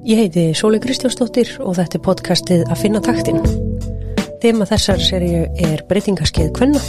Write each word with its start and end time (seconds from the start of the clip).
Ég 0.00 0.16
heiti 0.16 0.54
Sóli 0.56 0.78
Kristjánsdóttir 0.80 1.50
og 1.60 1.74
þetta 1.76 1.98
er 1.98 2.02
podcastið 2.06 2.62
að 2.72 2.78
finna 2.80 3.00
taktin. 3.04 3.36
Þema 4.40 4.64
þessar 4.70 5.02
seríu 5.04 5.42
er 5.60 5.82
breytingaskeið 5.90 6.48
Kvenna. 6.56 6.80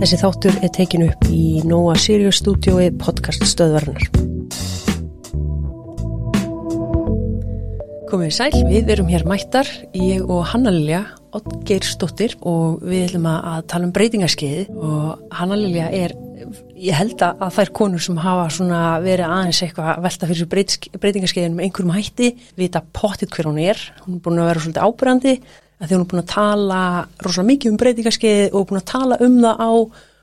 Þessi 0.00 0.18
þáttur 0.22 0.56
er 0.64 0.72
tekin 0.72 1.04
upp 1.10 1.26
í 1.28 1.60
Nóa 1.68 1.92
Sirius 2.00 2.40
stúdiói 2.40 2.88
podcast 2.96 3.44
stöðvarnar. 3.44 4.08
Komið 8.08 8.32
sæl, 8.38 8.56
við 8.72 8.94
erum 8.96 9.12
hér 9.12 9.28
mættar, 9.28 9.68
ég 9.92 10.24
og 10.24 10.46
Hanna 10.48 10.72
Lilja, 10.72 11.04
Oddgeirsdóttir 11.36 12.38
og 12.40 12.80
við 12.88 13.10
ætlum 13.10 13.28
að 13.28 13.68
tala 13.68 13.90
um 13.90 13.92
breytingaskeið 13.92 14.72
og 14.72 15.28
Hanna 15.36 15.60
Lilja 15.60 15.92
er 15.92 16.16
ég 16.76 16.96
held 16.96 17.22
að 17.24 17.56
þær 17.56 17.72
konur 17.76 18.02
sem 18.02 18.20
hafa 18.22 18.46
verið 19.02 19.26
aðeins 19.26 19.62
eitthvað 19.64 19.90
að 19.92 20.06
velta 20.06 20.28
fyrir 20.30 20.50
breytingarskeiðin 20.52 21.56
með 21.56 21.66
einhverjum 21.66 21.96
hætti 21.96 22.30
vita 22.58 22.82
potið 22.94 23.34
hver 23.34 23.50
hún 23.50 23.60
er, 23.62 23.82
hún 24.04 24.16
er 24.16 24.24
búin 24.24 24.42
að 24.42 24.50
vera 24.50 24.64
svolítið 24.64 24.86
ábyrgandi 24.86 25.34
að 25.82 25.88
því 25.88 25.96
hún 25.96 26.04
er 26.04 26.10
búin 26.12 26.22
að 26.22 26.32
tala 26.32 26.82
rosalega 27.24 27.48
mikið 27.50 27.72
um 27.72 27.80
breytingarskeið 27.82 28.54
og 28.54 28.68
búin 28.70 28.80
að 28.82 28.90
tala 28.92 29.18
um 29.24 29.40
það 29.42 29.62
á 29.62 29.72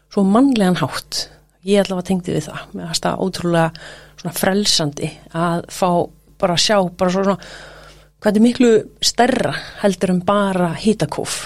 svo 0.09 0.23
mannlegan 0.25 0.79
hátt. 0.79 1.25
Ég 1.67 1.83
ætla 1.83 1.99
að 1.99 2.07
tengdi 2.09 2.35
við 2.35 2.47
það. 2.47 2.61
Með 2.73 2.85
að 2.87 2.97
staða 2.99 3.25
ótrúlega 3.25 4.31
frelsandi 4.35 5.09
að 5.35 5.67
fá 5.73 5.89
bara 6.39 6.55
að 6.55 6.63
sjá 6.63 6.77
bara 6.95 7.13
svona 7.13 7.35
hvað 8.19 8.39
er 8.39 8.43
miklu 8.43 8.71
stærra 9.03 9.53
heldur 9.83 10.15
en 10.15 10.23
bara 10.27 10.71
hitakóf. 10.79 11.41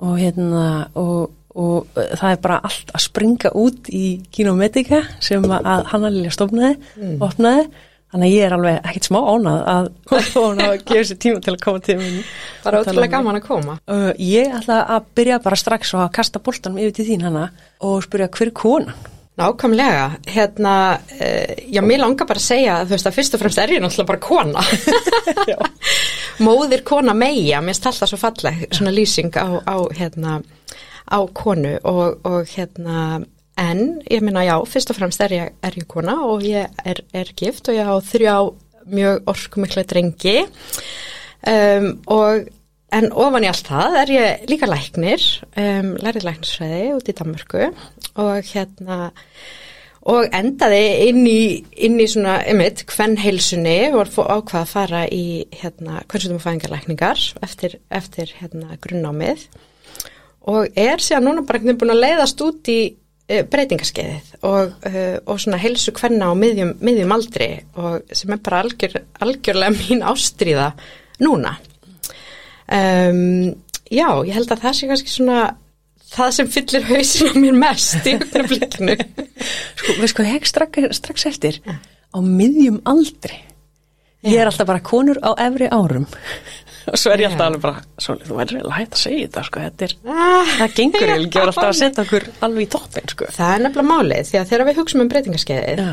Og 0.00 0.16
hérna 0.18 0.64
og 0.98 1.39
og 1.58 1.86
uh, 1.98 2.10
það 2.16 2.32
er 2.32 2.42
bara 2.44 2.58
allt 2.68 2.90
að 2.94 3.04
springa 3.06 3.52
út 3.58 3.90
í 3.92 4.04
Kinometika 4.32 5.04
sem 5.22 5.44
að 5.50 5.70
Hanna 5.90 6.10
Lilja 6.12 6.34
stofnaði, 6.34 6.76
mm. 6.96 7.16
opnaði 7.26 7.68
þannig 8.10 8.26
að 8.26 8.34
ég 8.34 8.46
er 8.46 8.56
alveg 8.56 8.80
ekkert 8.80 9.06
smá 9.06 9.18
ánað 9.22 9.60
að 9.74 9.90
hún 10.34 10.64
hafa 10.64 10.80
gefið 10.80 11.06
sér 11.10 11.20
tíma 11.26 11.44
til 11.44 11.54
að 11.54 11.62
koma 11.66 11.84
til 11.86 11.98
minn 12.00 12.18
Bara 12.64 12.82
ótrúlega 12.82 13.14
gaman 13.16 13.38
að 13.38 13.46
koma 13.46 13.78
uh, 13.86 14.10
Ég 14.18 14.50
ætla 14.60 14.82
að 14.96 15.14
byrja 15.18 15.40
bara 15.44 15.60
strax 15.60 15.94
og 15.94 16.04
að 16.06 16.12
kasta 16.18 16.42
boltanum 16.42 16.82
yfir 16.82 16.98
til 16.98 17.08
þín 17.12 17.24
Hanna 17.28 17.48
og 17.86 18.02
spyrja 18.06 18.30
hver 18.34 18.50
er 18.50 18.56
konan? 18.56 19.08
Nákvæmlega, 19.40 20.10
hérna, 20.28 20.98
uh, 21.16 21.52
já, 21.72 21.80
mér 21.80 22.02
langar 22.02 22.26
bara 22.28 22.36
að 22.36 22.44
segja 22.44 22.74
að 22.76 22.90
þú 22.90 22.96
veist 22.96 23.06
að 23.08 23.14
fyrst 23.16 23.36
og 23.36 23.40
fremst 23.40 23.60
er 23.62 23.72
ég 23.72 23.80
náttúrulega 23.80 24.10
bara 24.10 24.20
kona. 24.20 24.64
Móðir 26.44 26.82
kona 26.84 27.14
meia, 27.16 27.62
mér 27.64 27.78
alltaf 27.78 28.10
svo 28.10 28.18
falleg, 28.20 28.66
svona 28.68 28.92
lýsing 28.92 29.32
á, 29.40 29.48
á 29.64 29.76
hérna, 29.96 30.40
á 31.10 31.20
konu 31.34 31.76
og, 31.82 32.20
og 32.24 32.48
hérna 32.54 33.20
en 33.60 34.00
ég 34.08 34.22
minna 34.24 34.44
já, 34.46 34.56
fyrst 34.66 34.92
og 34.92 34.96
fremst 34.96 35.20
er 35.24 35.34
ég, 35.36 35.52
er 35.62 35.76
ég 35.76 35.88
kona 35.90 36.16
og 36.24 36.44
ég 36.46 36.70
er, 36.86 37.02
er 37.12 37.32
gift 37.36 37.68
og 37.68 37.76
ég 37.76 37.90
á 37.90 37.96
þrjá 38.00 38.36
mjög 38.90 39.28
orkumikla 39.30 39.84
drengi. 39.86 40.38
Um, 41.46 41.92
og 42.10 42.48
en 42.92 43.08
ofan 43.12 43.46
í 43.46 43.48
allt 43.50 43.70
það 43.70 43.96
er 44.02 44.12
ég 44.14 44.44
líka 44.50 44.68
læknir, 44.68 45.24
um, 45.60 45.94
lærið 46.00 46.26
læknisfræði 46.26 46.84
út 46.96 47.10
í 47.10 47.16
Danmörku 47.16 47.66
og 48.20 48.50
hérna 48.50 49.00
og 50.10 50.32
endaði 50.32 51.10
inn 51.10 51.24
í, 51.28 51.42
inn 51.76 51.98
í 52.00 52.06
svona, 52.08 52.38
ymmit, 52.48 52.86
hvern 52.88 53.18
heilsunni 53.20 53.92
og 53.92 54.08
ákvaða 54.08 54.62
að 54.62 54.70
fara 54.70 55.02
í 55.12 55.24
hérna, 55.52 56.00
hversutum 56.08 56.38
og 56.40 56.44
fæðingarlækningar 56.46 57.26
eftir, 57.44 57.76
eftir 57.92 58.32
hérna 58.40 58.78
grunnámið 58.80 59.44
og 60.48 60.78
er 60.78 61.02
síðan 61.02 61.28
núna 61.28 61.44
bara 61.46 61.60
veginn 61.60 61.78
búin 61.80 61.94
að 61.94 62.04
leiðast 62.04 62.42
út 62.44 62.70
í 62.72 62.78
uh, 62.90 63.42
breytingaskeiðið 63.52 64.30
og, 64.48 64.76
uh, 64.88 65.16
og 65.26 65.40
svona 65.42 65.60
helsu 65.60 65.92
hvenna 65.96 66.30
á 66.30 66.34
miðjum, 66.38 66.76
miðjum 66.80 67.16
aldri 67.16 67.50
og 67.76 68.14
sem 68.16 68.32
er 68.34 68.40
bara 68.44 68.62
algjör, 68.64 68.96
algjörlega 69.20 69.76
mín 69.76 70.04
ástríða 70.06 70.70
núna. 71.20 71.56
Um, 72.70 73.50
já, 73.90 74.08
ég 74.24 74.34
held 74.36 74.54
að 74.54 74.64
það 74.64 74.78
sé 74.78 74.88
kannski 74.90 75.12
svona 75.12 75.40
það 76.10 76.34
sem 76.36 76.50
fyllir 76.50 76.88
hausin 76.88 77.30
á 77.30 77.34
mér 77.42 77.60
mest 77.60 78.06
í 78.08 78.16
augnablikinu. 78.16 78.96
sko, 79.78 79.94
við 80.00 80.10
sko 80.14 80.26
hegg 80.26 80.48
strax, 80.48 80.90
strax 80.98 81.28
eftir 81.30 81.60
á 81.66 82.18
miðjum 82.18 82.80
aldri. 82.88 83.44
Ég 84.26 84.36
er 84.36 84.50
alltaf 84.50 84.68
bara 84.68 84.82
konur 84.84 85.16
á 85.24 85.32
efri 85.40 85.68
árum 85.72 86.06
og 86.90 86.98
svo 87.00 87.14
er 87.14 87.24
ég 87.24 87.30
alltaf 87.30 87.46
alveg 87.48 87.64
bara 87.64 88.04
svona, 88.04 88.28
þú 88.28 88.38
væri 88.40 88.58
reyna 88.58 88.76
hægt 88.76 88.98
að 88.98 89.04
segja 89.06 89.26
þetta 89.26 89.46
sko, 89.48 89.64
þetta 89.66 89.88
er, 89.88 89.96
ah, 90.10 90.54
það 90.60 90.78
gengur 90.78 91.06
ég 91.06 91.16
ekki 91.16 91.42
alltaf 91.44 91.66
að 91.70 91.80
setja 91.82 92.06
okkur 92.06 92.30
alveg 92.46 92.66
í 92.66 92.70
toppin 92.76 93.10
sko. 93.14 93.32
Það 93.38 93.56
er 93.56 93.66
nefnilega 93.66 93.90
málið, 93.90 94.30
því 94.30 94.40
að 94.40 94.48
þegar 94.52 94.70
við 94.70 94.80
hugsaum 94.82 95.04
um 95.04 95.12
breytingarskeiðið 95.14 95.84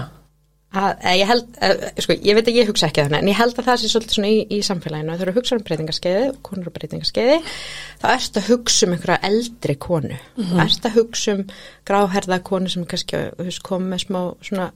að 0.77 1.15
ég 1.15 1.29
held, 1.29 1.45
að, 1.63 1.83
sko, 2.03 2.15
ég 2.27 2.37
veit 2.37 2.49
að 2.49 2.57
ég 2.59 2.67
hugsa 2.69 2.89
ekki 2.89 3.05
þannig, 3.05 3.21
en 3.23 3.31
ég 3.31 3.37
held 3.39 3.55
að 3.55 3.69
það 3.69 3.79
sé 3.81 3.91
svolítið 3.91 4.17
svona 4.17 4.31
í, 4.33 4.39
í 4.51 4.57
samfélaginu, 4.67 5.13
þegar 5.15 5.31
við 5.31 5.37
hugsaum 5.39 5.61
um 5.61 5.65
breytingarskeiðið 5.69 6.27
og 6.27 6.41
konur 6.45 6.69
og 6.69 6.75
breytingarskeiðið, 6.75 7.53
þá 8.01 8.07
erst 8.11 8.39
að 8.41 8.49
hugsa 8.51 8.85
um 8.87 8.95
einhverja 8.97 9.31
eldri 9.31 9.77
konu, 9.87 10.11
mm 10.11 10.43
-hmm. 10.43 10.61
erst 10.65 10.85
að 10.85 10.99
hugsa 10.99 11.37
um 11.37 11.45
gráherða 11.87 12.39
konu 12.51 12.69
sem 12.69 12.85
kannski 12.85 13.23
kom 13.63 13.87
með 13.93 14.03
smá 14.05 14.21
svona 14.43 14.69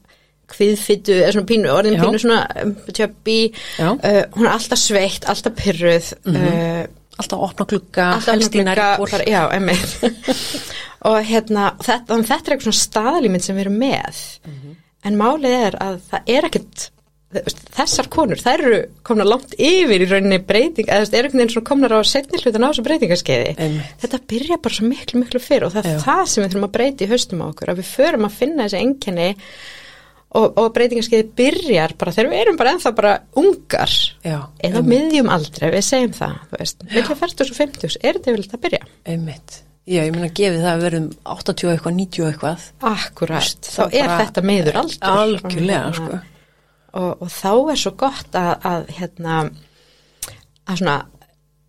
hviðfittu, 0.56 1.18
eða 1.20 1.34
svona 1.36 1.50
pínu, 1.52 1.72
orðin 1.74 1.98
já. 1.98 2.04
pínu 2.04 2.22
svona 2.24 2.40
um, 2.64 2.74
tjöppi, 2.92 3.38
uh, 3.82 3.96
hún 4.36 4.48
er 4.48 4.54
alltaf 4.54 4.82
sveitt, 4.82 5.28
alltaf 5.32 5.58
pyrruð 5.60 6.12
mm 6.26 6.36
-hmm. 6.36 6.48
uh, 6.52 6.86
alltaf 7.18 7.44
opna 7.50 7.66
klukka 7.66 8.08
alltaf 8.18 8.46
opna 8.46 8.96
klukka, 8.98 9.24
já, 9.26 9.44
emið 9.58 9.86
og 11.10 11.20
hérna, 11.26 11.74
þetta, 11.82 12.22
þetta 12.22 12.40
er 12.48 12.56
eitthvað 12.56 12.70
svona 12.70 12.86
staðlýminn 12.86 13.46
sem 13.46 13.56
við 13.56 13.66
erum 13.68 13.78
með 13.82 14.24
mm 14.46 14.58
-hmm. 14.58 14.80
en 15.04 15.22
málið 15.22 15.58
er 15.68 15.78
að 15.82 16.02
það 16.10 16.36
er 16.36 16.50
ekkert 16.50 16.90
þessar 17.72 18.10
konur, 18.12 18.40
þær 18.42 18.64
eru 18.66 18.80
komna 19.08 19.26
langt 19.28 19.54
yfir 19.56 20.04
í 20.04 20.08
rauninni 20.10 20.40
breyting, 20.44 20.90
eða 20.90 21.08
það 21.08 21.18
er 21.18 21.28
einhvern 21.28 21.42
veginn 21.42 21.54
svona 21.54 21.70
komnar 21.70 21.96
á 21.96 22.00
setni 22.08 22.42
hlutan 22.42 22.66
á 22.68 22.70
þessu 22.70 22.86
breytingarskeiði 22.88 23.70
þetta 24.02 24.20
byrja 24.34 24.58
bara 24.64 24.78
svo 24.78 24.90
miklu, 24.90 25.22
miklu 25.22 25.44
fyrr 25.44 25.68
og 25.68 25.76
það 25.76 25.88
er 25.88 25.96
já. 25.96 26.02
það 26.04 26.24
sem 26.28 26.44
við 26.44 26.50
þurfum 26.50 26.68
að 26.68 26.74
breyti 26.76 27.08
í 27.08 27.12
haustum 27.12 27.44
á 27.44 27.46
okkur, 27.48 27.72
að 27.72 27.80
við 27.80 27.92
förum 27.94 28.28
að 28.28 28.38
finna 28.42 28.68
þessi 28.68 28.82
enginni 28.82 29.30
og, 30.38 30.46
og 30.58 30.70
breytingarskeiði 30.76 31.28
byrjar 31.38 31.96
bara 32.00 32.14
þegar 32.16 32.32
við 32.32 32.44
erum 32.46 32.60
bara 32.60 32.76
ennþá 32.76 32.94
bara 32.98 33.16
ungar 33.42 33.98
Já, 34.24 34.38
eða 34.64 34.84
um. 34.84 34.88
miðjum 34.94 35.34
aldrei, 35.34 35.68
við 35.76 35.84
segjum 35.88 36.16
það 36.18 36.38
þú 36.52 36.62
veist, 36.64 36.88
vilja 36.94 37.20
40 37.26 37.52
og 37.52 37.60
50 37.60 38.00
er 38.00 38.20
þetta 38.20 38.36
vel 38.38 38.48
að 38.48 38.64
byrja? 38.66 38.82
Einmitt. 39.12 39.62
Já, 39.90 40.04
ég 40.06 40.12
meina 40.14 40.28
að 40.30 40.36
gefi 40.38 40.60
það 40.62 40.72
að 40.72 40.84
verðum 40.86 41.08
80 41.36 41.72
eitthvað, 41.72 41.96
90 41.98 42.28
eitthvað 42.30 42.68
Akkurat, 42.92 43.72
þá 43.74 43.82
er 43.90 44.12
þetta 44.22 44.44
meður 44.46 44.78
aldur 44.84 45.16
Algjörlega, 45.16 45.96
sko 45.98 46.20
og, 46.92 47.24
og 47.24 47.30
þá 47.32 47.52
er 47.74 47.80
svo 47.80 47.94
gott 48.00 48.38
að, 48.38 48.52
að 48.68 48.92
hérna 48.98 49.38
að 50.68 50.82
svona 50.82 50.98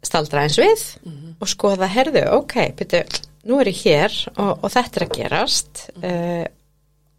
staldra 0.02 0.46
eins 0.46 0.58
við 0.58 0.82
mm 1.02 1.12
-hmm. 1.12 1.34
og 1.38 1.50
skoða, 1.50 1.88
herðu, 1.90 2.24
ok, 2.38 2.56
byrju 2.78 3.04
nú 3.48 3.60
er 3.60 3.70
ég 3.70 3.82
hér 3.84 4.16
og, 4.36 4.64
og 4.64 4.70
þetta 4.70 5.00
er 5.00 5.06
að 5.06 5.16
gerast 5.18 5.88
mm 5.94 6.02
-hmm. 6.02 6.42
uh, 6.42 6.46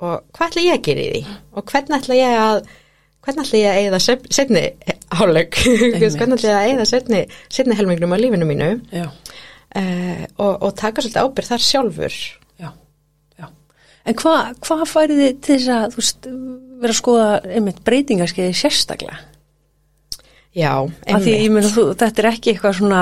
og 0.03 0.24
hvað 0.36 0.50
ætla 0.50 0.66
ég 0.68 0.78
að 0.78 0.86
gera 0.88 1.03
í 1.03 1.12
því? 1.14 1.36
Og 1.56 1.68
hvernig 1.72 2.00
ætla 2.00 2.19
ég 2.19 2.40
að 2.44 2.62
hvernig 3.24 3.46
ætla 3.46 3.59
ég 3.62 3.72
að 3.72 3.81
eigða 3.81 4.00
setni 4.03 4.64
hálug, 5.14 5.58
hvernig 6.18 6.38
ætla 6.38 6.52
ég 6.52 6.58
að 6.58 6.69
eigða 6.69 6.88
setni, 6.90 7.25
setni 7.53 7.78
helmingnum 7.80 8.16
á 8.16 8.18
lífinu 8.19 8.47
mínu? 8.50 8.69
Uh, 9.74 10.24
og, 10.38 10.53
og 10.68 10.72
taka 10.78 11.02
svolítið 11.02 11.24
ábyrð 11.24 11.52
þar 11.53 11.63
sjálfur. 11.66 12.18
Já, 12.62 12.69
já. 13.40 13.47
En 14.06 14.18
hvað 14.19 14.58
hva 14.68 14.90
færið 14.90 15.22
þið 15.24 15.38
til 15.47 15.56
þess 15.56 15.75
að 15.78 15.96
veist, 15.97 16.28
vera 16.84 16.94
að 16.94 17.00
skoða 17.00 17.30
einmitt 17.47 17.80
breytingarskeiði 17.88 18.58
sérstaklega? 18.59 19.22
Já, 20.53 20.69
einmitt. 21.08 21.24
Því 21.25 21.31
ég 21.40 21.50
meina 21.56 21.69
þú, 21.74 21.88
þetta 21.97 22.22
er 22.22 22.30
ekki 22.30 22.52
eitthvað 22.52 22.75
svona... 22.78 23.02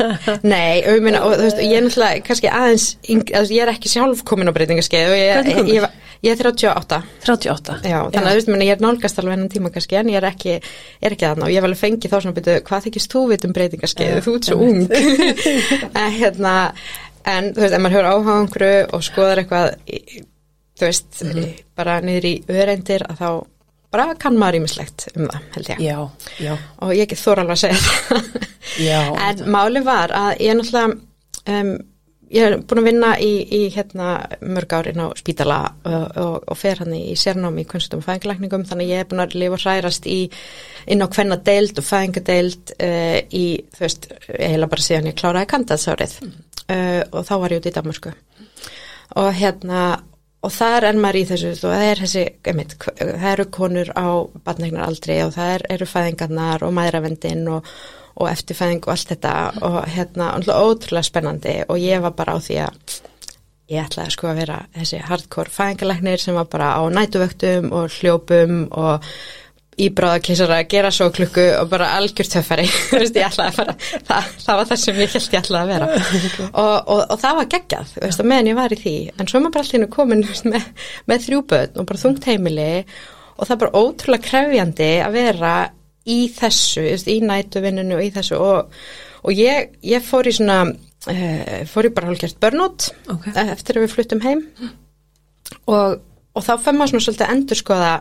Nei, 0.54 0.80
og 0.80 0.96
ég 0.96 1.04
meina, 1.04 1.20
og 1.22 1.36
veist, 1.38 1.60
ég 1.62 1.76
er 1.78 1.84
náttúrulega 1.86 2.24
kannski 2.26 2.50
aðeins, 2.50 2.88
ég 3.06 3.60
er 3.62 3.70
ekki 3.70 3.92
sjálf 3.92 4.24
komin 4.26 4.50
á 4.50 4.56
breytingarskeið 4.56 5.12
og 5.12 5.20
ég, 5.20 5.52
ég, 5.52 5.70
ég, 5.76 6.00
Ég 6.20 6.34
er 6.34 6.40
38. 6.44 6.96
38? 7.24 7.76
Já, 7.88 7.98
þannig 8.12 8.26
að 8.26 8.34
þú 8.34 8.38
veist, 8.38 8.50
ég 8.60 8.74
er 8.74 8.82
nálgast 8.84 9.20
alveg 9.20 9.36
hennan 9.36 9.52
tíma 9.52 9.70
kannski, 9.72 9.96
en 9.96 10.10
ég 10.12 10.18
er 10.18 10.26
ekki, 10.28 10.56
er 11.00 11.14
ekki 11.16 11.28
aðná. 11.30 11.46
Ég 11.48 11.56
hef 11.56 11.68
alveg 11.68 11.80
fengið 11.80 12.12
þá 12.12 12.16
svona 12.18 12.36
byrju, 12.36 12.56
hvað 12.66 12.84
þykist 12.86 13.14
þú 13.14 13.22
vit 13.30 13.46
um 13.48 13.54
breytingarskeið? 13.56 14.18
Þú 14.26 14.34
ert 14.36 14.48
svo 14.50 14.58
ung. 14.66 14.82
en, 16.02 16.10
hérna, 16.18 16.52
en 17.24 17.48
þú 17.56 17.64
veist, 17.64 17.76
ef 17.78 17.80
maður 17.80 17.96
höfur 17.96 18.10
áhuga 18.10 18.36
einhverju 18.42 18.82
og 18.98 19.06
skoðar 19.08 19.40
eitthvað, 19.40 19.72
þú 20.76 20.90
veist, 20.90 21.10
mm 21.24 21.32
-hmm. 21.32 21.64
bara 21.80 22.00
niður 22.04 22.28
í 22.28 22.34
öðreindir 22.52 23.06
að 23.08 23.16
þá 23.22 23.30
bara 23.90 24.14
kann 24.14 24.36
maður 24.36 24.60
ímislegt 24.60 25.08
um 25.16 25.24
það, 25.24 25.40
held 25.54 25.68
ég. 25.68 25.80
Já, 25.80 26.10
já. 26.38 26.56
Og 26.84 26.92
ég 26.94 27.08
get 27.08 27.18
þóra 27.18 27.40
alveg 27.40 27.56
að 27.56 27.62
segja 27.64 27.78
það. 27.88 28.28
Já. 28.78 29.00
En 29.28 29.50
máli 29.50 29.80
var 29.80 30.12
að 30.12 30.40
ég 30.40 30.54
náttúrulega... 30.54 30.98
Um, 31.48 31.89
ég 32.30 32.46
er 32.46 32.56
búin 32.62 32.82
að 32.82 32.88
vinna 32.90 33.10
í, 33.18 33.30
í 33.42 33.60
hérna, 33.74 34.10
mörg 34.40 34.74
árin 34.76 35.02
á 35.02 35.06
spítala 35.18 35.58
og, 35.82 36.04
og, 36.22 36.34
og 36.52 36.58
fer 36.58 36.82
hann 36.82 36.94
í 36.94 37.16
sérnámi 37.18 37.64
í 37.64 37.70
kunnstum 37.70 38.02
og 38.02 38.06
fæðingalækningum 38.06 38.66
þannig 38.68 38.92
ég 38.92 39.02
er 39.02 39.08
búin 39.10 39.24
að 39.24 39.36
lifa 39.40 39.58
og 39.58 39.64
hrærast 39.64 40.06
í, 40.10 40.20
inn 40.90 41.02
á 41.02 41.10
hvenna 41.10 41.40
deild 41.46 41.80
og 41.80 41.88
fæðingadeild 41.88 42.74
uh, 42.76 43.18
í, 43.34 43.46
þú 43.74 43.86
veist, 43.86 44.10
heila 44.28 44.70
bara 44.70 44.86
síðan 44.86 45.10
ég 45.10 45.18
kláraði 45.18 45.50
kandaðsárið 45.54 46.20
mm. 46.22 46.36
uh, 46.68 47.02
og 47.10 47.26
þá 47.26 47.34
var 47.42 47.56
ég 47.56 47.62
út 47.62 47.70
í 47.70 47.74
Damersku 47.78 48.14
og 49.20 49.32
hérna 49.34 49.84
og 50.40 50.52
þar 50.54 50.86
er 50.88 50.98
maður 51.00 51.20
í 51.20 51.24
þessu 51.28 51.50
og 51.52 51.62
það 51.74 51.86
er 51.86 52.02
þessi, 52.04 52.26
einmitt, 52.48 52.76
það 52.96 53.30
eru 53.34 53.46
konur 53.52 53.90
á 53.92 54.08
batnegnar 54.46 54.86
aldrei 54.86 55.18
og 55.26 55.34
það 55.34 55.56
er, 55.56 55.64
eru 55.76 55.88
fæðingarnar 55.90 56.64
og 56.64 56.76
mæðravendin 56.78 57.42
og, 57.52 57.66
og 58.20 58.28
eftirfæðing 58.30 58.84
og 58.84 58.94
allt 58.94 59.14
þetta 59.14 59.34
og 59.66 59.78
hérna, 59.90 60.32
ótrúlega 60.38 61.06
spennandi 61.08 61.56
og 61.66 61.80
ég 61.80 62.04
var 62.04 62.14
bara 62.18 62.36
á 62.36 62.38
því 62.44 62.58
að 62.66 62.96
ég 63.70 63.84
ætlaði 63.84 64.14
sko 64.14 64.30
að 64.30 64.40
vera 64.42 64.62
þessi 64.76 65.02
hardcore 65.06 65.54
fæðingarleiknir 65.54 66.22
sem 66.22 66.36
var 66.36 66.48
bara 66.50 66.72
á 66.76 66.82
nætuvöktum 66.90 67.70
og 67.76 67.92
hljópum 68.00 68.64
og 68.70 69.06
íbráðakísara 69.80 70.58
að 70.60 70.68
gera 70.74 70.90
svo 70.92 71.08
klukku 71.14 71.44
og 71.56 71.70
bara 71.70 71.92
algjör 71.96 72.28
töffari. 72.28 72.66
Það, 74.10 74.26
það 74.42 74.58
var 74.58 74.68
það 74.68 74.80
sem 74.82 74.98
ég 75.00 75.14
held 75.14 75.34
ég 75.34 75.40
ætlaði 75.40 75.60
að 75.60 75.70
vera. 75.70 75.88
Og, 76.50 76.74
og, 76.90 77.00
og 77.00 77.20
það 77.22 77.38
var 77.38 77.48
geggjað 77.54 77.94
veist, 78.02 78.22
meðan 78.26 78.50
ég 78.50 78.58
var 78.58 78.74
í 78.74 78.78
því. 78.80 78.94
En 79.16 79.30
svo 79.30 79.40
maður 79.40 79.56
bara 79.56 79.68
allir 79.68 79.90
komin 79.94 80.24
með, 80.52 80.66
með 81.10 81.26
þrjúböðn 81.26 81.80
og 81.80 81.88
bara 81.88 82.02
þungt 82.02 82.28
heimili 82.28 82.70
og 83.36 83.46
það 83.46 83.54
er 83.54 83.60
bara 83.62 83.82
ótrúlega 83.84 84.26
krefjandi 84.26 84.90
að 85.04 85.16
vera 85.16 85.52
í 86.08 86.20
þessu, 86.32 86.84
í 87.10 87.18
nætuvinninu 87.24 87.98
og 87.98 88.04
í 88.04 88.12
þessu 88.14 88.38
og, 88.40 88.76
og 89.24 89.36
ég, 89.36 89.74
ég 89.84 90.04
fór 90.04 90.30
í 90.30 90.34
svona 90.36 90.60
uh, 90.66 91.56
fór 91.70 91.88
í 91.88 91.94
bara 91.96 92.10
hálfgjört 92.10 92.38
börnót 92.42 92.90
okay. 93.12 93.34
eftir 93.50 93.78
að 93.78 93.86
við 93.86 93.96
fluttum 93.96 94.22
heim. 94.24 94.46
Og 95.70 96.44
þá 96.44 96.54
fenn 96.62 96.78
maður 96.78 96.94
svona 96.94 97.06
svolítið 97.08 97.34
endur 97.34 97.58
skoða 97.58 97.96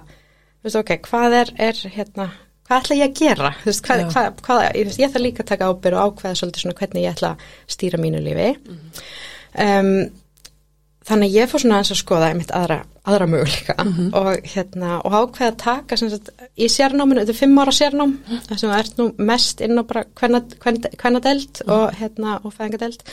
veist, 0.63 0.77
ok, 0.79 0.93
hvað 1.07 1.35
er, 1.39 1.51
er 1.69 1.81
hérna, 1.95 2.29
hvað 2.67 2.83
ætla 2.83 2.99
ég 2.99 3.09
að 3.09 3.19
gera? 3.23 3.51
Veist, 3.65 3.83
hvað, 3.85 4.05
hvað, 4.13 4.29
hvað, 4.45 4.63
ég, 4.77 4.93
ég 4.99 5.09
ætla 5.09 5.23
líka 5.23 5.43
að 5.43 5.51
taka 5.53 5.71
ábyrg 5.71 5.97
og 5.99 6.13
ákveða 6.13 6.39
svolítið 6.39 6.65
svona 6.65 6.79
hvernig 6.79 7.05
ég 7.05 7.17
ætla 7.17 7.33
að 7.35 7.75
stýra 7.75 8.01
mínu 8.01 8.23
lífi. 8.23 8.53
Mm 8.69 9.03
um, 9.57 10.09
þannig 11.07 11.35
ég 11.35 11.49
fór 11.49 11.63
svona 11.63 11.79
eins 11.79 11.91
að 11.93 12.01
skoða 12.01 12.29
einmitt 12.29 12.51
aðra, 12.55 12.79
aðra 13.07 13.27
möguleika 13.31 13.75
mm 13.77 13.93
-hmm. 13.93 14.09
og 14.19 14.49
hérna, 14.53 14.99
og 15.05 15.13
ákveða 15.13 15.51
að 15.51 15.61
taka 15.63 15.97
sagt, 15.97 16.29
í 16.57 16.67
sérnáminu, 16.67 17.21
þetta 17.21 17.35
er 17.35 17.39
fimm 17.39 17.59
ára 17.59 17.71
sérnám 17.71 18.17
mm 18.17 18.41
þess 18.49 18.63
að 18.63 18.69
það 18.69 18.79
ert 18.79 18.97
nú 18.97 19.07
mest 19.17 19.61
inn 19.61 19.79
á 19.79 19.83
bara 19.83 20.03
hvernadeld 20.15 21.63
mhm. 21.65 21.71
og 21.71 21.95
hérna, 21.99 22.39
og 22.43 22.53
fæðingadeld 22.53 23.03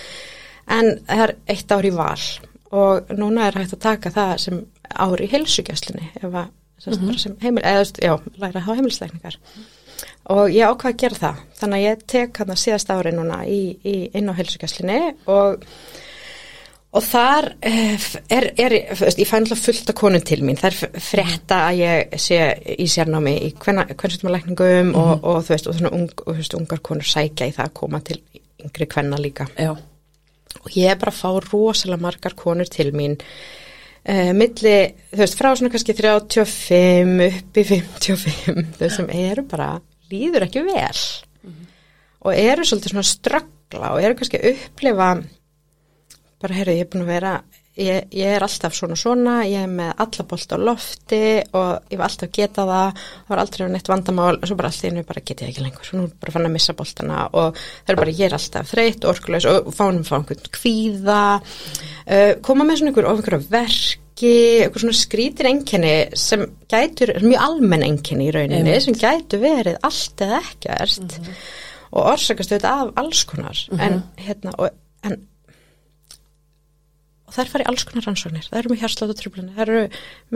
en 0.66 0.98
það 1.06 1.22
er 1.24 1.34
eitt 1.46 1.72
ár 1.72 1.86
í 1.86 1.94
val 1.94 2.22
og 2.70 3.10
núna 3.14 3.46
er 3.46 3.58
hægt 3.58 3.72
að 3.72 3.86
taka 3.86 4.10
það 4.10 4.36
sem 4.38 4.62
ári 4.90 5.24
í 5.24 5.30
helsugjastlinni 5.30 6.10
ef 6.16 6.32
að 6.32 6.48
mm 6.86 6.92
-hmm. 6.92 7.18
sem 7.18 7.36
heimil, 7.42 7.64
eða 7.64 7.84
já, 8.02 8.20
læra 8.36 8.60
á 8.60 8.74
heimilisleikningar 8.74 9.36
og 10.24 10.50
ég 10.50 10.66
ákvaði 10.66 10.94
að 10.94 11.00
gera 11.00 11.14
það 11.14 11.36
þannig 11.58 11.78
að 11.78 11.86
ég 11.86 12.06
tek 12.06 12.38
hann 12.38 12.50
að 12.50 12.62
síðast 12.64 12.90
ári 12.90 13.12
núna 13.12 13.46
í, 13.46 13.78
í 13.84 14.10
inn 14.14 14.28
á 14.28 14.34
heilsugjastlinni 14.34 15.14
og 15.26 15.64
og 16.96 17.04
þar 17.04 17.48
eh, 17.66 18.06
er, 18.32 18.46
er 18.56 18.74
ég 18.76 19.28
fæ 19.28 19.36
náttúrulega 19.36 19.58
fullt 19.60 19.90
af 19.92 19.98
konun 19.98 20.24
til 20.24 20.42
mín 20.46 20.58
það 20.60 20.70
er 20.70 21.02
fretta 21.04 21.58
að 21.68 21.80
ég 21.82 22.16
sé 22.22 22.38
í 22.76 22.86
sérnámi 22.90 23.34
í 23.48 23.50
hvernig 23.60 23.92
mm 23.96 24.56
-hmm. 24.56 24.94
og, 24.96 25.24
og 25.24 25.44
þú 25.44 25.52
veist, 25.52 25.66
og 25.66 25.74
svona 25.74 25.92
ung, 25.92 26.10
og, 26.26 26.36
veist, 26.36 26.54
ungar 26.54 26.80
konur 26.80 27.04
sækja 27.04 27.46
í 27.46 27.52
það 27.52 27.66
að 27.66 27.74
koma 27.74 28.00
til 28.00 28.20
yngri 28.64 28.86
kvenna 28.86 29.16
líka 29.16 29.46
Já. 29.58 29.70
og 29.70 30.70
ég 30.76 30.90
er 30.90 30.98
bara 30.98 31.12
að 31.12 31.20
fá 31.20 31.52
rosalega 31.52 32.02
margar 32.02 32.34
konur 32.34 32.66
til 32.66 32.92
mín 32.92 33.20
Uh, 34.06 34.30
milli, 34.32 34.94
þú 35.10 35.18
veist, 35.18 35.34
frá 35.34 35.56
svona 35.56 35.70
kannski 35.70 35.92
35 35.92 37.26
upp 37.26 37.56
í 37.58 37.64
55 37.64 38.66
þau 38.78 38.90
sem 38.90 39.08
eru 39.10 39.42
bara, 39.42 39.80
líður 40.12 40.44
ekki 40.46 40.62
vel 40.62 41.00
mm 41.42 41.50
-hmm. 41.50 41.66
og 42.20 42.38
eru 42.38 42.62
svolítið 42.62 42.90
svona 42.90 43.02
straggla 43.02 43.90
og 43.90 44.02
eru 44.02 44.14
kannski 44.14 44.38
að 44.38 44.50
upplifa 44.52 45.22
bara, 46.42 46.58
heyrðu, 46.58 46.76
ég 46.76 46.86
er 46.86 46.90
búin 46.92 47.06
að 47.06 47.12
vera 47.14 47.32
ég, 47.76 48.06
ég 48.16 48.36
er 48.36 48.44
alltaf 48.44 48.74
svona 48.76 48.96
svona 48.98 49.36
ég 49.46 49.66
er 49.66 49.72
með 49.72 49.92
alla 50.04 50.26
bólt 50.30 50.54
á 50.54 50.58
lofti 50.60 51.22
og 51.56 51.92
ég 51.92 52.00
var 52.00 52.08
alltaf 52.08 52.28
að 52.28 52.38
geta 52.38 52.64
það 52.70 53.02
það 53.02 53.32
var 53.32 53.42
aldrei 53.42 53.66
neitt 53.72 53.90
vandamál 53.92 54.32
og 54.36 54.48
svo 54.48 54.56
bara 54.58 54.70
alltaf 54.72 54.88
ég 54.88 55.08
bara 55.10 55.24
geta 55.28 55.46
ég 55.46 55.52
ekki 55.52 55.66
lengur, 55.66 55.88
svo 55.88 56.00
nú 56.00 56.08
bara 56.22 56.34
fann 56.36 56.48
að 56.48 56.56
missa 56.56 56.76
bóltana 56.76 57.26
og 57.32 57.60
það 57.60 57.92
er 57.94 58.00
bara, 58.00 58.16
ég 58.16 58.26
er 58.28 58.38
alltaf 58.38 58.72
þreytt 58.72 59.04
og 59.04 59.12
orkulegs 59.12 59.48
og 59.50 59.70
fánum 59.76 60.08
fá 60.08 60.16
einhvern 60.18 60.50
kvíða 60.56 61.20
uh, 61.36 62.32
koma 62.46 62.66
með 62.66 62.80
svona 62.80 62.92
einhver 62.92 63.10
of 63.10 63.20
einhverja 63.20 63.52
verk 63.52 64.02
eitthvað 64.16 64.80
svona 64.80 64.96
skrítir 64.96 65.46
enginni 65.50 65.94
sem 66.16 66.46
gætur, 66.72 67.12
mjög 67.20 67.42
almenn 67.44 67.84
enginni 67.84 68.30
í 68.30 68.32
rauninni, 68.32 68.72
Einmitt. 68.72 68.86
sem 68.86 68.96
gætur 68.96 69.42
verið 69.42 69.76
allt 69.84 70.24
eða 70.24 70.38
ekkert 70.40 71.02
mm 71.02 71.26
-hmm. 71.26 71.34
og 71.90 72.12
orsakast 72.14 72.52
auðvitað 72.52 72.80
af 72.80 72.92
alls 72.96 73.24
konar 73.24 73.58
mm 73.70 73.78
-hmm. 73.78 73.82
en 73.82 74.02
hérna 74.16 74.54
og, 74.56 74.70
en, 75.04 75.26
og 77.26 77.34
þær 77.34 77.52
fari 77.52 77.66
alls 77.66 77.84
konar 77.88 78.06
rannsóknir, 78.06 78.46
það 78.50 78.62
eru 78.62 78.72
með 78.72 78.82
hérsláta 78.84 79.18
trúblunni, 79.18 79.54
það 79.56 79.66
eru 79.66 79.82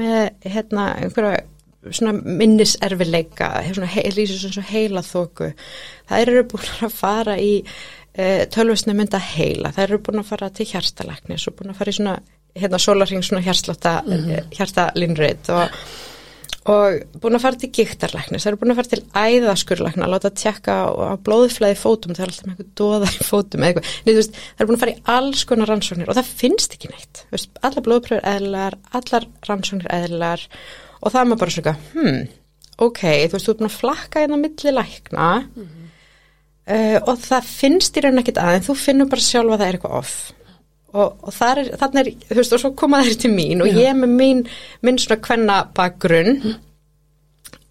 með 0.01 0.53
hérna 0.57 0.87
einhverja 0.99 1.41
svona 1.89 2.13
minniserfileika 2.13 3.49
svona 3.73 3.89
heil, 3.89 4.13
heila 4.69 5.03
þóku 5.05 5.53
það 6.11 6.25
eru 6.27 6.43
búin 6.51 6.85
að 6.85 6.93
fara 6.93 7.39
í 7.41 7.55
e, 8.13 8.27
tölvusna 8.53 8.95
mynda 8.97 9.21
heila, 9.31 9.73
það 9.73 9.87
eru 9.87 10.01
búin 10.05 10.21
að 10.21 10.29
fara 10.35 10.51
til 10.53 10.69
hjarstalagnis 10.69 11.49
og 11.49 11.57
búin 11.57 11.73
að 11.73 11.81
fara 11.81 11.95
í 11.95 11.97
svona 11.97 12.19
hérna 12.59 12.81
sólarheng 12.83 13.25
svona 13.25 13.45
hjerslata 13.47 14.01
mm 14.05 14.13
-hmm. 14.13 14.53
og, 14.59 15.67
og 16.69 17.21
búin 17.23 17.39
að 17.39 17.45
fara 17.47 17.57
til 17.57 17.71
gíktarlæknis, 17.73 18.45
það 18.45 18.51
eru 18.51 18.59
búin 18.61 18.73
að 18.75 18.81
fara 18.81 18.91
til 18.93 19.05
æðaskurlækna, 19.17 20.09
láta 20.13 20.29
að 20.29 20.41
tjekka 20.43 20.75
á 20.93 21.17
blóðflæði 21.25 21.79
fótum, 21.81 22.13
það 22.17 22.25
er 22.27 22.33
alltaf 22.33 22.47
með 22.47 22.53
eitthvað 22.53 22.75
dóða 22.81 23.09
í 23.09 23.27
fótum 23.31 23.65
eða 23.65 23.71
eitthvað, 23.71 23.95
Nei, 24.05 24.13
veist, 24.19 24.37
það 24.37 24.61
eru 24.61 24.69
búin 24.69 24.77
að 24.77 24.83
fara 24.85 24.93
í 24.93 25.01
alls 25.15 25.45
konar 25.49 25.73
rannsóknir 25.73 26.11
og 26.13 26.19
það 26.19 26.33
finnst 26.43 26.77
ekki 26.77 26.91
neitt. 26.93 27.23
Veist, 27.33 27.63
allar 27.65 27.87
blóðpröfur 27.87 28.29
eðlar, 28.35 28.77
allar 29.01 29.27
rannsóknir 29.49 29.89
eðlar 29.97 30.45
og 31.01 31.15
það 31.15 31.21
er 31.23 31.31
maður 31.31 31.43
bara 31.45 31.55
svona 31.57 31.77
hmm, 31.95 32.21
ok, 32.89 33.01
þú 33.01 33.39
veist, 33.39 33.47
þú 33.47 33.55
er 33.55 33.61
búin 33.61 33.71
að 33.71 33.79
flakka 33.79 34.25
hérna 34.25 34.41
milli 34.41 34.75
lækna 34.75 35.31
mm 35.41 35.65
-hmm. 35.65 35.89
uh, 36.77 36.99
og 37.07 37.25
það 37.25 37.49
finnst 37.55 37.97
í 37.97 38.05
raun 38.05 38.21
ekkit 38.21 38.43
aðeins, 38.43 38.69
þú 38.69 38.77
finnur 38.77 39.09
bara 39.09 39.29
sjálfa 39.31 39.55
að 39.55 39.61
það 39.61 39.69
er 39.69 39.79
eitthvað 39.79 39.99
off 40.03 40.15
og, 40.93 41.21
og 41.23 41.43
er, 41.47 41.63
þannig 41.81 42.01
er, 42.01 42.11
þú 42.31 42.39
veist, 42.41 42.57
og 42.57 42.63
svo 42.63 42.73
koma 42.79 43.03
þeir 43.07 43.21
til 43.23 43.31
mín 43.35 43.63
og 43.65 43.71
Já. 43.71 43.77
ég 43.79 43.93
er 43.93 43.99
með 43.99 44.17
mín, 44.17 44.43
minn 44.87 44.99
svona 45.01 45.21
kvenna 45.23 45.61
bakgrunn 45.77 46.33
mm. 46.39 46.59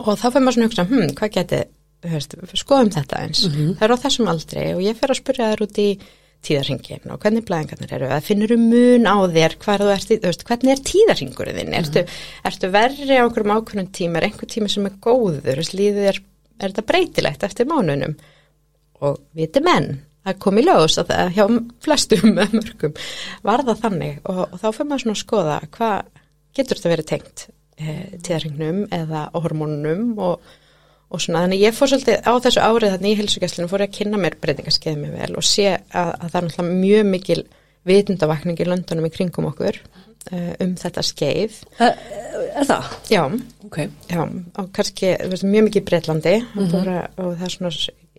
og 0.05 0.13
þá 0.13 0.25
fyrir 0.29 0.45
maður 0.45 0.57
svona 0.57 0.69
hugsa, 0.69 0.87
hm, 0.89 1.11
hvað 1.19 1.35
geti, 1.35 1.59
þú 2.05 2.13
veist, 2.15 2.39
skoðum 2.61 2.93
þetta 2.95 3.25
eins, 3.25 3.43
mm 3.45 3.53
-hmm. 3.55 3.75
það 3.75 3.85
er 3.87 3.95
á 3.95 4.03
þessum 4.05 4.31
aldrei 4.31 4.65
og 4.75 4.81
ég 4.85 4.97
fer 4.99 5.13
að 5.13 5.21
spyrja 5.21 5.51
þér 5.51 5.65
út 5.67 5.83
í 5.83 5.89
tíðarhingin 6.39 7.11
og 7.11 7.19
hvernig 7.19 7.43
blæðingarnir 7.47 7.93
eru, 7.97 8.09
að 8.15 8.27
finnur 8.29 8.53
um 8.55 8.67
mun 8.71 9.03
á 9.03 9.17
þér, 9.27 9.55
hvað 9.59 9.81
þú 9.83 9.89
ert, 9.91 10.07
þú 10.07 10.29
veist, 10.29 10.45
hvernig 10.47 10.71
er 10.71 10.83
tíðarhingurinn 10.87 11.57
þinn, 11.59 11.73
mm. 11.73 11.79
ertu, 11.81 12.05
ertu 12.47 12.69
verri 12.71 13.15
á 13.19 13.23
einhverjum 13.27 13.55
ákveðnum 13.57 13.91
tíma, 13.91 14.17
er 14.17 14.29
einhver 14.29 14.47
tíma 14.47 14.71
sem 14.71 14.85
er 14.87 14.95
góður, 15.03 15.43
þú 15.43 15.55
veist, 15.59 15.75
líður 15.75 16.13
er, 16.13 16.21
er 16.59 16.71
þetta 16.71 16.87
breytilegt 16.87 17.43
eftir 17.43 17.67
mánunum 17.67 18.15
og 19.03 19.19
viti 19.35 19.59
menn 19.59 19.99
það 20.29 20.39
kom 20.45 20.59
í 20.59 20.65
ljós 20.65 20.97
að 21.01 21.11
það 21.11 21.35
hjá 21.37 21.45
flestum 21.85 22.31
með 22.37 22.55
mörgum 22.59 22.95
var 23.49 23.65
það 23.67 23.83
þannig 23.85 24.17
og, 24.23 24.41
og 24.45 24.57
þá 24.61 24.67
fyrir 24.69 24.89
maður 24.89 25.05
svona 25.05 25.17
að 25.17 25.23
skoða 25.23 25.59
hvað 25.75 26.25
getur 26.59 26.79
þetta 26.79 26.93
verið 26.93 27.09
tengt 27.13 27.45
e, 27.77 27.93
tíðarhengnum 28.25 28.81
eða 28.95 29.27
hormónunum 29.35 30.09
og, 30.25 30.51
og 31.09 31.23
svona 31.23 31.45
þannig 31.45 31.63
ég 31.65 31.77
fór 31.77 31.93
svolítið 31.93 32.19
á 32.25 32.33
þessu 32.45 32.65
árið 32.65 32.95
þannig 32.95 33.15
í 33.15 33.21
hilsugjastlinu 33.21 33.71
fór 33.71 33.85
ég 33.85 33.91
að 33.91 33.97
kynna 33.99 34.21
mér 34.21 34.37
breytingarskeið 34.41 34.99
mér 35.03 35.15
vel 35.21 35.31
og 35.39 35.47
sé 35.47 35.71
að, 35.77 36.11
að 36.11 36.27
það 36.27 36.41
er 36.41 36.49
náttúrulega 36.49 36.83
mjög 36.83 37.09
mikil 37.13 37.41
vitundavakning 37.89 38.59
í 38.59 38.67
löndunum 38.67 39.07
í 39.07 39.13
kringum 39.13 39.49
okkur 39.49 39.79
e, 39.79 40.41
um 40.65 40.75
þetta 40.79 41.05
skeið 41.05 41.61
Er 41.79 42.65
það? 42.67 42.87
Já, 43.11 43.21
okay. 43.67 43.89
já 44.09 44.21
og 44.25 44.69
kannski 44.75 45.13
mjög 45.45 45.67
mikið 45.69 45.81
í 45.81 45.85
Breitlandi 45.87 46.35
mm 46.41 46.65
-hmm. 46.65 46.89
og 47.21 47.35
það 47.37 47.45
er 47.45 47.53
svona 47.53 47.71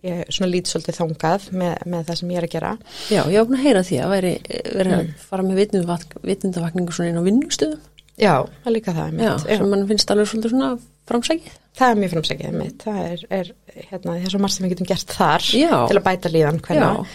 ég 0.07 0.33
svona 0.33 0.49
lít 0.51 0.71
svolítið 0.71 0.97
þongað 0.97 1.47
með, 1.61 1.73
með 1.93 2.07
það 2.09 2.19
sem 2.19 2.33
ég 2.33 2.41
er 2.41 2.47
að 2.47 2.53
gera. 2.55 2.73
Já, 3.11 3.21
ég 3.29 3.37
á 3.37 3.43
að 3.43 3.63
heyra 3.65 3.83
því 3.87 3.99
að 4.01 4.13
veri, 4.15 4.33
veri 4.49 4.91
mm. 4.91 4.97
að 4.97 5.25
fara 5.29 5.47
með 5.47 5.61
vitundavakningu 6.25 6.95
svona 6.95 7.11
inn 7.11 7.21
á 7.21 7.27
vinnustöðum. 7.27 7.87
Já, 8.21 8.35
það 8.61 8.69
er 8.69 8.75
líka 8.75 8.93
það 8.95 9.21
Já, 9.23 9.31
sem 9.43 9.69
mann 9.71 9.87
finnst 9.89 10.11
alveg 10.13 10.29
svolítið 10.29 10.53
svona 10.53 10.71
framsækið. 11.09 11.59
Það 11.79 11.93
er 11.93 11.99
mjög 12.01 12.11
framsækið 12.13 12.57
mitt 12.57 12.83
það 12.83 12.99
er, 13.01 13.21
er 13.37 13.51
hérna, 13.87 14.15
það 14.17 14.25
er 14.25 14.33
svo 14.33 14.41
margt 14.43 14.55
sem 14.57 14.65
við 14.65 14.73
getum 14.73 14.89
gert 14.89 15.13
þar 15.15 15.45
já. 15.55 15.75
til 15.87 15.97
að 15.97 16.03
bæta 16.07 16.31
líðan 16.31 16.59
hvernig 16.65 17.13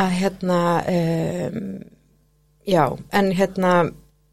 að 0.00 0.16
hérna 0.18 0.58
um, 0.92 1.60
já, 2.66 2.82
en 3.20 3.30
hérna 3.38 3.72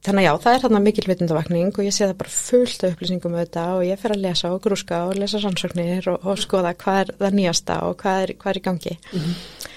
Þannig 0.04 0.20
að 0.20 0.26
já, 0.26 0.32
það 0.44 0.54
er 0.56 0.64
þarna 0.64 0.80
mikil 0.84 1.04
vitundavakning 1.08 1.70
og 1.72 1.86
ég 1.86 1.94
sé 1.96 2.04
það 2.04 2.18
bara 2.20 2.34
fullt 2.36 2.82
af 2.84 2.96
upplýsingum 2.96 3.32
um 3.32 3.40
þetta 3.40 3.62
og 3.78 3.84
ég 3.88 4.00
fer 4.02 4.14
að 4.16 4.24
lesa 4.26 4.50
og 4.52 4.64
grúska 4.66 4.98
og 5.08 5.14
lesa 5.16 5.40
rannsóknir 5.40 6.10
og, 6.12 6.26
og 6.28 6.42
skoða 6.44 6.74
hvað 6.82 6.98
er 7.04 7.12
það 7.22 7.38
nýjasta 7.38 7.78
og 7.88 7.96
hvað 8.02 8.24
er, 8.26 8.34
hvað 8.42 8.52
er 8.52 8.60
í 8.60 8.64
gangi 8.66 8.96
mm 8.98 9.22
-hmm. 9.22 9.70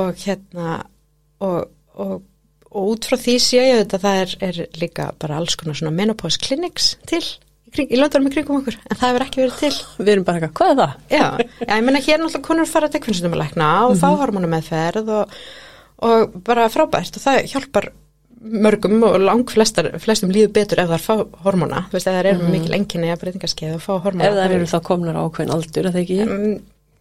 og 0.00 0.24
hérna 0.24 0.72
og, 1.46 1.68
og, 1.94 2.16
og 2.70 2.88
út 2.94 3.06
frá 3.06 3.16
því 3.22 3.36
sé 3.38 3.60
ég 3.62 3.78
þetta 3.84 4.00
það 4.06 4.22
er, 4.22 4.34
er 4.48 4.80
líka 4.82 5.12
bara 5.18 5.38
alls 5.38 5.54
konar 5.54 5.78
svona 5.78 5.94
menopause 5.94 6.42
clinics 6.42 6.96
til 7.06 7.22
í, 7.22 7.86
löndunum 7.94 8.28
í 8.32 8.34
kringum 8.34 8.58
okkur 8.58 8.74
en 8.82 8.96
það 8.98 9.08
hefur 9.08 9.26
ekki 9.28 9.42
verið 9.44 9.62
til. 9.62 9.72
Við 10.02 10.12
erum 10.12 10.24
bara 10.24 10.40
eitthvað, 10.40 10.56
hvað 10.58 10.70
er 10.72 10.82
það? 10.82 10.92
Já, 11.14 11.26
já 11.68 11.74
ég 11.76 11.86
menna 11.86 12.02
hér 12.02 12.18
náttúrulega 12.18 12.48
konur 12.50 12.66
fara 12.66 12.88
til 12.90 13.00
kvinnstum 13.00 13.32
að 13.32 13.42
lækna 13.44 13.70
og 13.86 13.94
mm 13.94 13.96
-hmm. 13.96 14.02
fá 14.02 14.18
hormónum 14.18 14.50
meðferð 14.50 15.08
og 15.98 16.42
bara 16.42 16.68
frábært 16.68 17.14
og 17.16 17.22
það 17.22 17.46
hjálpar 17.46 17.92
mörgum 18.40 19.02
og 19.06 19.18
lang 19.22 19.44
flestar, 19.50 19.90
flestum 20.02 20.32
líður 20.32 20.52
betur 20.58 20.82
ef 20.82 20.90
það 20.90 20.96
er 20.98 21.04
fá 21.04 21.44
hormóna, 21.44 21.84
þú 21.88 21.96
veist, 21.96 22.08
ef 22.08 22.16
það 22.16 22.20
eru 22.22 22.34
mm. 22.38 22.50
mikil 22.54 22.76
enginni 22.78 23.12
að 23.12 23.22
breytingarskeið 23.22 23.76
og 23.76 23.84
fá 23.84 23.92
hormóna. 24.04 24.28
Ef 24.28 24.36
það 24.38 24.56
eru 24.56 24.68
þá 24.70 24.78
komnar 24.88 25.20
ákveðin 25.22 25.54
aldur, 25.54 25.88
að 25.88 25.96
það 25.96 26.04
ekki, 26.04 26.18
um, 26.26 26.58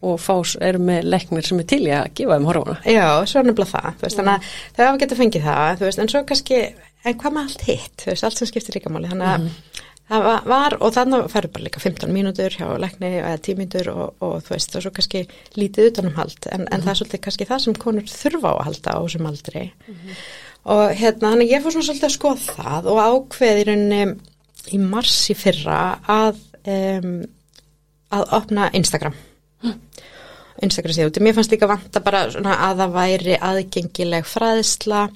og 0.08 0.22
fás 0.22 0.54
eru 0.70 0.84
með 0.90 1.10
leiknir 1.14 1.48
sem 1.48 1.62
er 1.62 1.70
til 1.70 1.82
í 1.86 1.94
að 1.96 2.08
gefa 2.20 2.38
þeim 2.38 2.50
hormóna. 2.52 2.78
Já, 2.86 3.08
svo 3.30 3.42
er 3.42 3.50
nefnilega 3.50 3.74
það, 3.74 3.90
veist, 4.04 4.18
mm. 4.18 4.22
þannig 4.22 4.34
að 4.34 4.78
það 4.78 4.90
hafa 4.90 5.04
getið 5.04 5.22
fengið 5.24 5.50
það, 5.50 5.84
veist, 5.86 6.04
en 6.04 6.14
svo 6.14 6.24
kannski, 6.32 6.64
en 7.04 7.20
hvað 7.22 7.38
með 7.38 7.52
allt 7.52 7.68
hitt, 7.70 8.00
þú 8.02 8.12
veist, 8.14 8.28
allt 8.28 8.42
sem 8.42 8.52
skiptir 8.52 8.80
ríkamáli, 8.80 9.14
þannig 9.14 9.34
að 9.34 9.46
mm. 9.46 9.84
Það 10.08 10.24
var, 10.48 10.74
og 10.80 10.94
þannig 10.96 11.26
færðu 11.34 11.50
bara 11.52 11.64
líka 11.66 11.82
15 11.84 12.14
mínútur 12.16 12.54
hjá 12.56 12.70
lekni 12.80 13.10
eða 13.18 13.42
10 13.44 13.58
mínútur 13.60 13.90
og, 13.92 14.22
og 14.24 14.38
þú 14.46 14.54
veist, 14.54 14.78
og 14.80 14.86
svo 14.86 14.92
kannski 14.96 15.26
lítið 15.60 15.90
utanumhald, 15.90 16.38
en, 16.48 16.64
en 16.64 16.80
mm. 16.80 16.86
það 16.86 16.92
er 16.94 17.00
svolítið 17.02 17.22
kannski 17.26 17.48
það 17.50 17.60
sem 17.66 17.76
konur 17.76 18.08
þurfa 18.08 18.54
á 18.56 18.56
að 18.56 18.64
halda 18.70 18.94
á 18.96 19.00
aldri. 19.04 19.66
Mm 19.68 19.98
-hmm 19.98 20.47
og 20.68 20.92
hérna 21.00 21.34
þannig 21.34 21.54
ég 21.54 21.64
fór 21.64 21.76
svona 21.76 21.88
svolítið 21.88 22.10
að 22.10 22.16
skoða 22.16 22.44
það 22.48 22.90
og 22.92 23.02
ákveði 23.04 23.64
í 23.64 23.68
rauninni 23.70 24.02
í 24.76 24.82
mars 24.84 25.18
í 25.32 25.38
fyrra 25.38 25.80
að 26.12 26.42
um, 26.68 27.22
að 28.14 28.34
opna 28.38 28.68
Instagram. 28.76 29.16
Hm. 29.64 29.80
Instagram 30.68 30.96
séu, 30.98 31.14
mér 31.24 31.38
fannst 31.38 31.54
líka 31.54 31.70
vanta 31.70 32.02
bara 32.04 32.26
svona 32.34 32.58
að 32.68 32.84
það 32.84 32.94
væri 32.98 33.40
aðgengileg 33.50 34.28
fræðisla 34.28 35.08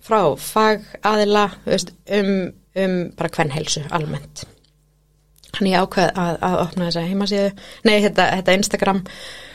frá 0.00 0.20
fagaðila 0.40 1.48
um, 1.66 2.32
um 2.76 2.96
bara 3.16 3.34
hvern 3.34 3.54
helsu 3.54 3.84
almennt 3.90 4.44
hann 5.56 5.68
ég 5.70 5.82
ákveði 5.82 6.10
að, 6.14 6.36
að 6.46 6.58
opna 6.64 6.88
þessa 6.88 7.06
heimasíðu, 7.08 7.52
nei 7.88 7.96
þetta, 8.04 8.26
þetta 8.38 8.58
Instagram. 8.60 9.00
og 9.02 9.49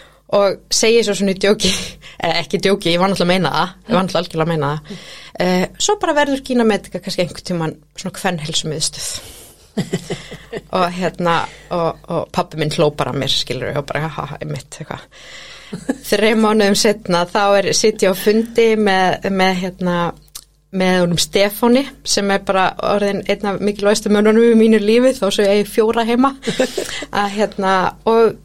segi 0.74 1.04
svo 1.06 1.16
svona 1.18 1.36
í 1.36 1.40
djóki, 1.40 1.72
eða 2.26 2.42
ekki 2.42 2.62
djóki, 2.66 2.94
ég 2.96 3.02
var 3.02 3.12
náttúrulega 3.12 3.30
að 3.30 3.34
meina 3.34 3.54
það, 3.56 3.74
ég 3.86 3.96
var 3.96 4.06
náttúrulega 4.06 4.24
algjörlega 4.24 4.46
að 4.46 4.54
meina 4.54 4.74
það, 4.74 5.02
uh, 5.46 5.66
svo 5.88 5.98
bara 6.02 6.18
verður 6.20 6.46
Gína 6.50 6.68
Medica 6.68 7.02
kannski 7.02 7.26
einhvern 7.26 7.50
tíman 7.52 7.76
svona 7.96 8.20
hvern 8.20 8.42
helsumiðstöð 8.46 9.10
og 10.78 10.86
hérna, 10.96 11.40
og, 11.76 12.06
og 12.10 12.30
pappi 12.34 12.60
minn 12.60 12.74
hló 12.74 12.90
bara 12.96 13.14
mér, 13.16 13.32
skilur, 13.32 13.76
og 13.76 13.86
bara, 13.90 14.08
haha, 14.08 14.40
ég 14.42 14.50
mitt, 14.50 14.80
eitthvað. 14.80 15.06
Þrei 16.06 16.36
mánuðum 16.40 16.78
setna 16.78 17.26
þá 17.28 17.42
er 17.60 17.72
sitt 17.76 18.06
ég 18.06 18.14
á 18.14 18.16
fundi 18.16 18.68
með, 18.80 19.28
með 19.34 19.58
hérna, 19.64 19.96
með 20.76 21.00
húnum 21.02 21.20
Stefáni 21.20 21.84
sem 22.08 22.32
er 22.32 22.44
bara 22.46 22.70
orðin 22.94 23.24
einna 23.28 23.56
mikilvægstu 23.58 24.12
mönunum 24.14 24.54
í 24.54 24.58
mínu 24.60 24.80
lífi 24.84 25.16
þó 25.18 25.28
sem 25.34 25.48
ég 25.48 25.64
er 25.64 25.70
fjóra 25.70 26.06
heima. 26.08 26.36
Að 27.20 27.30
hérna 27.38 27.76
og 28.08 28.36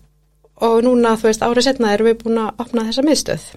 og 0.66 0.78
núna 0.86 1.16
þú 1.18 1.30
veist 1.30 1.44
árið 1.44 1.66
setna 1.66 1.92
erum 1.94 2.10
við 2.10 2.22
búin 2.22 2.40
að 2.42 2.64
opna 2.64 2.86
þessa 2.88 3.04
miðstöð. 3.06 3.50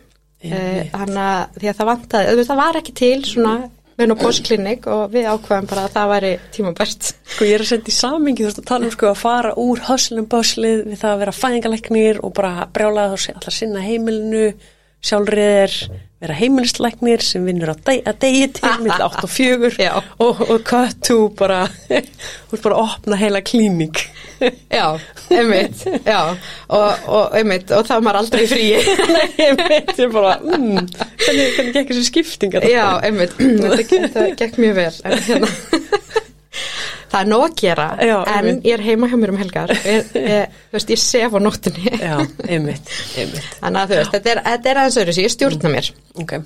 Þannig 0.43 1.17
eh, 1.17 1.23
að 1.23 1.61
því 1.61 1.71
að 1.71 1.79
það 1.79 1.89
vantaði 1.89 2.45
það 2.49 2.61
var 2.63 2.79
ekki 2.81 2.95
til 2.99 3.17
svona 3.27 3.55
menopósklinik 3.99 4.87
og 4.89 5.11
við 5.13 5.27
ákvæðum 5.29 5.67
bara 5.69 5.85
að 5.85 5.95
það 5.95 6.11
væri 6.13 6.31
tímabært. 6.55 7.09
Sko 7.35 7.47
ég 7.47 7.57
er 7.57 7.63
að 7.63 7.69
senda 7.69 7.91
í 7.91 7.95
samingi 7.95 8.43
þú 8.43 8.49
veist 8.49 8.61
að 8.61 8.69
tala 8.71 8.87
um 8.87 8.93
sko 8.95 9.09
að 9.11 9.19
fara 9.21 9.51
úr 9.61 9.83
höslum 9.87 10.29
báslið 10.31 10.85
við 10.87 11.01
það 11.03 11.11
að 11.11 11.21
vera 11.23 11.35
fæðingalæknir 11.37 12.21
og 12.25 12.33
bara 12.39 12.67
brjálaða 12.73 13.19
þá 13.21 13.35
allar 13.37 13.57
sinna 13.57 13.83
heimilinu 13.85 14.47
sjálfriðir 15.03 15.77
vera 16.23 16.35
heimilisleiknir 16.37 17.23
sem 17.23 17.43
vinnur 17.47 17.73
að, 17.73 17.81
deg, 17.89 18.01
að 18.07 18.19
degi 18.23 18.45
til 18.57 18.73
mitt 18.85 19.03
8 19.03 19.25
og 19.25 19.31
4 19.31 19.89
og, 20.23 20.43
og 20.47 20.61
kattu 20.67 21.17
bara 21.39 21.65
þú 21.89 22.53
veist 22.53 22.63
bara 22.63 22.77
að 22.77 22.83
opna 22.85 23.19
heila 23.19 23.43
klíning 23.43 24.03
Já, 24.43 24.99
einmitt 25.31 25.85
já, 26.03 26.35
og, 26.67 27.03
og 27.07 27.35
einmitt 27.37 27.69
og 27.71 27.85
þá 27.87 27.93
er 27.95 28.01
maður 28.03 28.17
aldrei 28.23 28.41
frí. 28.51 28.65
Nei, 29.13 29.27
einmitt, 29.45 29.93
ég 30.01 30.11
bara 30.11 30.33
mm, 30.41 30.89
hvernig, 30.89 31.45
hvernig 31.55 31.77
gekk 31.77 31.93
þessi 31.93 32.05
skiptinga 32.09 32.63
Já, 32.67 32.87
einmitt, 33.07 33.37
þetta 33.63 34.25
gekk 34.41 34.59
mjög 34.59 34.75
vel 34.81 34.91
en 35.07 35.23
hérna 35.29 35.51
það 37.13 37.21
er 37.21 37.29
nóg 37.29 37.45
að 37.45 37.55
gera 37.61 37.87
já, 37.99 38.15
en 38.17 38.33
einmitt. 38.33 38.67
ég 38.67 38.77
er 38.77 38.85
heima 38.87 39.09
hjá 39.11 39.15
mér 39.21 39.33
um 39.33 39.39
helgar. 39.41 39.73
Ég, 39.85 40.11
ég, 40.17 40.59
veist, 40.73 40.93
ég 40.93 41.01
sef 41.01 41.37
á 41.37 41.39
nóttunni. 41.43 41.95
Já, 42.01 42.15
einmitt, 42.47 42.93
einmitt. 43.21 43.49
Þannig 43.61 43.81
að 43.83 43.93
þú 43.93 43.99
veist, 44.01 44.13
þetta 44.17 44.35
er, 44.35 44.43
þetta 44.49 44.71
er 44.73 44.83
aðeins 44.83 45.01
öðru 45.03 45.17
sem 45.17 45.27
ég 45.27 45.33
stjórna 45.37 45.73
mér. 45.73 45.89
Ok. 46.23 46.37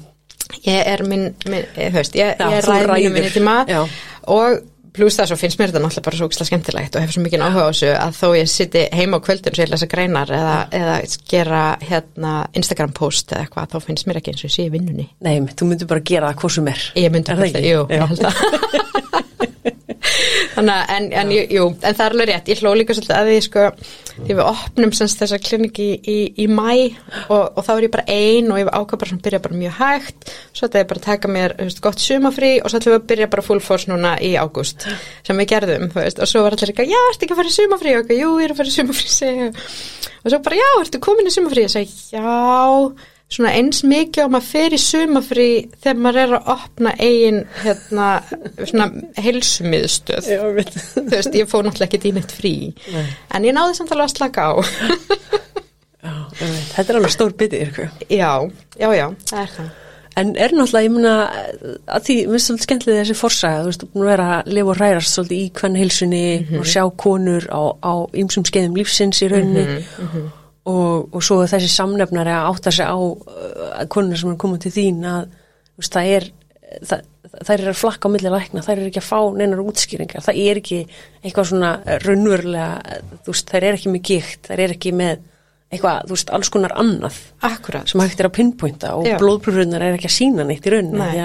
Ég 0.68 0.90
er 0.94 1.04
minn, 1.08 1.30
minn 1.48 1.70
veist, 1.96 2.18
ég, 2.18 2.34
já, 2.36 2.50
ég 2.56 2.66
ræði 2.68 3.06
mínu 3.08 3.14
minni 3.16 3.32
tíma. 3.36 3.62
Og 4.34 4.60
pluss 4.98 5.18
það 5.20 5.30
svo 5.30 5.38
finnst 5.38 5.60
mér 5.60 5.72
þetta 5.72 5.82
náttúrulega 5.84 6.08
bara 6.08 6.18
svo 6.20 6.28
ekki 6.28 6.48
skemmtilegt 6.48 6.96
og 6.98 7.04
hefur 7.04 7.18
svo 7.18 7.24
mikið 7.26 7.44
áhuga 7.46 7.66
á 7.66 7.70
þessu 7.70 7.90
að 7.94 8.16
þó 8.18 8.28
ég 8.38 8.50
sitti 8.50 8.84
heima 8.98 9.20
á 9.22 9.26
kvöldin 9.28 9.54
og 9.54 9.60
sé 9.60 9.68
lesa 9.70 9.90
greinar 9.92 10.32
eða, 10.34 10.56
eða 10.80 10.96
gera 11.30 11.62
hérna 11.84 12.32
Instagram 12.58 12.96
post 12.98 13.34
eða 13.36 13.46
eitthvað 13.46 13.76
þá 13.76 13.78
finnst 13.86 14.10
mér 14.10 14.22
ekki 14.22 14.34
eins 14.34 14.42
og 14.42 14.50
ég 14.50 14.56
sé 14.56 14.68
vinnunni. 14.74 15.06
Nei, 15.28 15.36
þú 15.54 15.70
myndur 15.70 15.92
bara 15.92 16.06
gera 16.12 16.32
það 16.32 16.42
hvað 16.42 16.56
sem 16.58 16.72
er. 16.74 16.88
Ég 17.04 17.14
myndur 17.14 17.38
bara 17.38 17.52
það, 17.54 17.70
jú, 17.70 17.84
ég 17.94 18.08
held 18.08 18.26
að 18.32 19.07
Þannig 20.56 20.92
en, 20.96 21.08
en, 21.22 21.32
jú, 21.34 21.66
en 21.76 21.96
það 21.98 22.04
er 22.06 22.16
alveg 22.16 22.30
rétt, 22.30 22.52
ég 22.52 22.62
hló 22.64 22.74
líka 22.78 22.96
svolítið 22.98 23.16
að 23.18 23.30
því, 23.30 23.38
sko, 23.46 23.66
því 24.18 24.38
við 24.38 24.44
opnum 24.44 24.94
semst 24.98 25.22
þessa 25.22 25.40
kliniki 25.44 25.88
í, 25.88 25.98
í, 26.02 26.18
í 26.44 26.48
mæ 26.50 26.70
og, 27.28 27.44
og 27.58 27.60
þá 27.66 27.72
er 27.76 27.88
ég 27.88 27.94
bara 27.94 28.06
einn 28.14 28.52
og 28.54 28.62
ég 28.62 28.72
ákvað 28.72 29.02
bara 29.04 29.18
að 29.18 29.24
byrja 29.28 29.42
bara 29.46 29.60
mjög 29.62 29.76
hægt, 29.82 30.32
svo 30.52 30.66
þetta 30.66 30.82
er 30.82 30.88
bara 30.92 31.04
að 31.04 31.08
taka 31.10 31.34
mér, 31.34 31.56
veist, 31.62 31.84
gott 31.84 32.02
sumafrí 32.04 32.54
og 32.62 32.72
svo 32.72 32.82
ætlum 32.82 32.96
við 32.96 33.02
að 33.02 33.10
byrja 33.12 33.30
bara 33.36 33.46
full 33.50 33.60
force 33.64 33.92
núna 33.92 34.16
í 34.24 34.34
ágúst 34.40 34.88
sem 35.28 35.44
við 35.44 35.52
gerðum, 35.54 35.90
veist, 35.96 36.24
og 36.24 36.32
svo 36.32 36.46
var 36.46 36.58
allir 36.58 36.74
ekki, 36.74 36.88
já, 36.90 37.02
ertu 37.12 37.28
ekki 37.28 37.38
að 37.38 37.44
fara 37.44 37.54
í 37.54 37.58
sumafrí, 37.58 37.98
og 38.00 38.16
jú, 38.16 38.32
ég 38.42 38.48
er 38.48 38.56
að 38.56 38.62
fara 38.62 38.74
í 38.74 38.78
sumafrí, 38.78 39.52
og 40.24 40.34
svo 40.34 40.42
bara, 40.48 40.60
já, 40.64 40.70
ertu 40.82 41.04
komin 41.04 41.30
í 41.30 41.36
sumafrí, 41.36 41.68
ég 41.68 41.76
segi, 41.76 42.02
já, 42.16 42.26
svona 43.32 43.52
eins 43.58 43.82
mikið 43.84 44.24
á 44.24 44.32
maður 44.32 44.48
fyrir 44.48 44.82
sumafrí 44.82 45.48
þegar 45.82 45.98
maður 46.04 46.22
er 46.22 46.36
að 46.38 46.52
opna 46.54 46.94
eigin 46.96 47.42
hérna 47.64 48.06
svona 48.62 48.88
heilsumiðstöð. 49.20 50.30
Þú 50.94 51.04
veist 51.12 51.36
ég 51.36 51.50
fóð 51.52 51.68
náttúrulega 51.68 51.90
ekki 51.90 52.04
dýnitt 52.06 52.36
frí 52.36 52.54
Nei. 52.94 53.10
en 53.36 53.48
ég 53.48 53.58
náði 53.58 53.76
samt 53.80 53.92
alveg 53.92 54.08
að 54.08 54.16
slaka 54.16 54.48
á. 54.48 54.54
Já, 56.08 56.14
Þetta 56.38 56.88
er 56.88 57.00
alveg 57.02 57.12
stór 57.12 57.36
bitið 57.36 57.84
Já, 58.14 58.32
já, 58.80 58.90
já, 58.96 59.08
það 59.28 59.44
er 59.44 59.54
það. 59.58 59.76
En 60.18 60.32
er 60.34 60.54
náttúrulega, 60.56 60.88
ég 60.88 60.94
myna 60.96 61.12
að 61.94 62.08
því, 62.08 62.14
mér 62.26 62.34
finnst 62.34 62.48
svolítið 62.48 62.66
skemmtilega 62.66 63.02
þessi 63.04 63.18
forsaga, 63.20 63.60
þú 63.60 63.70
veist, 63.70 63.84
þú 63.84 63.90
búin 63.92 64.06
að 64.06 64.12
vera 64.14 64.30
að 64.38 64.48
lifa 64.56 64.72
og 64.72 64.80
rærast 64.80 65.14
svolítið 65.14 65.38
í 65.44 65.52
hvern 65.60 65.78
heilsunni 65.78 66.24
mm 66.24 66.48
-hmm. 66.48 66.60
og 66.64 66.72
sjá 66.72 66.84
konur 67.04 67.44
á 67.54 67.94
ýmsum 68.18 68.48
skeiðum 68.48 68.80
lífsins 68.80 69.22
í 69.22 69.30
rauninni. 69.30 69.66
Mm 69.68 70.08
-hmm 70.08 70.28
og, 70.68 71.08
og 71.16 71.24
svo 71.24 71.40
þessi 71.48 71.70
samnefnari 71.72 72.34
að 72.34 72.50
átta 72.52 72.74
sig 72.76 72.88
á 72.88 72.98
uh, 72.98 73.86
konar 73.92 74.20
sem 74.20 74.34
er 74.34 74.42
komið 74.42 74.66
til 74.66 74.74
þín 74.78 75.06
að 75.08 75.30
veist, 75.78 75.94
það 75.94 76.12
er 76.18 76.30
það, 76.88 77.08
þær 77.38 77.56
eru 77.56 77.72
að 77.72 77.80
flakka 77.82 78.10
á 78.10 78.14
milli 78.14 78.34
lækna, 78.34 78.64
þær 78.66 78.76
eru 78.76 78.90
ekki 78.90 79.02
að 79.02 79.08
fá 79.08 79.20
neinar 79.38 79.64
útskýringar, 79.64 80.26
það 80.26 80.40
er 80.44 80.62
ekki 80.62 80.80
eitthvað 81.22 81.50
svona 81.52 81.72
raunverulega 82.04 83.02
veist, 83.28 83.52
þær 83.52 83.68
eru 83.70 83.80
ekki 83.80 83.94
með 83.94 84.06
gikt, 84.12 84.48
þær 84.50 84.64
eru 84.66 84.78
ekki 84.78 84.94
með 84.98 85.26
eitthvað, 85.68 86.08
þú 86.08 86.16
veist, 86.16 86.34
alls 86.38 86.52
konar 86.54 86.74
annað 86.80 87.20
Akkurat. 87.44 87.90
sem 87.92 88.02
hægt 88.04 88.22
er 88.24 88.30
að 88.30 88.38
pinpointa 88.38 88.94
og 88.96 89.08
blóðpröfunar 89.20 89.84
er 89.84 89.98
ekki 89.98 90.08
að 90.08 90.16
sína 90.16 90.48
neitt 90.48 90.68
í 90.68 90.74
rauninni 90.74 91.02
Nei, 91.02 91.18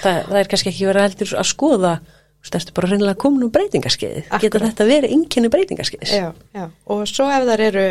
það, 0.00 0.20
það 0.28 0.38
er 0.40 0.50
kannski 0.52 0.70
ekki 0.70 0.86
verið 0.86 1.06
heldur 1.08 1.32
að 1.40 1.48
skoða 1.50 1.94
Stærstu 2.40 2.72
bara 2.72 2.88
reynilega 2.88 3.18
komin 3.20 3.44
um 3.44 3.52
breytingarskeið. 3.52 4.30
Geta 4.40 4.62
þetta 4.62 4.84
verið 4.88 5.12
einnkynni 5.12 5.50
breytingarskeið? 5.52 6.12
Já, 6.16 6.30
já. 6.56 6.62
Og 6.88 7.02
svo 7.08 7.26
ef 7.28 7.44
það 7.44 7.62
eru, 7.66 7.84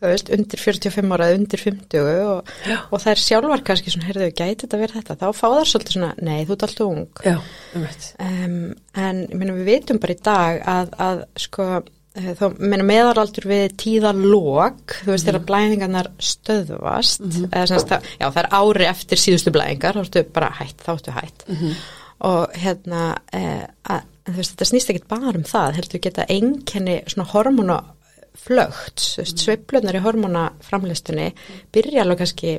þú 0.00 0.10
veist, 0.10 0.32
undir 0.34 0.62
45 0.64 1.14
ára 1.14 1.28
eða 1.30 1.38
undir 1.38 1.62
50 1.62 2.10
og, 2.32 2.50
og 2.82 3.04
það 3.04 3.12
er 3.12 3.22
sjálfar 3.22 3.62
kannski 3.68 3.94
svona, 3.94 4.08
heyrðu, 4.08 4.28
gæti 4.34 4.64
þetta 4.64 4.82
verið 4.82 4.98
þetta? 4.98 5.18
Þá 5.22 5.38
fá 5.38 5.44
það 5.44 5.70
svolítið 5.70 5.96
svona, 5.98 6.10
nei, 6.18 6.40
þú 6.42 6.56
ert 6.56 6.66
alltaf 6.66 6.84
ung. 6.88 7.22
Já, 7.28 7.36
um. 7.78 7.86
Um, 8.26 8.58
en, 9.06 9.24
meina, 9.36 9.56
við 9.60 9.70
veitum 9.70 10.02
bara 10.02 10.18
í 10.18 10.20
dag 10.32 10.60
að, 10.74 10.92
að 11.06 11.24
sko, 11.46 11.70
eh, 12.18 12.28
þá, 12.42 12.44
meina, 12.58 12.90
meðaraldur 12.90 13.50
við 13.54 13.78
tíðalók, 13.86 14.98
þú 14.98 15.14
veist, 15.14 15.30
þegar 15.30 15.42
mm. 15.44 15.48
blæðingarnar 15.54 16.12
stöðvast, 16.18 17.22
mm 17.22 17.38
-hmm. 17.38 17.54
eða 17.54 17.70
semst, 17.70 17.94
það, 17.94 18.12
já, 18.18 18.26
það 18.26 18.44
er 18.44 18.52
ári 18.58 18.92
eftir 18.96 19.26
síðustu 19.28 19.54
blæðingar, 19.54 19.94
þá 19.94 20.06
ertu 20.08 20.28
bara 20.34 20.54
hætt, 20.58 20.80
þá 20.82 20.96
ertu 20.98 21.20
hætt. 21.22 21.44
Mm 21.46 21.60
-hmm 21.62 21.82
og 22.28 22.54
hérna 22.58 23.16
eh, 23.34 23.64
að, 23.90 24.04
en 24.28 24.36
veist 24.36 24.54
þetta 24.54 24.68
snýst 24.70 24.92
ekki 24.92 25.08
bara 25.10 25.34
um 25.34 25.46
það 25.46 25.78
heldur 25.80 26.02
geta 26.04 26.26
einkenni 26.30 27.00
svona 27.10 27.28
hormonaflögt 27.32 29.06
mm. 29.18 29.32
sveiplunar 29.32 29.98
í 29.98 30.04
hormonaframlistunni 30.04 31.32
byrja 31.74 32.04
alveg 32.04 32.22
kannski 32.22 32.58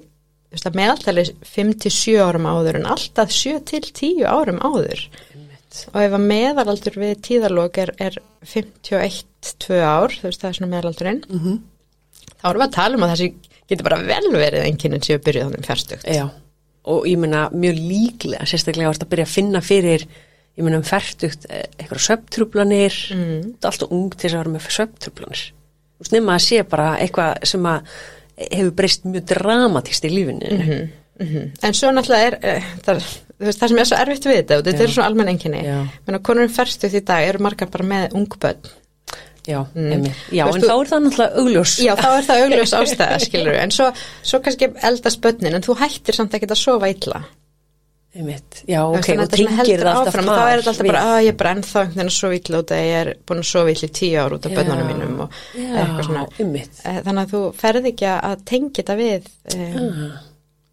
meðaltali 0.76 1.26
5-7 1.50 2.20
árum 2.22 2.46
áður 2.46 2.82
en 2.82 2.90
alltaf 2.94 3.32
7-10 3.34 4.26
árum 4.28 4.60
áður 4.62 5.08
og 5.90 5.98
ef 6.04 6.14
að 6.14 6.28
meðalaldur 6.30 7.00
við 7.02 7.16
tíðalók 7.26 7.80
er, 7.82 7.94
er 7.98 8.20
51-2 8.46 9.80
ár 9.82 10.14
þú 10.14 10.28
veist 10.28 10.44
það 10.44 10.52
er 10.52 10.60
svona 10.60 10.74
meðalaldurinn 10.76 11.24
mm 11.26 11.40
-hmm. 11.40 11.58
þá 12.38 12.46
erum 12.50 12.62
við 12.62 12.68
að 12.68 12.78
tala 12.78 12.98
um 12.98 13.04
að 13.08 13.14
þessi 13.16 13.34
getur 13.70 13.90
bara 13.90 14.04
vel 14.04 14.32
verið 14.32 14.66
einnkynnin 14.68 15.02
sem 15.02 15.18
við 15.18 15.26
byrjuðum 15.26 15.54
þannig 15.54 15.72
færstugt 15.72 16.06
Já 16.06 16.30
og 16.84 17.08
ég 17.08 17.20
menna 17.20 17.48
mjög 17.54 17.80
líklega 17.80 18.46
sérstaklega 18.46 18.92
að 18.92 19.10
byrja 19.12 19.28
að 19.28 19.36
finna 19.36 19.62
fyrir 19.64 20.08
ég 20.54 20.64
menna 20.64 20.80
um 20.82 20.86
færtugt 20.86 21.48
eh, 21.50 21.66
eitthvað 21.78 22.06
söptrúplanir 22.08 22.98
mm. 23.16 23.54
allt 23.64 23.86
og 23.86 23.94
ung 23.96 24.12
til 24.14 24.28
þess 24.28 24.36
að 24.36 24.42
vera 24.42 24.56
með 24.56 24.68
söptrúplanir 24.78 25.46
þú 25.48 26.04
veist 26.06 26.18
nema 26.18 26.36
að 26.36 26.46
sé 26.48 26.66
bara 26.68 26.90
eitthvað 27.00 27.48
sem 27.50 27.70
að 27.70 27.96
hefur 28.34 28.74
breyst 28.78 29.04
mjög 29.06 29.26
dramatist 29.30 30.06
í 30.06 30.10
lífinu. 30.10 30.50
Mm 30.50 30.62
-hmm, 30.62 30.88
mm 31.20 31.28
-hmm. 31.28 31.50
en 31.62 31.74
svo 31.74 31.92
náttúrulega 31.92 32.28
er 32.28 32.36
uh, 32.58 32.64
það, 32.86 33.04
veist, 33.40 33.60
það 33.60 33.68
sem 33.68 33.78
er 33.78 33.86
svo 33.86 33.98
erfitt 33.98 34.26
við 34.26 34.36
þetta 34.36 34.58
og 34.58 34.66
þetta 34.66 34.84
er 34.84 34.92
svo 34.92 35.04
almenn 35.04 35.30
enginni 35.30 35.62
menn 36.06 36.18
að 36.18 36.22
konur 36.22 36.50
færstu 36.50 36.90
því 36.90 37.04
dag 37.06 37.28
eru 37.28 37.40
margar 37.40 37.70
bara 37.70 37.84
með 37.84 38.14
ungbönn 38.14 38.58
Já, 39.48 39.60
Mm. 39.76 40.06
Já, 40.32 40.46
en 40.48 40.62
þá 40.64 40.74
er 40.80 40.88
það 40.88 41.02
náttúrulega 41.04 41.40
augljós. 41.42 41.72
já, 41.84 41.94
þá 42.00 42.10
er 42.18 42.24
það 42.30 42.44
augljós 42.46 42.74
ástæða, 42.80 43.18
skilur 43.26 43.58
en 43.60 43.72
svo, 43.76 43.90
svo 44.24 44.40
kannski 44.40 44.70
eldast 44.88 45.20
bönnin 45.26 45.56
en 45.58 45.66
þú 45.66 45.76
hættir 45.82 46.16
samt 46.16 46.34
ekki 46.38 46.48
að 46.48 46.62
sofa 46.62 46.88
illa 46.94 47.24
Einmitt. 48.14 48.60
Já, 48.70 48.78
Þú 48.86 48.98
ok, 49.00 49.08
og 49.18 49.22
að 49.24 49.32
tengir 49.34 49.82
það 49.82 49.88
alltaf 49.90 50.14
þar 50.14 50.26
þá 50.28 50.42
er 50.54 50.60
þetta 50.62 50.70
alltaf 50.70 50.88
bara 50.88 51.00
við. 51.02 51.14
að 51.14 51.24
ég 51.26 51.32
er 51.32 51.38
bara 51.40 51.54
ennþá 51.56 51.80
einhvern 51.82 51.96
veginn 51.98 52.12
að 52.12 52.18
sofa 52.20 52.36
illa 52.38 52.60
út 52.62 52.74
að 52.76 52.82
ég 52.84 52.98
er 53.00 53.10
búin 53.26 53.40
að 53.42 53.48
sofa 53.50 53.72
illa 53.74 53.88
í 53.88 53.94
tíu 53.98 54.20
ár 54.22 54.36
út 54.36 54.46
af 54.46 54.52
Já. 54.54 54.58
bönnunum 54.60 54.92
mínum 54.92 55.24
og 55.26 55.38
Já, 55.58 55.72
eitthvað 55.82 56.04
svona 56.06 56.26
einmitt. 56.44 56.76
Eh, 56.86 57.00
þannig 57.08 57.24
að 57.24 57.34
þú 57.34 57.42
ferð 57.64 57.88
ekki 57.90 58.12
að 58.14 58.44
tengja 58.52 58.78
þetta 58.84 58.98
við 59.02 59.32
um, 59.56 59.98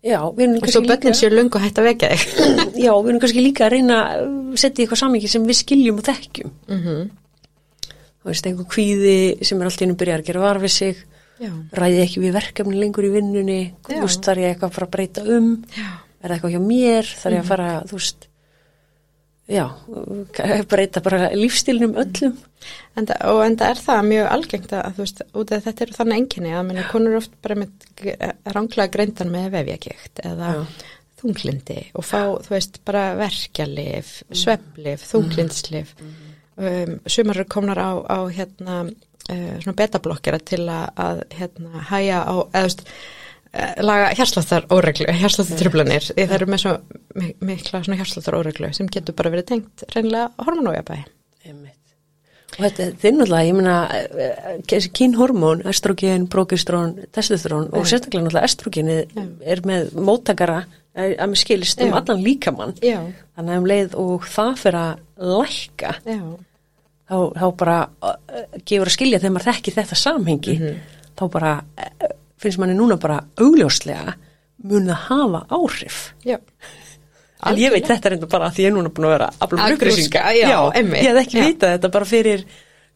Já, 0.00 0.18
við 0.36 0.44
erum 0.44 0.58
og 0.60 0.60
svo 0.60 0.60
kannski 0.60 0.84
líka, 0.84 0.92
bönnin 1.00 1.16
séu 1.22 1.32
lungu 1.32 1.62
hætt 1.64 1.80
að 1.80 1.88
vekja 1.88 2.10
þig 2.12 2.26
já, 2.84 2.92
við 2.92 3.08
erum 3.14 3.22
kannski 3.24 3.46
líka 3.48 3.64
að 3.66 3.72
reyna 3.78 3.96
að 4.04 4.28
setja 4.60 4.82
í 4.82 4.84
eitthvað 4.84 5.00
samingi 5.06 5.32
sem 5.32 5.48
við 5.48 5.58
skiljum 5.64 6.02
og 6.04 6.06
þekkjum. 6.12 6.52
Mhm. 6.76 7.00
Þú 8.20 8.28
veist, 8.28 8.46
einhver 8.50 8.66
kvíði 8.68 9.14
sem 9.48 9.60
er 9.62 9.68
alltaf 9.70 9.82
innum 9.86 9.96
byrjar 9.96 10.20
að 10.20 10.26
gera 10.28 10.40
var 10.44 10.58
við 10.60 10.72
sig, 10.74 10.98
já, 11.40 11.50
ræði 11.72 12.00
ekki 12.04 12.20
við 12.20 12.34
verkefni 12.36 12.76
lengur 12.76 13.06
í 13.08 13.12
vinnunni, 13.14 13.60
Já. 13.88 13.94
þú 13.96 14.00
veist, 14.04 14.24
þarf 14.26 14.42
ég 14.44 14.50
eitthvað 14.54 14.68
að 14.68 14.74
fara 14.76 14.86
að 14.86 14.94
breyta 14.96 15.22
um, 15.36 15.46
já, 15.76 15.86
er 16.20 16.28
það 16.28 16.34
eitthvað 16.36 16.52
hjá 16.56 16.60
mér, 16.66 17.04
þarf 17.22 17.32
Mhm. 17.32 17.38
ég 17.38 17.40
að 17.46 17.48
fara, 17.54 17.70
þú 17.88 17.96
veist, 18.00 18.26
já, 19.50 19.64
breyta 20.74 21.00
bara 21.02 21.30
lífstílnum 21.32 21.96
öllum. 22.04 22.36
enda, 23.00 23.16
og 23.32 23.40
enda 23.46 23.70
er 23.72 23.80
það 23.80 24.04
mjög 24.10 24.28
algengt 24.36 24.72
að 24.76 24.92
þú 24.98 25.04
veist, 25.06 25.22
út 25.40 25.52
af 25.56 25.64
þetta 25.64 25.82
eru 25.86 25.96
þannig 25.96 26.20
enginni 26.20 26.52
að 26.54 26.66
minna 26.68 26.84
konur 26.92 27.16
oft 27.22 27.32
bara 27.42 27.56
með 27.56 27.70
ránglega 28.52 28.92
greindan 28.92 29.32
með 29.32 29.48
vefjakíkt 29.56 30.20
eða 30.28 30.50
Já. 30.58 30.66
þunglindi 31.22 31.78
og 31.96 32.04
fá, 32.04 32.20
þú 32.44 32.52
veist, 32.52 32.78
bara 32.84 33.14
verkjalif, 33.16 34.12
Mm. 34.28 34.36
sveflif, 34.44 35.08
þunglinslif 35.08 35.94
um, 36.60 36.92
sumar 37.08 37.40
eru 37.40 37.48
komnar 37.50 37.80
á, 37.80 37.90
á 38.04 38.18
hérna, 38.36 38.76
uh, 38.86 39.56
svona 39.64 39.76
betablokkera 39.80 40.38
til 40.44 40.62
að, 40.68 40.86
að 41.08 41.24
hérna, 41.38 41.82
hæja 41.90 42.20
á, 42.28 42.34
veist 42.54 42.84
eh, 43.52 43.74
laga 43.82 44.12
hérsláttar 44.14 44.68
óreglu, 44.70 45.08
hérsláttar 45.10 45.58
trublanir 45.58 46.04
því 46.12 46.26
það 46.28 46.36
eru 46.38 46.46
með 46.52 46.62
svo 46.64 46.74
mi- 47.18 47.34
mikla 47.52 47.80
hérsláttar 47.98 48.36
óreglu 48.38 48.72
sem 48.76 48.86
getur 48.92 49.16
bara 49.18 49.32
verið 49.34 49.48
tengt 49.54 49.86
reynilega 49.94 50.28
hormonójabæði. 50.46 51.06
Og 52.50 52.64
þetta, 52.66 52.84
er 53.08 53.12
náttúrulega, 53.14 53.46
ég 53.46 53.54
meina, 53.54 53.74
eh, 53.94 54.58
þessi 54.68 54.90
kynhormón, 54.98 55.60
estrogen, 55.70 56.24
progestrón, 56.28 56.96
testosterón 57.14 57.68
og 57.72 57.86
sérstaklega 57.86 58.24
náttúrulega 58.26 58.48
estrogenið 58.50 59.18
er 59.54 59.62
með 59.70 59.92
móttakara 59.94 60.56
eh, 60.94 61.14
að 61.14 61.30
með 61.30 61.40
skilist 61.44 61.80
um 61.86 61.94
allan 62.00 62.24
líkamann. 62.26 62.74
Þannig 63.38 63.54
að 63.54 63.60
um 63.62 63.68
leið 63.70 63.94
og 64.02 64.26
það 64.26 64.52
fyrir 64.64 64.80
að 64.80 65.34
lækka, 65.36 65.94
já, 66.10 66.20
þá, 67.10 67.16
þá 67.36 67.46
bara 67.60 67.76
uh, 68.06 68.16
gefur 68.62 68.88
að 68.90 68.94
skilja 68.96 69.20
þegar 69.20 69.34
maður 69.36 69.48
þekki 69.50 69.74
þetta 69.76 69.98
samhengi, 70.04 70.56
þá 71.18 71.24
bara 71.34 71.54
uh, 71.60 72.10
finnst 72.40 72.60
manni 72.62 72.76
núna 72.78 72.96
bara 73.02 73.18
augljóslega 73.42 74.14
mun 74.70 74.86
það 74.92 75.04
hafa 75.10 75.42
áhrif. 75.58 76.00
já. 76.28 76.38
En 77.48 77.56
ég 77.56 77.72
veit 77.72 77.86
þetta 77.88 78.10
reynda 78.12 78.26
bara 78.28 78.50
að 78.50 78.58
því 78.58 78.64
ég 78.66 78.68
er 78.68 78.74
núna 78.76 78.90
búin 78.92 79.06
að 79.08 79.12
vera 79.14 79.26
að 79.32 79.52
Að 79.56 79.72
upplýsinga. 79.72 79.80
grúska, 79.80 80.24
já, 80.36 80.58
einmitt, 80.76 80.98
Ég 81.00 81.06
hef 81.14 81.20
ekki 81.22 81.38
já. 81.38 81.44
vitað 81.46 81.70
þetta 81.72 81.88
bara 81.94 82.08
fyrir, 82.10 82.42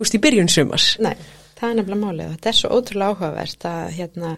úst, 0.05 0.17
í 0.19 0.21
byrjun 0.21 0.51
sumars. 0.53 0.89
Nei, 1.01 1.15
það 1.57 1.71
er 1.71 1.79
nefnilega 1.79 2.01
málið 2.03 2.27
og 2.27 2.35
þetta 2.35 2.51
er 2.51 2.59
svo 2.59 2.71
ótrúlega 2.77 3.15
áhugavert 3.15 3.65
að, 3.71 3.87
hérna, 3.97 4.33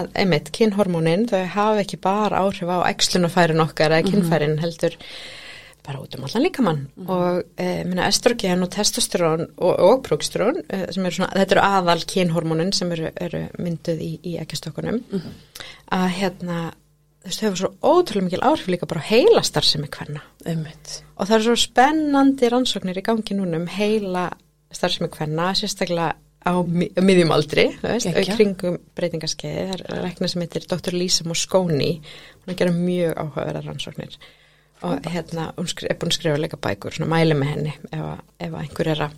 að 0.00 0.10
einmitt, 0.20 0.50
kynhormónin 0.58 1.24
þau 1.32 1.40
hafa 1.54 1.80
ekki 1.86 2.00
bara 2.04 2.42
áhrif 2.44 2.68
á 2.68 2.78
æxlunafærin 2.92 3.64
okkar 3.64 3.96
eða 3.96 4.10
kynfærin 4.10 4.58
heldur 4.60 4.98
bara 5.88 6.02
út 6.04 6.14
um 6.18 6.24
allan 6.28 6.44
líkamann. 6.44 6.82
Og 7.08 7.42
e, 7.56 7.68
minna 7.88 8.06
estrogen 8.12 8.62
og 8.66 8.70
testosterón 8.74 9.46
og, 9.56 9.72
og 9.88 10.02
progesteron 10.06 10.60
e, 10.68 10.82
sem 10.92 11.06
eru 11.08 11.16
svona, 11.18 11.32
þetta 11.40 11.56
eru 11.56 11.64
aðal 11.64 12.04
kynhormónin 12.12 12.74
sem 12.76 12.92
eru, 12.92 13.08
eru 13.16 13.40
mynduð 13.58 14.02
í, 14.04 14.10
í 14.28 14.36
ekkjastokkunum 14.42 15.00
að 15.96 16.06
hérna 16.20 16.58
þú 17.18 17.30
veist, 17.32 17.40
þau 17.40 17.46
hefur 17.48 17.60
svo 17.62 17.70
ótrúlega 17.82 18.26
mikil 18.28 18.44
áhrif 18.46 18.68
líka 18.70 18.86
bara 18.88 19.02
heilastar 19.08 19.66
sem 19.66 19.82
er 19.84 19.90
hverna 19.96 20.20
Einmitt. 20.46 21.00
og 21.16 21.26
það 21.26 21.36
er 21.40 21.46
svo 21.48 21.56
spennandi 21.64 22.52
rannsóknir 22.52 23.00
í 23.00 23.04
gangi 23.08 23.34
núna 23.36 23.58
um 23.58 23.66
heila 23.74 24.28
starfsemi 24.72 25.08
hvenna, 25.16 25.50
sérstaklega 25.56 26.14
á 26.48 26.52
mi- 26.68 26.92
á 26.94 27.00
miðjum 27.02 27.32
aldri, 27.34 27.64
kringum 28.36 28.76
breytingaskeiði, 28.96 29.64
það 29.72 29.96
er 29.96 30.02
rekna 30.04 30.28
sem 30.30 30.44
heitir 30.44 30.66
Dr. 30.70 30.94
Lisa 30.94 31.24
Mosconi, 31.28 31.90
hún 31.98 32.52
er 32.52 32.54
að 32.54 32.60
gera 32.62 32.76
mjög 32.76 33.16
áhugaverðar 33.24 33.66
rannsóknir 33.72 34.18
og 34.82 35.08
hérna, 35.10 35.52
hún 35.56 35.70
er 35.88 35.96
búin 35.98 36.12
að 36.12 36.18
skrifa 36.18 36.42
leika 36.42 36.60
bækur, 36.60 36.94
svona 36.94 37.10
mæli 37.10 37.34
með 37.38 37.50
henni 37.54 37.72
ef, 37.92 38.04
ef 38.40 38.54
einhver 38.60 38.92
er 38.94 39.02
að 39.08 39.16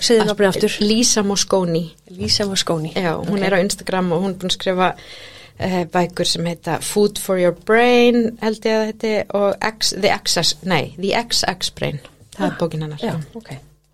segðu 0.00 0.26
nafnið 0.28 0.48
aftur? 0.48 0.78
Lisa 0.80 1.22
Mosconi, 1.26 1.84
Lísa 2.10 2.46
Vaskóni. 2.48 2.92
já, 2.94 3.12
hún 3.16 3.42
er 3.42 3.56
á 3.58 3.60
Instagram 3.60 4.12
og 4.12 4.22
hún 4.24 4.34
er 4.34 4.38
búin 4.40 4.52
að 4.52 4.56
skrifa 4.58 4.92
uh, 4.94 5.84
bækur 5.92 6.28
sem 6.28 6.46
heita 6.46 6.78
Food 6.80 7.18
for 7.18 7.40
your 7.40 7.56
brain, 7.66 8.38
held 8.42 8.64
ég 8.64 8.78
að 8.78 8.86
þetta 8.92 9.40
og 9.40 9.68
X, 9.72 9.94
The 9.98 10.14
XX, 10.22 10.54
nei, 10.64 10.94
The 10.96 11.12
XX 11.18 11.74
Brain, 11.78 12.00
það 12.36 12.48
er 12.48 12.58
bókin 12.60 12.86
hennar 12.86 13.02
Já, 13.02 13.16
ok. 13.34 13.52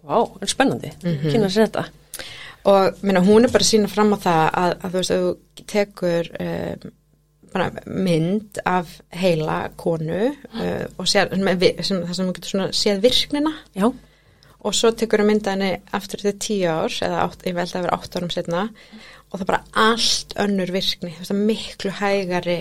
Vá, 0.09 0.23
en 0.41 0.49
spennandi. 0.49 0.93
Mm. 1.03 1.15
-hmm. 1.15 1.33
Kynna 1.33 1.49
sér 1.49 1.67
þetta. 1.67 1.85
og 2.65 2.95
minna, 3.03 3.21
hún 3.21 3.45
er 3.45 3.53
bara 3.53 3.63
að 3.63 3.71
sína 3.71 3.89
fram 3.89 4.13
á 4.13 4.19
það 4.19 4.51
að, 4.53 4.73
að 4.83 4.91
þú 4.91 4.97
veist, 4.97 5.11
að 5.11 5.23
þú 5.25 5.65
tekur 5.67 6.31
um, 6.41 6.79
bara 6.79 7.08
mynd 7.87 8.61
af 8.69 8.99
heila 9.15 9.61
konu 9.81 10.29
uh, 10.29 10.85
og 10.99 11.09
sér, 11.09 11.33
sem, 11.33 11.49
sem, 11.83 12.03
það 12.05 12.15
sem 12.21 12.33
getur 12.37 12.53
svona 12.53 12.69
séð 12.77 13.03
virknina. 13.07 13.55
Já, 13.79 13.89
og 14.59 14.75
svo 14.75 14.91
tekur 14.93 15.23
þú 15.23 15.29
mynda 15.29 15.55
henni 15.55 15.71
aftur 15.95 16.25
til 16.25 16.35
tíu 16.43 16.73
ár 16.73 16.95
eða 17.05 17.23
átt, 17.27 17.47
ég 17.47 17.57
veldi 17.57 17.79
að 17.79 17.87
vera 17.87 17.99
átt 17.99 18.19
árum 18.19 18.33
setna 18.35 18.67
og 19.29 19.37
það 19.37 19.45
er 19.45 19.51
bara 19.53 19.89
allt 19.89 20.35
önnur 20.45 20.73
virkni 20.73 21.13
það 21.19 21.33
er 21.35 21.41
miklu 21.51 21.95
hægari 21.99 22.59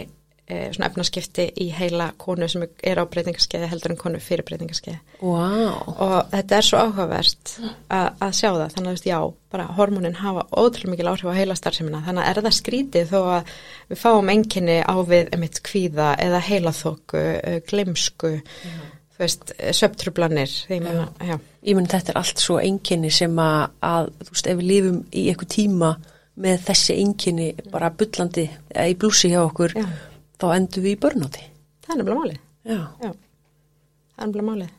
eh, 0.48 0.68
svona 0.74 0.90
efnaskipti 0.90 1.48
í 1.64 1.68
heila 1.76 2.10
konu 2.20 2.50
sem 2.52 2.66
er 2.66 3.02
á 3.02 3.04
breytingaskeiði 3.08 3.70
heldur 3.72 3.94
en 3.94 4.00
konu 4.02 4.22
fyrir 4.24 4.48
breytingaskeiði 4.48 5.00
vá. 5.22 5.48
og 5.94 6.18
þetta 6.34 6.60
er 6.60 6.68
svo 6.68 6.84
áhugavert 6.84 7.54
að, 7.94 8.32
sjá 8.32 8.50
það, 8.50 8.68
þannig 8.76 8.84
að 8.84 8.90
þú 8.90 8.96
veist, 8.96 9.10
já, 9.12 9.20
bara 9.54 9.70
hormónin 9.78 10.20
hafa 10.20 10.46
ótrúlega 10.52 10.94
mikil 10.94 11.12
áhrif 11.14 11.32
á 11.32 11.40
heila 11.40 11.58
starfseminna 11.60 12.04
þannig 12.08 12.24
að 12.26 12.32
er 12.32 12.44
það 12.48 12.60
skrítið 12.60 13.12
þó 13.14 13.20
að 13.38 13.56
við 13.90 14.04
fáum 14.04 14.34
enginni 14.36 14.78
á 14.84 14.96
við 15.08 15.34
emitt 15.38 15.64
kvíða 15.66 16.14
eða 16.28 16.44
heilaþóku, 16.50 17.26
glemsku 17.70 18.38
þú 19.18 19.24
veist, 19.24 19.54
söptrublanir 19.74 20.52
því 20.68 20.82
menna, 20.84 21.08
já, 21.26 21.38
Ég 21.68 21.76
menn 21.76 21.90
þetta 21.90 22.14
er 22.14 22.20
allt 22.22 22.40
svo 22.40 22.60
einkenni 22.64 23.10
sem 23.12 23.34
að, 23.44 23.74
að, 23.84 24.12
þú 24.22 24.36
veist, 24.36 24.48
ef 24.48 24.60
við 24.60 24.68
lifum 24.70 25.00
í 25.12 25.24
eitthvað 25.28 25.50
tíma 25.52 25.90
með 26.38 26.62
þessi 26.68 26.96
einkenni 27.02 27.48
bara 27.74 27.90
bullandi, 27.98 28.46
eða 28.72 28.92
í 28.94 28.96
blúsi 29.02 29.32
hjá 29.34 29.42
okkur, 29.42 29.74
Já. 29.76 29.88
Þá 30.42 30.48
endum 30.56 30.84
við 30.88 30.96
í 30.96 31.00
börnáti. 31.06 31.46
það 31.86 31.94
er 31.94 32.00
nefnilega 32.02 32.20
málið. 32.22 32.40
Já. 32.68 32.80
já, 33.06 33.10
það 33.12 34.24
er 34.24 34.28
nefnilega 34.28 34.50
málið. 34.52 34.74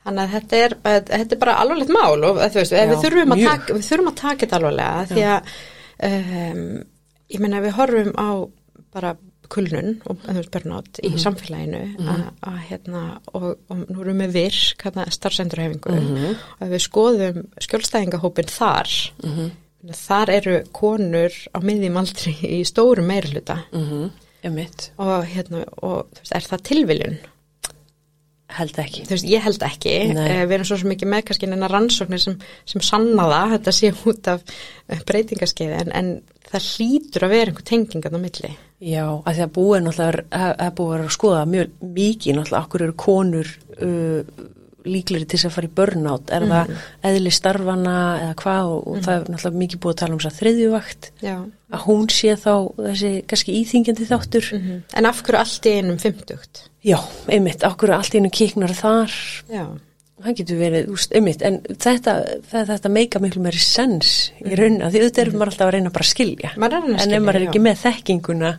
Þannig 0.00 0.22
að 0.24 0.34
þetta 0.34 0.60
er, 0.64 0.74
að- 0.90 1.10
þetta 1.10 1.34
er 1.36 1.40
bara 1.42 1.54
alvarlegt 1.60 1.90
mál 1.92 2.24
og 2.24 2.38
þú 2.40 2.60
veist, 2.60 2.72
Já, 2.72 2.86
við, 2.88 3.02
þurfum 3.04 3.34
taka, 3.44 3.74
við 3.76 3.88
þurfum 3.90 4.08
að 4.12 4.20
taka 4.20 4.40
þetta 4.46 4.56
alvarlega 4.60 5.02
því 5.10 5.24
að 5.28 5.50
um, 6.08 6.62
ég 7.34 7.42
meina 7.44 7.60
við 7.66 7.74
horfum 7.76 8.12
á 8.16 8.28
bara 8.94 9.10
kulnun 9.50 9.90
og 10.06 10.22
þú 10.24 10.36
veist 10.38 10.52
burnout 10.54 11.00
í 11.04 11.10
samfélaginu 11.20 11.82
að, 12.08 12.22
að 12.48 12.58
hérna 12.70 13.02
og, 13.34 13.46
og 13.68 13.80
nú 13.90 14.00
erum 14.04 14.22
við 14.24 14.32
virk 14.38 14.84
hérna 14.86 15.04
starfsendurhefingu 15.12 15.96
og 16.30 16.62
ef 16.64 16.70
við 16.70 16.84
skoðum 16.86 17.40
skjólstæðingahópin 17.66 18.48
þar 18.56 18.94
þar 19.88 20.30
eru 20.34 20.56
konur 20.76 21.32
á 21.56 21.58
miðjum 21.64 21.96
aldri 22.00 22.34
í 22.44 22.60
stóru 22.68 23.02
meirluta 23.06 23.62
Mm 23.72 23.86
-hmm. 23.86 24.10
Og 24.98 25.24
hérna 25.26 25.64
og 25.82 26.06
veist, 26.16 26.32
er 26.34 26.40
það 26.40 26.62
tilviljun? 26.62 27.18
Held 28.50 28.78
ekki. 28.82 29.04
þú 29.06 29.14
veist, 29.14 29.28
ég 29.30 29.42
held 29.44 29.62
ekki, 29.62 29.92
Nei. 30.14 30.28
eh, 30.28 30.46
við 30.46 30.52
erum 30.56 30.64
svo 30.64 30.76
ekki 30.90 31.06
með 31.06 31.24
kannski 31.24 31.46
neina 31.46 31.68
rannsóknir 31.68 32.18
sem, 32.18 32.38
sem 32.66 32.80
sanna 32.80 33.22
það, 33.30 33.52
þetta 33.52 33.72
sé 33.72 33.92
út 34.06 34.28
af 34.32 34.40
eh, 34.88 34.98
breytingaskeiði, 35.06 35.76
en, 35.84 35.92
en 35.92 36.22
það 36.50 36.66
hlýtur 36.74 37.22
að 37.22 37.30
vera 37.30 37.46
einhver 37.52 37.62
tengingan 37.68 38.16
á 38.18 38.20
milli. 38.24 38.50
Já, 38.80 39.04
að 39.22 39.34
því 39.36 39.42
að 39.44 39.52
búið 39.54 39.82
náttúrulega, 39.84 40.24
það 40.30 40.64
er 40.66 40.74
búið 40.80 40.88
að 40.88 40.96
vera 40.96 41.04
að 41.04 41.16
skoða 41.18 41.44
mjög 41.46 41.70
mikið 42.00 42.36
náttúrulega, 42.36 42.64
okkur 42.64 42.82
eru 42.82 42.96
konur 42.96 43.52
uh, 43.82 44.22
líkleri 44.86 45.26
til 45.28 45.40
að 45.46 45.54
fara 45.56 45.68
í 45.68 45.72
börnátt, 45.80 46.30
er 46.32 46.46
það 46.50 46.70
eðli 47.10 47.32
starfana 47.34 47.96
eða 48.20 48.34
hvað 48.40 48.70
og, 48.70 48.86
og 48.92 49.02
það 49.04 49.14
er 49.16 49.28
náttúrulega 49.34 49.62
mikið 49.64 49.82
búið 49.84 49.94
að 49.94 50.00
tala 50.02 50.16
um 50.16 50.22
þess 50.22 50.30
að 50.32 50.40
þriðjuvakt, 50.40 51.10
Já. 51.24 51.34
að 51.76 51.84
hún 51.88 52.08
sé 52.14 52.36
þá 52.40 52.52
þessi 52.80 53.12
kannski 53.32 53.58
íþingjandi 53.60 54.08
þáttur. 54.10 54.48
En 54.96 55.10
af 55.10 55.22
hverju 55.26 55.40
allt 55.42 55.68
í 55.70 55.76
einum 55.80 56.00
fimmtugt? 56.02 56.64
Já, 56.86 56.98
einmitt, 57.28 57.64
okkur 57.68 57.92
allt 57.96 58.14
í 58.16 58.22
einu 58.22 58.30
kiknar 58.32 58.72
þar, 58.76 59.12
Já, 59.52 59.66
það 60.20 60.38
getur 60.40 60.58
verið, 60.60 60.88
úst, 60.92 61.12
einmitt, 61.16 61.42
en 61.44 61.60
þetta, 61.80 62.14
þetta 62.52 62.90
meika 62.92 63.20
miklu 63.20 63.40
meiri 63.44 63.60
sens 63.60 64.30
í 64.40 64.52
raunina, 64.56 64.88
því 64.92 65.02
auðvitað 65.04 65.22
er 65.26 65.30
maður 65.36 65.52
alltaf 65.54 65.66
að 65.68 65.74
reyna 65.76 65.92
bara 65.94 66.06
að 66.08 66.10
skilja. 66.14 66.50
Að 66.56 66.66
að 66.76 66.88
En 66.90 66.98
skilja, 67.00 67.16
ef 67.20 67.24
maður 67.24 67.38
er 67.40 67.44
já. 67.46 67.50
ekki 67.50 67.62
með 67.64 67.78
þekkinguna, 67.84 68.50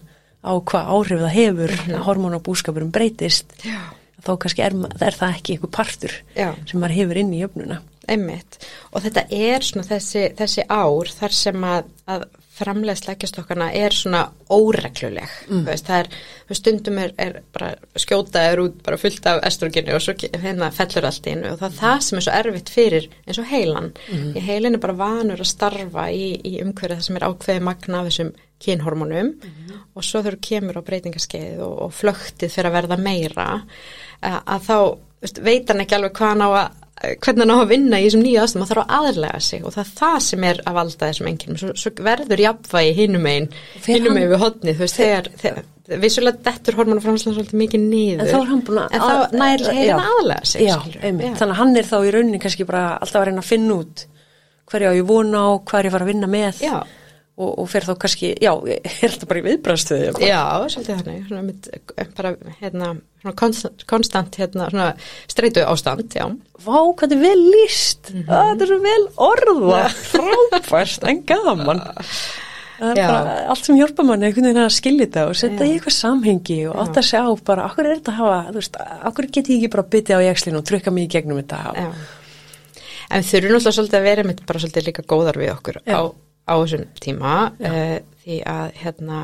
á 0.41 0.51
hvað 0.57 0.87
áhrif 0.95 1.19
það 1.21 1.35
hefur 1.37 1.73
að 1.93 2.05
hormonabúskapurum 2.07 2.89
breytist 2.93 3.51
Já. 3.61 3.77
Þá 4.25 4.33
kannski 4.43 4.65
er, 4.65 4.75
er 5.01 5.17
það 5.17 5.37
ekki 5.37 5.55
einhver 5.55 5.73
partur 5.77 6.17
Já. 6.35 6.51
sem 6.69 6.81
maður 6.81 6.97
hefur 6.99 7.21
inn 7.23 7.33
í 7.35 7.41
jöfnuna 7.43 7.81
Einmitt. 8.09 8.57
Og 8.91 9.03
þetta 9.05 9.27
er 9.29 9.63
svona 9.65 9.87
þessi, 9.87 10.31
þessi 10.37 10.63
ár 10.67 11.11
þar 11.13 11.35
sem 11.37 11.65
að, 11.67 11.89
að 12.09 12.23
framlega 12.61 12.99
slækjastokkana 12.99 13.69
er 13.77 13.95
svona 13.95 14.23
óregluleg. 14.51 15.35
Mm. 15.49 15.63
Veist, 15.67 15.87
það 15.87 16.01
er, 16.01 16.57
stundum 16.57 16.99
er, 17.01 17.13
er 17.21 17.39
bara 17.55 17.71
skjótaður 18.01 18.63
út 18.65 18.81
bara 18.85 18.99
fullt 19.01 19.29
af 19.29 19.41
estrogenu 19.47 19.95
og 19.95 20.03
svo 20.03 20.15
hérna 20.43 20.71
fellur 20.75 21.07
allt 21.07 21.29
inn 21.31 21.45
og 21.47 21.59
það 21.61 21.69
er 21.69 21.77
það 21.79 22.05
sem 22.07 22.19
er 22.19 22.27
svo 22.27 22.37
erfitt 22.41 22.73
fyrir 22.73 23.09
eins 23.25 23.41
og 23.41 23.49
heilan. 23.53 23.91
Mm. 24.09 24.39
Heilin 24.49 24.77
er 24.77 24.83
bara 24.83 24.99
vanur 24.99 25.45
að 25.45 25.51
starfa 25.53 26.09
í, 26.11 26.31
í 26.41 26.57
umhverju 26.65 26.97
það 26.97 27.07
sem 27.07 27.21
er 27.21 27.27
ákveði 27.29 27.67
magna 27.69 28.01
af 28.01 28.11
þessum 28.11 28.33
kynhormonum 28.65 29.31
og 29.95 30.03
svo 30.07 30.21
þú 30.25 30.35
kemur 30.41 30.79
á 30.79 30.87
breytingaskeið 30.87 31.59
og, 31.65 31.73
og 31.87 31.95
flöktið 31.97 32.53
fyrir 32.53 32.69
að 32.71 32.77
verða 32.79 32.97
meira 33.01 33.47
að, 34.21 34.37
að 34.45 34.69
þá 34.69 34.77
veit 35.45 35.69
hann 35.69 35.83
ekki 35.83 35.97
alveg 35.97 36.15
hvað 36.17 36.31
hann 36.35 36.45
á 36.45 36.49
að 36.51 36.69
hvernig 37.01 37.41
hann 37.47 37.53
á 37.57 37.63
að 37.63 37.71
vinna 37.71 37.97
í 37.97 38.05
þessum 38.05 38.21
nýju 38.21 38.39
aðstum 38.43 38.61
og 38.63 38.67
þarf 38.69 38.81
að 38.85 38.91
aðlega 38.99 39.39
sig 39.41 39.63
og 39.65 39.73
það 39.73 39.81
er 39.87 39.91
það 39.97 40.17
sem 40.27 40.43
er 40.51 40.59
að 40.69 40.75
valda 40.77 41.07
þessum 41.09 41.29
enginum, 41.31 41.57
svo, 41.57 41.71
svo 41.81 41.91
verður 42.05 42.43
jafnvægi 42.43 42.91
hinum 42.99 43.25
einn, 43.31 43.47
hinum 43.87 44.19
einn 44.21 44.29
við 44.29 44.43
hotni, 44.43 44.75
þú 44.77 44.83
veist, 44.85 44.99
þegar, 45.01 45.29
þegar 45.41 45.97
vissulega 46.03 46.43
dettur 46.45 46.77
hormonaframslan 46.77 47.33
svolítið 47.35 47.57
mikið 47.63 47.83
niður 47.87 48.21
En 48.21 48.29
þá 48.29 48.37
er 48.37 48.51
hann 48.51 48.61
búinn 48.67 48.81
að- 48.83 48.93
en 48.93 49.01
þá 49.01 49.35
nær 49.41 49.63
Já. 49.65 49.71
heilin 49.79 50.05
aðlega 50.05 50.45
sig 50.51 50.61
Já, 50.67 50.75
þannig 51.01 51.41
að 51.47 51.57
hann 51.63 51.75
er 51.81 51.89
þá 51.89 51.97
í 52.05 52.13
rauninni 52.15 52.41
kannski 52.45 52.67
bara 52.69 52.83
alltaf 53.01 53.21
að 53.23 53.27
reyna 53.31 53.41
að 53.41 53.49
finna 53.49 53.79
út 53.81 54.05
hverju 54.71 54.87
á 54.87 54.97
ég 55.01 55.09
vona 55.09 55.41
á, 55.41 55.49
er 55.57 55.83
ég 55.83 55.89
að 55.89 55.95
fara 55.97 56.05
að 56.05 56.11
vinna 56.13 56.29
með. 56.31 56.61
Já. 56.63 56.77
Og, 57.41 57.51
og 57.63 57.69
fer 57.71 57.85
þá 57.87 57.93
kannski, 58.03 58.29
já, 58.43 58.51
er 58.75 59.07
alltaf 59.09 59.27
bara 59.31 59.41
í 59.41 59.45
viðbrastöðu 59.47 60.11
Já, 60.27 60.41
svolítið 60.73 60.99
þannig, 61.01 61.23
svona 61.29 61.41
mitt, 61.47 61.69
bara 62.19 62.33
hérna, 62.61 62.91
svona 63.23 63.35
konstant, 63.41 63.85
konstant 63.89 64.37
hérna, 64.41 64.69
svona 64.73 64.91
streitu 65.31 65.65
ástand, 65.65 66.13
já. 66.17 66.27
Vá, 66.61 66.77
hvað 67.01 67.17
er 67.17 67.21
vel 67.25 67.41
líst 67.55 68.11
Mhm. 68.13 68.27
Það 68.29 68.61
er 68.65 68.71
svo 68.71 68.79
vel 68.85 69.03
orða 69.31 69.81
Frábært, 70.13 71.09
en 71.09 71.21
gaman 71.29 71.81
Það 72.81 72.97
er 72.97 73.11
bara 73.11 73.33
allt 73.53 73.67
sem 73.67 73.75
hjálpa 73.77 74.01
manni 74.07 74.25
einhvern 74.25 74.47
veginn 74.49 74.63
að 74.63 74.71
skilja 74.73 75.05
þetta 75.05 75.23
og 75.29 75.35
setja 75.37 75.65
í 75.69 75.73
eitthvað 75.75 75.93
samhengi 75.99 76.55
og 76.71 76.79
átt 76.81 76.97
að 76.97 77.05
sjá 77.11 77.19
bara, 77.45 77.67
okkur 77.69 77.85
er 77.91 77.99
þetta 77.99 78.13
að 78.15 78.17
hafa, 78.23 78.39
þú 78.47 78.57
veist, 78.57 78.79
okkur 79.11 79.27
get 79.37 79.51
ég 79.53 79.59
ekki 79.59 79.69
bara 79.75 79.83
bytja 79.93 80.17
á 80.17 80.21
jækslinu 80.25 80.57
og 80.57 80.65
trykka 80.71 80.93
mig 80.95 81.05
í 81.05 81.11
gegnum 81.13 81.37
þetta 81.43 81.59
og, 81.69 81.77
Já. 81.77 81.91
En 83.11 83.25
þau 83.27 83.35
eru 83.37 83.49
náttúrulega 83.51 83.75
svolítið 83.75 83.99
að 83.99 84.05
vera 84.07 84.23
mitt 84.31 84.41
bara 84.49 84.59
svolítið 84.63 84.85
líka 84.87 85.03
góðar 85.13 85.37
við 85.41 85.49
okkur 85.53 85.77
Já. 85.83 85.93
á, 85.93 86.01
á 86.51 86.55
þessum 86.59 86.87
tíma 87.01 87.35
uh, 87.55 87.95
því 88.23 88.41
að 88.51 88.75
hérna 88.81 89.21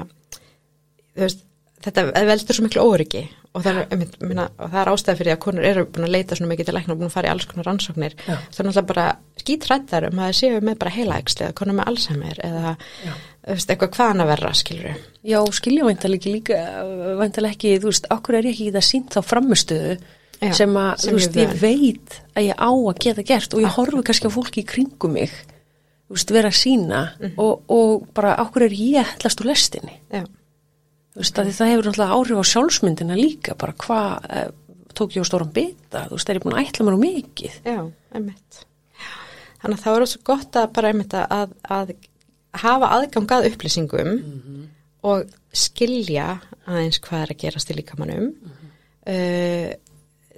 veist, 1.17 1.43
þetta 1.85 2.07
veldur 2.15 2.57
svo 2.57 2.65
miklu 2.65 2.87
óryggi 2.87 3.27
og 3.57 3.63
það, 3.65 3.79
er, 3.79 3.87
einmitt, 3.93 4.17
minna, 4.21 4.45
og 4.61 4.69
það 4.69 4.81
er 4.81 4.91
ástæði 4.91 5.19
fyrir 5.21 5.33
að 5.33 5.39
konur 5.41 5.65
eru 5.65 5.85
búin 5.89 6.05
að 6.05 6.13
leita 6.13 6.37
svona 6.37 6.51
mikið 6.51 6.67
til 6.67 6.75
lækna 6.75 6.93
og 6.93 6.99
búin 6.99 7.09
að 7.09 7.15
fara 7.15 7.29
í 7.29 7.31
alls 7.31 7.47
konar 7.49 7.67
rannsóknir. 7.69 8.15
Já. 8.19 8.35
það 8.35 8.59
er 8.61 8.67
náttúrulega 8.67 8.89
bara 8.91 9.05
skítrættar 9.41 10.07
um 10.09 10.19
að 10.19 10.27
það 10.27 10.37
séu 10.41 10.59
með 10.67 10.77
bara 10.83 10.93
heilaæksli 10.93 11.45
eða 11.47 11.57
konur 11.57 11.77
með 11.77 11.89
Alzheimer 11.91 12.41
eða 12.45 12.75
þú 13.07 13.55
veist, 13.55 13.73
eitthvað 13.73 13.97
hvaðan 13.97 14.23
að 14.23 14.31
verra 14.33 14.53
skilur 14.59 15.01
Já, 15.31 15.39
skilja 15.57 15.87
væntalega 15.87 16.21
ekki 16.21 16.35
líka, 16.35 16.61
væntalega 17.21 17.57
ekki, 17.57 17.73
þú 17.81 17.91
veist, 17.91 18.09
okkur 18.17 18.39
er 18.39 18.49
ég 18.49 18.57
ekki 18.57 18.71
það 18.75 18.87
sínt 18.91 19.17
þá 19.17 19.19
framistöðu 19.25 19.97
Já, 20.37 20.51
sem 20.53 20.77
að, 20.77 20.89
sem 21.01 21.15
þú 21.15 21.17
veist, 21.17 21.37
ég 21.41 21.55
veit 21.63 22.17
að 22.37 22.49
ég 22.51 22.59
á 22.61 22.69
að 22.69 23.03
geta 23.07 23.27
gert 23.31 23.57
og 23.57 23.63
ég 23.63 23.77
horfi 23.79 24.03
kannski 24.05 24.29
á 24.29 24.35
fólki 24.37 24.61
í 24.61 24.67
kringum 24.69 25.17
mig, 25.17 25.33
veist, 26.15 26.31
vera 26.31 26.49
sína 26.55 27.01
Mhm. 27.19 27.33
og, 27.37 27.63
og 27.69 28.07
bara 28.13 28.35
okkur 28.45 28.63
er 28.67 28.69
ég 28.71 29.05
hellast 29.15 29.41
úr 29.41 29.49
lestinni, 29.51 29.97
Já, 30.11 30.23
þú 30.23 31.19
veist, 31.23 31.37
að 31.39 31.51
það 31.57 31.71
hefur 31.73 31.83
náttúrulega 31.89 32.15
áhrif 32.15 32.37
á 32.39 32.45
sjálfsmyndina 32.53 33.15
líka, 33.19 33.55
bara 33.57 33.73
hvað 33.73 34.29
eh, 34.29 34.47
tók 34.93 35.11
ég 35.17 35.21
á 35.21 35.29
stóran 35.29 35.51
bita, 35.53 36.05
þú 36.07 36.15
veist, 36.17 36.29
er 36.29 36.35
ég 36.39 36.43
búin 36.45 36.55
að 36.57 36.65
ætla 36.67 36.85
mér 36.85 36.97
á 36.97 37.05
mikið. 37.05 37.53
já, 37.65 37.79
einmitt. 38.15 38.63
Þannig 39.61 39.77
að 39.79 39.83
það 39.83 39.95
er 40.01 40.05
svo 40.05 40.21
gott 40.23 40.51
að 40.55 40.71
bara 40.73 40.87
einmitt 40.93 41.13
að, 41.17 41.51
að 41.69 41.91
hafa 42.53 42.87
aðgang 42.95 43.27
að 43.31 43.47
upplýsingum 43.51 44.11
og 45.03 45.25
skilja 45.53 46.39
aðeins 46.67 46.99
hvað 47.01 47.21
er 47.25 47.33
að 47.33 47.37
gerast 47.43 47.69
í 47.71 47.75
líkamannum 47.77 48.31
uh, 49.07 49.69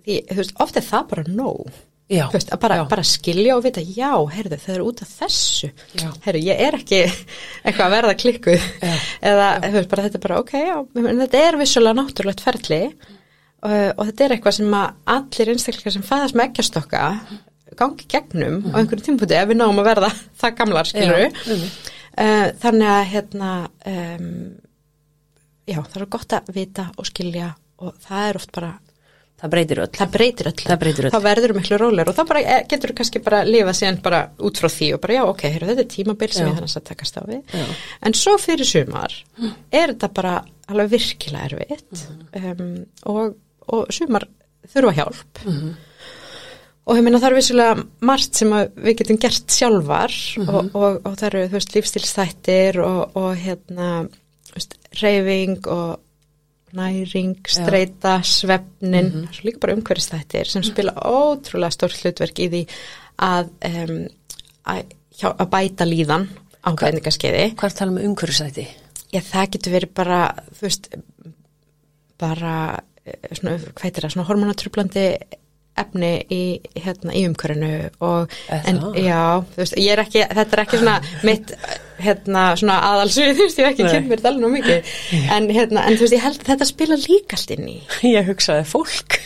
því, 0.06 0.16
þú 0.30 0.38
veist, 0.40 0.56
oft 0.64 0.78
er 0.80 0.86
það 0.88 1.08
bara 1.12 1.24
nóg 1.28 1.70
Já, 2.10 2.24
veist, 2.34 2.50
bara, 2.58 2.80
bara 2.89 3.04
skilja 3.06 3.54
og 3.54 3.62
vita, 3.67 3.84
já, 3.86 4.10
heyrðu, 4.34 4.58
þau 4.63 4.72
eru 4.74 4.86
út 4.89 5.02
af 5.06 5.12
þessu. 5.19 5.67
Já. 5.93 6.08
heyrðu, 6.26 6.39
ég 6.48 6.63
er 6.65 6.78
ekki 6.80 7.02
eitthvað 7.67 7.84
að 7.86 7.93
verða 7.93 8.15
klikkuð. 8.24 8.63
Eða, 9.30 9.50
veist, 9.76 9.89
bara 9.91 10.06
þetta 10.08 10.17
er 10.17 10.24
bara, 10.24 10.39
ok, 10.41 10.54
já 10.58 10.78
en 11.04 11.22
þetta 11.22 11.43
er 11.45 11.60
vissulega 11.62 12.00
náttúrulegt 12.00 12.41
ferli 12.48 12.82
uh, 12.89 13.91
og 13.93 14.02
þetta 14.10 14.26
er 14.26 14.36
eitthvað 14.38 14.58
sem 14.58 14.74
að 14.80 14.98
allir 15.15 15.54
einstakleikar 15.54 15.95
sem 16.00 16.08
fæðast 16.10 16.39
með 16.39 16.48
eggjastokka 16.50 17.04
gangi 17.80 18.08
gegnum 18.10 18.58
á 18.74 18.82
einhverjum 18.82 19.06
tímpúti 19.12 19.38
ef 19.38 19.52
við 19.52 19.60
náum 19.62 19.78
að 19.84 19.89
verða 19.91 20.10
það 20.41 20.58
gamlar, 20.63 20.89
Já, 20.89 21.06
einmitt. 21.13 21.93
uh, 22.17 22.48
þannig 22.65 22.89
að, 22.95 23.04
hérna 23.13 23.52
um, 23.93 24.30
já, 25.69 25.78
það 25.86 26.02
er 26.02 26.10
gott 26.17 26.36
að 26.41 26.50
vita 26.58 26.89
og 26.98 27.08
skilja 27.13 27.52
og 27.86 27.93
það 28.04 28.26
er 28.32 28.39
oft 28.41 28.56
bara 28.58 28.74
það 29.39 29.52
breytir 29.54 29.82
öll. 29.84 29.89
það 29.95 30.12
breytir 30.15 30.49
öll, 30.52 30.56
Það 30.65 30.80
breytir 30.84 31.08
öll. 31.08 31.12
þá 31.15 31.19
verður 31.25 31.54
miklu 31.58 31.78
rólegur 31.80 32.12
og 32.12 32.17
þá 32.17 32.23
bara, 32.32 32.41
eh, 32.56 32.63
getur 32.69 32.91
þú 32.93 32.95
kannski 32.99 33.21
bara 33.23 33.41
lifa 33.47 33.73
síðan 33.78 34.02
bara 34.04 34.21
út 34.49 34.60
frá 34.60 34.69
því 34.73 34.89
og 34.95 35.02
bara 35.06 35.17
já 35.19 35.23
ok, 35.30 35.43
heyrðu, 35.47 35.69
þetta 35.73 35.86
er 35.86 35.91
tímabil 35.95 36.32
sem 36.34 36.45
Já. 36.45 36.49
ég 36.49 36.58
þannig 36.60 36.78
að 36.82 36.88
takast 36.89 37.19
á 37.19 37.23
við 37.30 37.54
Já. 37.60 37.65
en 38.10 38.17
svo 38.19 38.38
fyrir 38.41 38.67
sumar 38.67 39.15
er 39.71 39.93
þetta 39.93 40.12
bara 40.19 40.34
alveg 40.69 40.91
virkilega 40.95 41.45
erfitt 41.49 42.08
um, 42.36 42.73
og, 43.13 43.38
og 43.71 43.93
sumar 43.95 44.28
þurfa 44.73 44.95
hjálp 44.99 45.43
og 46.89 46.97
ég 46.97 47.06
meina 47.06 47.19
það 47.21 47.30
er 47.32 47.38
vissulega 47.38 47.84
margt 48.10 48.38
sem 48.39 48.54
við 48.82 48.95
getum 49.02 49.19
gert 49.21 49.54
sjálfar 49.54 50.13
og, 50.47 50.71
og, 50.73 50.99
og 51.06 51.15
það 51.19 51.28
eru 51.30 51.43
veist 51.54 51.75
lífstilstættir 51.75 52.80
og, 52.82 53.15
og 53.19 53.32
hérna 53.38 53.89
veist, 54.56 54.75
reyfing 55.02 55.67
og 55.69 55.99
næring, 56.78 57.38
streyta, 57.50 58.20
svefnin 58.26 59.28
svo 59.34 59.48
líka 59.48 59.62
bara 59.64 59.76
umhverfistættir 59.78 60.50
sem 60.50 60.66
spila 60.66 60.94
ótrúlega 61.06 61.74
stórt 61.74 61.98
hlutverk 62.04 62.44
í 62.44 62.50
því 62.54 62.62
að, 63.26 63.50
um, 63.70 63.98
að, 64.74 64.94
hjá, 65.20 65.32
að 65.32 65.50
bæta 65.56 65.88
líðan 65.88 66.30
á 66.64 66.70
fæðingaskeiði. 66.80 67.50
Hvað 67.60 67.72
að 67.72 67.80
tala 67.82 67.96
með 67.96 68.08
umhverfisæti? 68.10 68.68
Já, 69.10 69.22
það 69.26 69.52
getur 69.56 69.76
verið 69.78 69.94
bara, 69.98 70.22
þú 70.54 70.66
veist, 70.68 70.90
bara, 72.20 72.56
eh, 73.06 73.30
svona, 73.34 73.58
hvað 73.58 73.86
heitir 73.88 74.06
það, 74.06 74.16
svona 74.16 74.30
hormonatrublandi 74.30 75.06
efni 75.80 76.12
í, 76.34 76.42
hérna, 76.76 77.14
í 77.16 77.26
umhverfinu 77.30 77.74
og, 78.06 78.34
en, 78.52 78.82
já, 79.00 79.22
þú 79.54 79.64
veist, 79.64 79.78
ég 79.80 79.94
er 79.96 80.04
ekki, 80.04 80.26
þetta 80.28 80.58
er 80.58 80.64
ekki 80.66 80.82
svona 80.82 80.98
mitt, 81.28 81.54
hérna, 82.04 82.46
svona 82.60 82.78
aðalsvið, 82.92 83.34
þú 83.38 83.48
veist, 83.48 83.62
ég 83.62 83.72
ekki 83.74 83.90
mér 83.90 84.16
þetta 84.16 84.32
alveg 84.34 84.46
nú 84.46 84.54
mikið, 84.56 84.94
en, 85.36 85.50
hérna, 85.56 85.88
en 85.88 86.00
þú 86.00 86.08
veist, 86.08 86.18
ég 86.18 86.26
held 86.28 86.40
að 86.44 86.54
þetta 86.54 86.70
spila 86.74 87.02
líka 87.08 87.40
allt 87.40 87.58
inn 87.58 87.68
í. 87.76 87.78
Ég 88.16 88.32
hugsaði 88.32 88.66
fólk. 88.70 89.20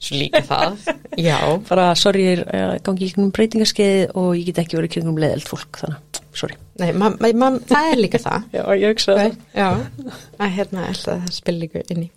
Svo 0.00 0.16
líka 0.16 0.40
það, 0.48 0.78
já. 1.28 1.36
Bara, 1.68 1.90
sorry, 1.98 2.22
ég 2.24 2.40
er 2.40 2.70
að 2.70 2.78
gangi 2.86 3.04
í 3.04 3.12
kringum 3.12 3.32
breytingarskeið 3.36 4.14
og 4.16 4.30
ég 4.38 4.46
get 4.48 4.62
ekki 4.62 4.78
verið 4.78 4.94
kringum 4.94 5.18
leðelt 5.20 5.50
fólk, 5.50 5.76
þannig, 5.82 6.20
sorry. 6.40 6.56
Nei, 6.80 6.88
ma, 6.96 7.10
ma, 7.20 7.28
ma, 7.36 7.50
það 7.68 7.90
er 7.90 8.00
líka 8.00 8.20
það. 8.22 8.46
Já, 8.56 8.62
ég 8.80 8.94
hugsaði 8.94 9.26
Nei, 9.26 9.36
já, 9.60 9.66
að 10.40 10.54
hérna, 10.56 10.86
held 10.86 11.02
að 11.12 11.20
það 11.26 11.36
spil 11.36 11.56
líka 11.58 11.84
inn 11.92 12.06
í, 12.06 12.08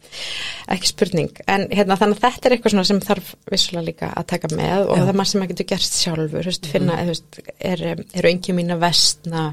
ekki 0.77 0.91
spurning, 0.93 1.43
en 1.57 1.67
hérna 1.75 1.99
þannig 1.99 2.21
að 2.21 2.23
þetta 2.29 2.49
er 2.49 2.55
eitthvað 2.55 2.87
sem 2.87 3.03
þarf 3.03 3.35
vissulega 3.51 3.87
líka 3.89 4.13
að 4.15 4.29
taka 4.31 4.53
með 4.55 4.85
og 4.85 4.95
það 4.95 5.11
er 5.11 5.19
maður 5.19 5.33
sem 5.33 5.43
að 5.43 5.51
getur 5.51 5.71
gerst 5.73 5.99
sjálfur, 5.99 6.51
veist, 6.53 6.71
finna, 6.71 7.01
þú 7.03 7.11
veist, 7.11 7.41
er, 7.59 7.87
eru 7.99 8.31
engi 8.31 8.55
mín 8.55 8.71
að 8.77 8.85
vestna 8.87 9.49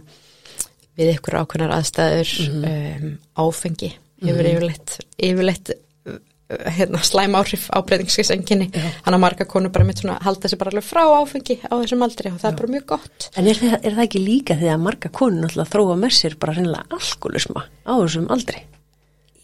við 1.01 1.13
ykkur 1.17 1.39
ákveðnar 1.43 1.75
aðstæður, 1.81 2.33
um, 2.71 3.11
áfengi, 3.41 3.93
yfir 4.21 4.49
yfirleitt, 4.53 4.97
yfirleitt 5.17 5.73
uh, 5.75 6.19
hérna, 6.77 7.01
slæm 7.07 7.37
áhrif 7.39 7.69
á 7.73 7.79
breytingskessenginni, 7.87 8.71
hann 9.07 9.17
að 9.17 9.23
marga 9.23 9.47
konur 9.49 9.73
bara 9.73 9.87
mitt 9.89 10.03
svona 10.03 10.19
halda 10.25 10.51
sig 10.51 10.59
bara 10.61 10.73
alveg 10.75 10.85
frá 10.89 11.05
áfengi 11.21 11.57
á 11.65 11.73
þessum 11.79 12.03
aldri 12.05 12.33
og 12.35 12.41
það 12.43 12.51
er 12.53 12.59
bara 12.63 12.73
mjög 12.75 12.87
gott. 12.95 13.29
En 13.39 13.47
er 13.53 13.61
það, 13.61 13.77
er 13.81 13.95
það 13.97 14.05
ekki 14.09 14.25
líka 14.27 14.59
því 14.61 14.73
að 14.75 14.83
marga 14.89 15.13
konur 15.15 15.45
náttúrulega 15.47 15.73
þróa 15.77 15.97
með 16.05 16.17
sér 16.19 16.37
bara 16.43 16.57
reynilega 16.59 16.99
alkoholisma 17.01 17.65
á 17.87 17.93
þessum 18.03 18.29
aldri? 18.35 18.67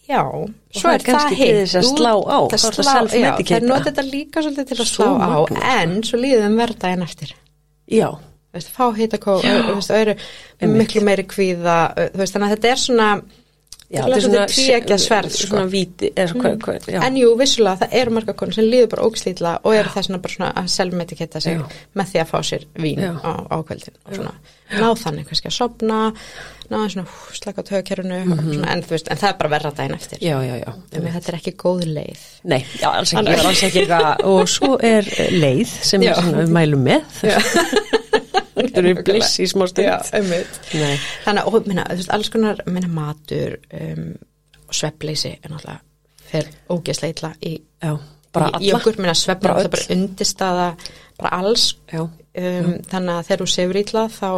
Já, 0.07 0.21
það 0.23 0.79
svo 0.79 0.91
er 0.91 0.95
er 0.95 1.01
það 1.03 1.07
kannski 1.09 1.35
til 1.35 1.47
hitt. 1.47 1.57
þess 1.65 1.77
að 1.81 1.87
Þú- 1.87 1.97
slá 1.99 2.11
á, 2.15 2.39
það 2.47 2.53
er 2.55 2.61
það 2.61 2.77
slá- 2.77 3.17
Já, 3.17 3.31
það 3.41 3.57
er 3.57 3.65
notið 3.67 3.87
þetta 3.89 4.05
líka 4.07 4.43
svolítið 4.45 4.69
til 4.69 4.77
að 4.77 4.91
slá 4.93 5.09
á, 5.19 5.39
en 5.81 5.95
svo 6.07 6.21
líðum 6.23 6.59
verða 6.61 6.93
en 6.95 7.03
eftir. 7.03 7.33
Já, 7.91 8.07
veist, 8.57 8.75
fá 8.75 8.87
hitakó, 8.97 9.39
miklu 10.77 11.05
meiri 11.07 11.27
kvíða, 11.31 11.81
veist, 12.17 12.35
þannig 12.37 12.49
að 12.49 12.57
þetta 12.57 12.73
er 12.73 12.83
svona, 12.83 13.11
Já, 13.87 14.01
Það 14.03 14.15
er 14.17 14.23
svona 14.25 14.45
tvíegja 14.51 14.97
sverð, 14.99 15.31
sko. 15.31 15.47
Svona 15.53 15.67
víti, 15.71 16.09
svona, 16.11 16.41
hvað, 16.43 16.57
hvað, 16.65 16.87
já. 16.91 16.99
En 17.07 17.19
jú, 17.21 17.29
vissulega, 17.39 17.79
það 17.85 17.93
eru 18.01 18.15
marga 18.17 18.35
konur 18.41 18.57
sem 18.57 18.67
líður 18.67 18.89
bara 18.97 19.05
ógslítla 19.07 19.53
og 19.63 19.77
eru 19.79 19.93
þess 19.95 20.41
að 20.49 20.71
selmetiketta 20.73 21.43
sig 21.45 21.61
Já. 21.61 21.67
með 21.95 22.09
því 22.11 22.21
að 22.23 22.33
fá 22.33 22.37
sér 22.49 22.65
vín 22.83 23.05
Já. 23.05 23.13
á, 23.23 23.33
á 23.47 23.57
svona 24.11 24.33
ná 24.67 24.89
þannig 24.99 25.29
kannski 25.29 25.47
að 25.47 25.55
sopna 25.55 25.99
ná 26.67 26.77
svona 26.91 27.05
slaka 27.39 27.63
á 27.63 27.69
tögkerfinu 27.69 28.19
svona, 28.27 28.73
en, 28.73 28.83
þú 28.83 28.97
veist, 28.97 29.11
en 29.13 29.21
það 29.21 29.29
er 29.29 29.39
bara 29.39 29.53
verra 29.55 29.73
daginn 29.79 29.95
eftir. 29.95 30.25
Að 30.27 31.07
þetta 31.07 31.31
er 31.31 31.39
ekki 31.39 31.53
góð 31.63 31.85
leið. 31.87 32.25
Nei, 32.51 32.59
alls 32.91 33.15
ekki, 33.15 33.37
alls 33.39 33.63
ekki 33.69 33.87
og 34.27 34.51
svo 34.51 34.73
er 34.83 35.07
leið 35.31 35.79
sem 35.87 36.03
við 36.03 36.51
mælum 36.51 36.83
með 36.91 37.23
Þetta 38.77 38.93
eru 38.93 39.05
bliss 39.09 39.41
í 39.41 39.49
smá 39.49 39.65
stund. 39.71 40.11
Einmitt. 40.19 40.59
Nei, 40.77 40.97
Þannig 41.25 41.43
að, 41.43 41.49
og, 41.49 41.69
minna, 41.71 41.87
þú 41.89 42.01
veist, 42.03 42.13
alls 42.17 42.31
konar 42.35 42.61
minna, 42.69 42.91
matur 42.93 43.57
um, 43.73 44.11
og 44.67 44.77
sveppleysi 44.77 45.33
er 45.39 45.53
náttúrulega 45.53 45.81
fer 46.27 46.51
ógeðslega 46.75 47.15
illa 47.15 47.33
í, 47.47 47.55
já, 47.87 47.93
bara 48.35 48.51
í, 48.51 48.67
í 48.67 48.71
alla. 48.71 48.81
okkur, 48.81 49.01
minna 49.01 49.17
svefn 49.17 49.47
Bara 49.47 49.65
er 49.65 49.73
bara 49.73 49.89
undirstaða 49.97 50.69
bara 51.17 51.35
alls. 51.41 51.67
Já, 51.89 52.03
um, 52.05 52.73
þannig 52.91 53.13
að 53.15 53.29
þegar 53.29 53.43
þú 53.43 53.51
sefur 53.55 53.81
illa 53.81 54.07
þá 54.13 54.29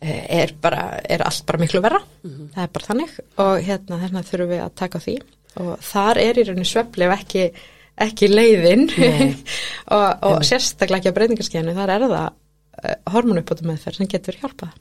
eh, 0.00 0.22
er 0.40 0.54
bara 0.62 0.86
er 1.04 1.26
allt 1.26 1.44
bara 1.46 1.62
miklu 1.62 1.82
verra. 1.84 2.00
Það 2.24 2.64
er 2.64 2.72
bara 2.78 2.88
þannig. 2.88 3.18
Og 3.44 3.52
hérna 3.68 4.00
vegna 4.00 4.24
þurfum 4.26 4.54
við 4.54 4.64
að 4.64 4.72
taka 4.82 5.02
því. 5.04 5.18
Og 5.60 5.70
þar 5.82 6.22
er 6.22 6.38
í 6.38 6.46
rauninni 6.46 6.68
svefli 6.68 7.06
ef 7.06 7.14
ekki, 7.16 7.46
ekki 8.06 8.30
leiðin. 8.30 8.88
Og, 9.90 10.10
og 10.22 10.44
sérstaklega 10.46 11.00
ekki 11.00 11.10
á 11.10 11.16
breytingarskeiðinu 11.16 11.72
þar 11.74 11.90
er 11.96 12.04
það 12.06 12.28
hormonuppbóta 13.12 13.66
meðferð 13.68 14.00
sem 14.00 14.10
getur 14.10 14.38
hjálpað. 14.40 14.76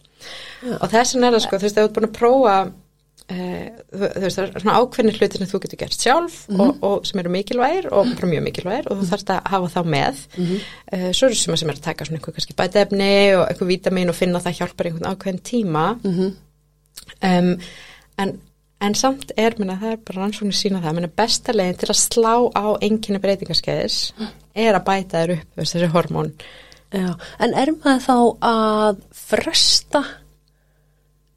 Og 0.80 0.86
þess 0.92 1.16
vegna 1.16 1.30
er 1.30 1.36
það 1.38 1.44
sko 1.46 1.58
þú 1.60 1.68
veist, 1.68 1.78
þú 1.80 1.84
ert 1.88 1.98
búin 1.98 2.08
að 2.10 2.16
prófa 2.18 2.56
uh, 3.30 3.68
þú, 3.94 4.02
veist, 4.24 4.40
það 4.40 4.44
er 4.44 4.64
svona 4.64 4.78
ákveðnir 4.80 5.20
hlutir 5.20 5.42
sem 5.42 5.50
þú 5.52 5.62
getur 5.66 5.82
gert 5.84 6.04
sjálf 6.04 6.38
og, 6.52 6.74
og 6.90 7.08
sem 7.08 7.22
eru 7.22 7.32
mikilvægir 7.36 7.88
og 7.94 8.12
bara 8.16 8.32
mjög 8.34 8.44
mikilvægir 8.48 8.90
og 8.92 9.00
þú 9.00 9.08
þarfst 9.14 9.32
að 9.36 9.50
hafa 9.54 9.72
þá 9.76 9.80
með. 9.96 10.26
Uh, 10.92 11.08
svo 11.16 11.30
eru 11.30 11.40
sem 11.40 11.58
sem 11.62 11.72
er 11.72 11.80
að 11.80 11.88
taka 11.88 12.08
svona 12.08 12.20
einhver 12.20 12.36
kannski 12.38 12.58
bætefni 12.60 13.14
og 13.38 13.46
einhver 13.48 13.72
vítamin 13.72 14.12
og 14.12 14.18
finna 14.20 14.42
að 14.42 14.50
það 14.50 14.60
hjálpar 14.60 14.92
einhvern 14.92 15.10
ákveðin 15.14 15.44
tíma. 15.52 15.86
Um, 17.24 17.52
en, 18.20 18.34
en 18.84 18.96
samt 18.96 19.32
er 19.38 19.56
minna, 19.60 19.80
það 19.82 19.96
er 19.96 20.02
bara 20.08 20.24
rannsóknir 20.24 20.56
sína 20.60 20.82
það 20.84 20.98
minna, 21.00 21.12
besta 21.22 21.56
leiðin 21.56 21.80
til 21.82 21.90
að 21.94 22.02
slá 22.02 22.34
á 22.54 22.66
enginni 22.86 23.22
breytingarskeiðis 23.24 24.00
er 24.60 24.76
að 24.76 24.86
bæta 24.88 25.24
þér 25.24 25.34
upp 25.38 25.62
þessi 25.62 25.90
hormón 25.94 26.34
já 26.94 27.10
En 27.40 27.54
er 27.54 27.72
maður 27.84 28.06
þá 28.08 28.16
að 28.50 29.02
fresta 29.14 30.02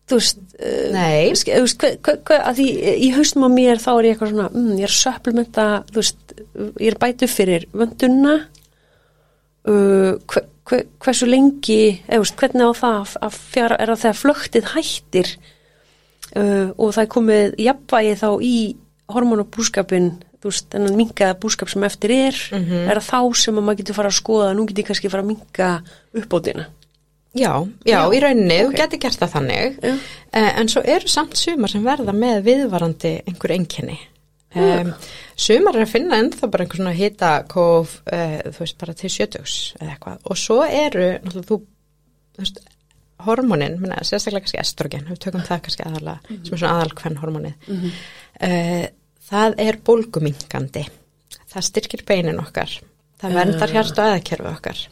Þú 0.09 0.17
veist 0.19 0.39
uh, 0.59 1.35
ske- 1.39 1.55
Þú 1.57 1.65
veist, 1.67 1.79
hvað, 1.81 1.99
hvað, 2.05 2.17
hvað, 2.29 2.41
að 2.51 2.57
því 2.59 2.67
í 3.07 3.11
haustum 3.15 3.45
á 3.47 3.51
mér 3.53 3.79
þá 3.81 3.91
er 3.95 4.05
ég 4.09 4.15
eitthvað 4.17 4.33
svona, 4.33 4.49
mm, 4.53 4.73
ég 4.81 4.89
er 4.89 4.95
söpplementa, 4.97 5.67
þú 5.93 6.01
veist, 6.03 6.35
ég 6.83 6.89
er 6.91 6.99
bætu 7.01 7.29
fyrir 7.31 7.67
vöndunna, 7.73 8.35
uh, 9.71 10.13
hver, 10.33 10.85
hversu 11.03 11.29
lengi, 11.31 11.79
eða, 12.09 12.21
veist, 12.25 12.37
hvernig 12.41 12.67
á 12.67 12.73
það 12.83 12.99
að- 13.05 13.17
að 13.29 13.39
fjara, 13.55 13.79
er 13.81 13.93
það 13.93 14.03
þegar 14.05 14.21
flöktið 14.23 14.69
hættir? 14.75 15.33
Uh, 16.37 16.69
og 16.81 16.93
það 16.97 17.03
er 17.07 17.11
komið 17.13 17.57
jafnvægi 17.61 18.15
þá 18.23 18.29
í 18.43 18.57
hormonabúskapin, 19.13 20.11
þú 20.19 20.32
veist, 20.51 20.75
en 20.75 20.89
minkaða 20.99 21.39
búskap 21.43 21.71
sem 21.71 21.85
eftir 21.87 22.11
er, 22.17 22.39
er 22.59 23.01
það 23.01 23.09
þá 23.09 23.41
sem 23.43 23.59
að 23.61 23.67
maður 23.69 23.81
getur 23.83 23.99
fara 24.01 24.11
að 24.13 24.19
skoða, 24.19 24.53
nú 24.59 24.65
getur 24.69 24.83
ég 24.83 24.89
kannski 24.91 25.11
fara 25.13 25.23
að 25.23 25.31
minka 25.33 25.69
uppbótina. 26.19 26.69
Já, 27.33 27.53
já, 27.89 27.95
Já, 27.95 28.01
í 28.13 28.19
rauninni, 28.21 28.57
ok. 28.61 28.73
þú 28.75 28.77
getur 28.83 29.01
gert 29.07 29.21
það 29.23 29.31
þannig. 29.37 29.77
Já. 29.81 29.93
uh, 30.37 30.49
en 30.61 30.69
svo 30.69 30.83
eru 30.85 31.09
samt 31.09 31.37
sumar 31.41 31.71
sem 31.73 31.85
verða 31.87 32.13
með 32.13 32.43
viðvarandi 32.51 33.13
einhver 33.31 33.55
einkenni. 33.57 33.99
Um, 34.53 34.91
sumar 35.41 35.79
er 35.79 35.87
að 35.87 35.95
finna 35.95 36.19
ennþá 36.21 36.51
bara 36.53 36.67
einhver 36.67 36.77
svona 36.83 36.93
hita 36.93 37.31
kóf 37.49 37.95
uh, 38.05 38.35
þú 38.53 38.59
veist 38.67 38.77
bara 38.83 38.93
til 39.01 39.09
sjötugs 39.15 39.55
eða 39.81 39.95
eitthvað. 39.95 40.19
Og 40.29 40.37
svo 40.43 40.59
eru, 40.67 41.07
náttúrulega 41.23 41.49
þú, 41.49 41.59
þú 42.37 42.45
veist, 42.45 42.61
hormonin, 43.25 43.79
minna, 43.81 44.03
sérstaklega 44.05 44.45
kannski 44.45 44.61
estrogen, 44.61 45.07
við 45.09 45.21
tökum 45.25 45.45
það 45.47 45.63
kannski 45.65 45.87
aðalega 45.89 46.19
sem 46.29 46.53
er 46.53 46.61
svona 46.67 46.75
aðalkvenn 46.81 47.21
hormonið 47.23 47.71
uh, 47.73 48.85
það 49.29 49.61
er 49.63 49.79
bólgumingandi 49.85 50.87
það 51.53 51.69
styrkir 51.69 52.05
beinin 52.09 52.41
okkar. 52.43 52.75
Það 53.23 53.39
verndar 53.39 53.77
hjart 53.77 54.01
og 54.01 54.09
eðakerfi 54.09 54.51
okkar. 54.51 54.83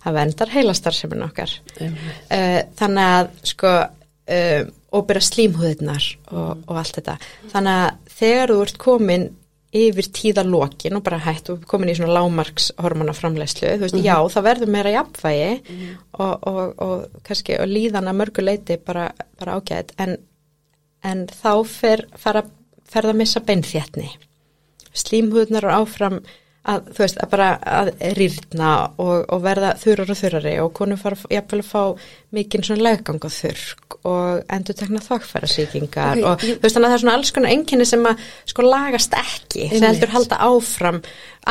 Það 0.00 0.16
verndar 0.16 0.52
heilastarsemin 0.54 1.26
okkar. 1.26 1.56
Uh, 1.80 2.60
þannig 2.80 3.16
að 3.16 3.34
sko 3.52 3.74
uh, 3.80 4.62
og 4.90 5.04
byrja 5.06 5.26
slímhúðirnar 5.28 6.06
og, 6.32 6.64
og 6.66 6.80
allt 6.80 6.96
þetta. 6.98 7.18
Þannig 7.52 7.84
að 7.84 8.16
þegar 8.20 8.54
þú 8.54 8.64
ert 8.64 8.80
komin 8.82 9.28
yfir 9.80 10.08
tíðalokin 10.10 10.96
og 10.98 11.04
bara 11.06 11.20
hætt 11.22 11.52
og 11.52 11.60
komin 11.70 11.92
í 11.92 11.94
svona 11.94 12.16
lámarks 12.16 12.72
hormonaframleyslu 12.82 13.76
þú 13.76 13.84
veist, 13.84 13.98
já, 14.02 14.16
það 14.34 14.46
verður 14.48 14.72
meira 14.74 14.94
jafnvægi 14.96 15.52
og, 16.18 16.48
og, 16.50 16.64
og 16.82 17.20
kannski 17.28 17.54
og 17.62 17.70
líðan 17.70 18.10
að 18.10 18.18
mörgu 18.18 18.42
leiti 18.42 18.80
bara, 18.82 19.04
bara 19.38 19.60
ágætt 19.60 19.94
en, 20.02 20.16
en 21.06 21.22
þá 21.30 21.52
fer, 21.70 22.02
fara, 22.18 22.42
fer 22.90 23.06
það 23.06 23.14
að 23.14 23.20
missa 23.22 23.40
beinþétni 23.48 24.08
slímhúðnar 25.00 25.64
eru 25.66 25.74
áfram 25.80 26.20
að 26.70 26.88
þú 26.92 27.00
veist 27.00 27.20
að 27.24 27.30
bara 27.32 27.44
að 27.80 27.88
rýrna 28.18 28.70
og, 29.00 29.22
og 29.32 29.38
verða 29.46 29.70
þurrar 29.80 30.10
og 30.12 30.18
þurrari 30.18 30.50
og 30.60 30.72
konum 30.76 30.98
fara 31.00 31.16
jafnvel 31.32 31.60
að 31.62 31.70
fá 31.70 31.82
mikinn 32.36 32.66
svona 32.66 32.84
leggang 32.84 33.22
og 33.24 33.32
þurrk 33.32 33.96
og 34.10 34.42
endur 34.52 34.76
tekna 34.76 35.00
þokkfæra 35.06 35.48
Ok, 36.18 36.26
og 36.28 36.44
ég- 36.44 36.58
þú 36.60 36.66
veist 36.66 36.76
þannig 36.76 36.90
að 36.90 36.92
það 36.92 36.98
er 36.98 37.04
svona 37.06 37.16
alls 37.16 37.32
konar 37.38 37.54
enginni 37.54 37.86
sem 37.88 38.04
að 38.10 38.26
sko 38.52 38.66
lagast 38.66 39.16
ekki. 39.16 39.70
Sem 39.72 39.86
heldur 39.88 40.12
halda 40.12 40.40
áfram 40.50 41.00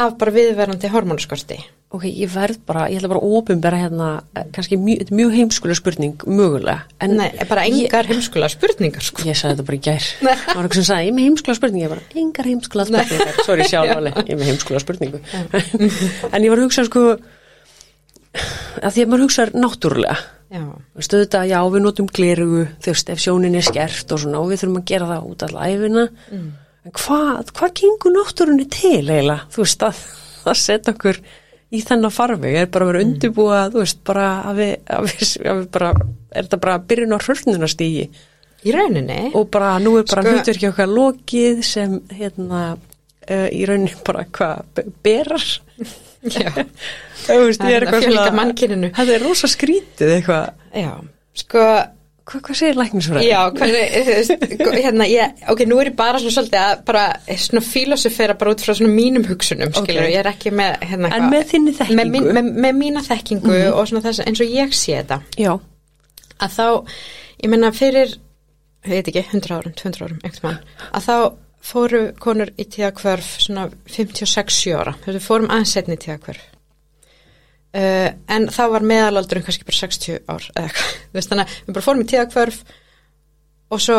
af 0.04 0.15
bara 0.21 0.36
viðverandi 0.38 0.93
hormónaskorti 0.93 1.58
Ok, 1.89 2.04
ég 2.06 2.30
verð 2.30 2.60
bara, 2.69 2.84
ég 2.86 2.99
ætla 2.99 3.10
bara 3.10 3.19
að 3.25 3.32
ofinbera 3.39 3.78
hérna, 3.82 4.08
eh, 4.38 4.43
kannski 4.54 4.78
mjög, 4.78 4.99
er 5.02 5.15
mjög 5.17 5.32
heimskulega 5.34 5.78
spurning, 5.80 6.21
mögulega. 6.21 6.84
En 7.02 7.15
Nei, 7.17 7.32
bara 7.49 7.63
engar 7.65 8.06
heimskulega 8.06 8.49
spurningar 8.54 9.02
sko 9.02 9.25
Ég 9.25 9.34
sagði 9.34 9.56
þetta 9.56 9.65
bara 9.65 9.78
í 9.80 9.82
gær. 9.88 10.06
Það 10.21 10.54
var 10.54 10.67
eitthvað 10.67 10.78
sem 10.78 10.86
sagði, 10.86 11.02
ég 11.02 11.10
er 11.10 11.15
með 11.17 11.25
heimskulega 11.25 11.58
spurningu, 11.58 11.82
ég 11.82 11.89
bara, 11.95 12.04
engar 12.21 12.45
heimskulega 12.52 12.86
spurningar. 12.91 13.41
Sorry, 13.47 13.65
sjálfáli, 13.71 14.12
ég 14.30 14.30
er 14.30 14.38
með 14.38 14.52
heimskulega 14.52 14.84
spurningu. 14.86 15.17
en 16.34 16.45
ég 16.45 16.54
var 16.54 16.62
að 16.62 16.67
hugsa, 16.67 16.86
sko, 16.86 17.02
að 18.86 18.93
því 18.93 19.02
að 19.02 19.10
maður 19.10 19.25
hugsa 19.25 19.49
náttúrulega. 19.58 20.15
Já, 20.54 20.63
Stöðu 21.02 21.25
þetta, 21.25 21.41
já, 21.49 21.60
við 21.73 21.86
notum 21.88 22.13
glerugu, 22.13 22.63
þú 22.86 22.93
veist, 22.93 23.10
ef 23.10 23.25
sjónin 23.25 23.58
er 23.58 23.65
skert 23.65 24.13
og 24.13 24.21
svona, 24.21 24.38
og 24.45 24.54
við 24.54 24.62
þurfum 24.62 24.82
að 24.84 24.89
gera 24.93 25.10
það 25.10 25.28
út 25.34 25.41
af 25.45 25.58
læfina. 25.58 26.06
Mm. 26.30 26.49
En 26.86 26.93
hvað, 27.02 27.54
hvað 27.58 27.69
í 31.70 31.80
þennan 31.86 32.12
farfi, 32.14 32.52
er 32.58 32.70
bara 32.74 32.86
að 32.88 32.92
vera 32.94 33.04
undirbúa, 33.06 33.60
þú 33.74 33.84
veist, 33.84 34.00
bara 34.10 34.28
að 34.50 34.60
við, 34.64 34.72
að 34.96 35.08
við, 35.10 35.26
að 35.46 35.60
við 35.60 35.68
bara, 35.78 35.90
er 36.34 36.48
þetta 36.48 36.60
bara 36.64 36.76
að 36.80 36.86
byrjun 36.90 37.14
á 37.14 37.20
hrörnunastígi 37.26 38.06
í 38.66 38.74
rauninni. 38.76 39.20
Og 39.38 39.46
bara, 39.54 39.76
nú 39.84 39.94
er 40.00 40.08
bara 40.10 40.24
Sko- 40.24 40.32
sko, 40.32 40.38
hlutverki 40.40 40.70
okkar 40.72 40.90
lokið 40.92 41.62
sem, 41.64 41.94
hérna, 42.18 42.64
uh, 43.30 43.48
í 43.54 43.62
rauninni 43.70 43.94
bara 44.08 44.26
hvað, 44.26 44.64
be- 44.76 44.88
berar? 45.06 45.46
Já, 46.20 46.50
Þú 47.30 47.38
veist, 47.46 47.62
Það 47.62 47.70
ég 47.72 47.78
er 47.78 47.86
eitthvað 47.88 48.34
mannkyninu. 48.36 48.90
þetta 48.98 49.14
er 49.16 49.24
rosa 49.24 49.48
skrítið 49.48 50.12
eitthvað, 50.18 50.50
já, 50.76 50.90
sko 51.44 51.64
hvað, 52.30 52.42
hvað 52.46 52.58
segir 52.60 52.78
læknisfræði? 52.80 53.26
Já, 53.30 53.39
hvernig, 53.58 53.96
þú 54.08 54.15
veist, 54.18 54.46
hérna, 54.84 55.08
ég, 55.10 55.42
ok, 55.54 55.63
nú 55.70 55.80
er 55.82 55.89
ég 55.89 55.96
bara 56.00 56.22
svona 56.22 56.36
svolítið 56.36 56.60
að 56.62 56.84
bara 56.89 57.04
svona 57.46 57.63
filosofera 57.65 58.36
bara 58.39 58.54
út 58.56 58.63
frá 58.65 58.76
svona 58.78 58.94
mínum 58.94 59.26
hugsunum, 59.30 59.74
skilur, 59.74 60.08
ég 60.13 60.20
er 60.22 60.30
ekki 60.32 60.54
með, 60.54 60.78
hérna, 60.86 61.10
En 61.10 61.12
eitthvað- 61.12 61.34
með 61.34 61.48
þinni 61.54 61.74
þekkingu? 61.80 62.00
Með, 62.00 62.13
mín- 62.15 62.32
með, 62.38 62.52
með 62.68 62.80
mína 62.84 63.04
þekkingu 63.10 63.60
og 63.74 63.84
svona 63.89 64.04
þess 64.06 64.24
eins 64.28 64.44
og 64.46 64.56
ég 64.60 64.74
sé 64.78 64.96
þetta, 65.02 65.20
Já, 65.42 65.52
að 66.39 66.56
þá, 66.60 66.65
ég 67.44 67.50
menna 67.56 67.72
fyrir, 67.76 68.15
ég 68.86 68.94
veit 68.96 69.08
ekki, 69.12 69.26
100 69.34 69.56
árum, 69.58 69.74
200 69.76 70.06
árum, 70.08 70.20
einhvern 70.24 70.44
mann, 70.52 70.60
að 70.94 71.10
þá 71.10 71.15
fóru 71.70 72.04
konur 72.24 72.54
í 72.56 72.63
tíðakvörf 72.72 73.34
svona 73.44 73.65
56 73.92 74.72
ára, 74.80 74.94
þessu 75.04 75.20
fórum 75.26 75.50
aðeins 75.52 75.74
setni 75.76 75.98
í 75.98 76.04
tíðakvörf. 76.06 76.46
Uh, 77.70 78.10
en 78.34 78.48
þá 78.50 78.64
var 78.74 78.82
meðalaldurinn 78.90 79.44
kannski 79.46 79.66
bara 79.68 79.78
60 79.78 80.24
ár 80.26 80.46
eða 80.58 80.64
eitthvað, 80.72 81.28
þannig 81.30 81.44
að 81.44 81.58
við 81.68 81.76
bara 81.76 81.86
fórum 81.86 82.02
í 82.02 82.08
tíðakvörf 82.10 82.62
og 83.70 83.84
svo 83.86 83.98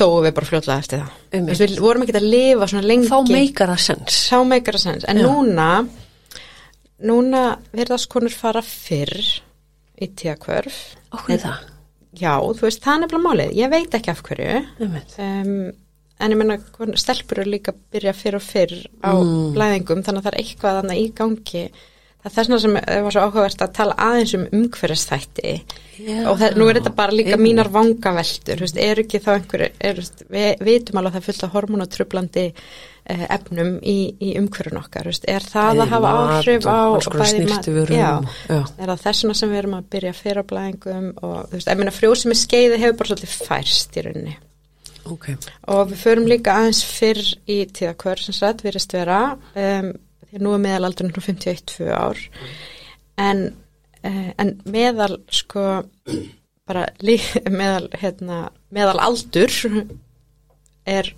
dóum 0.00 0.24
við 0.24 0.32
bara 0.38 0.48
fljótlega 0.48 0.80
eftir 0.82 1.02
það. 1.02 1.44
Veist, 1.50 1.60
við 1.66 1.82
vorum 1.84 2.02
ekki 2.06 2.14
að 2.16 2.28
lifa 2.32 2.66
svona 2.72 2.88
lengi. 2.88 3.10
Þá 3.12 3.18
meikar 3.36 3.70
það 3.74 3.82
sens. 3.84 4.20
meikar 4.48 4.78
sens. 4.82 5.04
En 5.12 5.20
Já. 5.20 5.26
núna 5.28 5.68
núna 7.06 7.42
verðast 7.76 8.08
konur 8.12 8.32
fara 8.32 8.62
fyrr 8.64 9.12
í 10.00 10.08
tíðakvörf 10.16 10.78
Okkur 11.16 11.40
það. 11.42 11.66
já, 12.16 12.32
þú 12.40 12.64
veist, 12.64 12.80
það 12.84 12.94
er 12.94 13.02
nefnilega 13.04 13.26
málið. 13.28 13.52
Ég 13.60 13.70
veit 13.72 13.96
ekki 13.98 14.12
af 14.12 14.22
hverju. 14.24 14.62
Um, 15.20 15.52
en 16.16 16.32
ég 16.34 16.40
menna, 16.40 16.56
stelpur 16.96 17.42
eru 17.42 17.52
líka 17.52 17.74
að 17.74 17.82
byrja 17.92 18.14
fyrr 18.16 18.38
og 18.40 18.44
fyrr 18.46 18.74
á 19.04 19.12
Mm. 19.12 19.52
blæðingum 19.56 20.02
þannig 20.06 20.22
að 20.22 20.26
það 20.26 20.32
er 20.32 20.40
eitthvað 20.40 20.80
þannig 20.80 21.02
í 21.04 21.06
gangi 21.20 21.64
það 22.26 22.40
er 22.40 22.46
vegna 22.46 22.58
sem 22.62 22.76
var 23.06 23.14
svo 23.14 23.24
áhugavert 23.26 23.62
að 23.62 23.74
tala 23.76 23.96
aðeins 24.06 24.34
um 24.36 24.46
umhverfisþætti. 24.58 25.52
Og 26.28 26.36
það, 26.40 26.56
nú 26.60 26.66
er 26.68 26.78
þetta 26.80 26.92
bara 26.96 27.14
líka 27.14 27.38
mínar 27.40 27.70
vangaveltur, 27.72 28.60
veist, 28.64 28.76
er 28.82 29.00
ekki 29.00 29.20
þá 29.24 29.30
einhver, 29.36 29.64
er, 29.80 30.00
við 30.32 30.64
vitum 30.66 31.00
alveg 31.00 31.12
að 31.12 31.16
það 31.16 31.20
er 31.22 31.26
fullt 31.26 31.44
af 31.46 31.54
hormonatröflandi 31.54 32.44
eh, 32.52 33.22
efnum 33.38 33.70
í, 33.80 33.96
í 34.20 34.34
umhverfun 34.40 34.80
okkar, 34.82 35.08
veist, 35.08 35.28
er 35.30 35.46
það 35.46 35.84
að 35.84 35.94
hafa 35.94 36.14
áhrif 36.24 36.66
á 36.68 36.80
er 38.76 38.92
það 38.92 39.04
þessuna 39.06 39.38
sem 39.38 39.52
við 39.52 39.62
erum 39.62 39.78
að 39.78 39.92
byrja 39.96 40.12
að 40.12 40.20
fyrir 40.20 40.42
á 40.42 40.48
blæðingum 40.50 41.12
og 41.14 41.38
þú 41.46 41.60
veist, 41.60 41.70
ég 41.70 41.80
meina 41.80 41.94
frjósemi 41.94 42.36
skeiði 42.36 42.82
hefur 42.82 42.98
bara 43.00 43.12
svolítið 43.14 43.38
færst 43.46 43.96
í 43.96 44.04
rauninni. 44.08 44.36
Ok, 45.06 45.28
og 45.70 45.92
við 45.92 46.00
förum 46.02 46.24
líka 46.26 46.56
aðeins 46.58 46.82
fyrr 46.82 47.22
í 47.46 47.60
tíðakvör 47.70 48.18
sem 48.18 48.34
sagt 48.34 48.64
virðist 48.66 48.94
vera 48.96 49.20
um, 49.54 49.92
því 50.30 50.38
að 50.40 50.44
nú 50.46 50.54
er 50.56 50.62
meðalaldurinn 50.64 51.14
51-2 51.16 51.90
ár. 51.96 52.22
En, 53.26 53.44
uh, 54.04 54.30
en 54.42 54.54
meðal 54.68 55.20
sko 55.32 55.66
bara 56.66 56.86
lí, 57.00 57.16
meðal 57.60 57.86
hérna, 58.00 58.40
meðal 58.74 58.98
aldur 59.06 59.52
er 60.86 61.12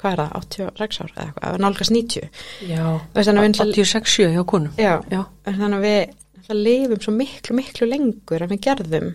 hvað 0.00 0.14
er 0.14 0.20
það, 0.20 0.30
86 0.40 1.00
ár 1.02 1.10
eða 1.12 1.24
eitthvað, 1.26 1.58
nálgast 1.60 1.92
90 1.92 2.28
já 2.70 2.84
Þú 2.84 3.18
veist, 3.18 3.28
þannig 3.28 3.40
að 3.40 3.44
við 3.44 3.50
náttúrulega- 3.50 3.84
86 3.84 4.30
hjá 4.32 4.44
konum. 4.48 4.72
Já, 4.80 4.94
já, 5.12 5.20
þannig 5.44 5.76
að 5.76 5.84
við 5.88 6.54
lifum 6.56 7.02
svo 7.04 7.12
miklu, 7.14 7.56
miklu 7.58 7.86
lengur 7.90 8.42
en 8.42 8.50
við 8.50 8.62
gerðum. 8.64 9.10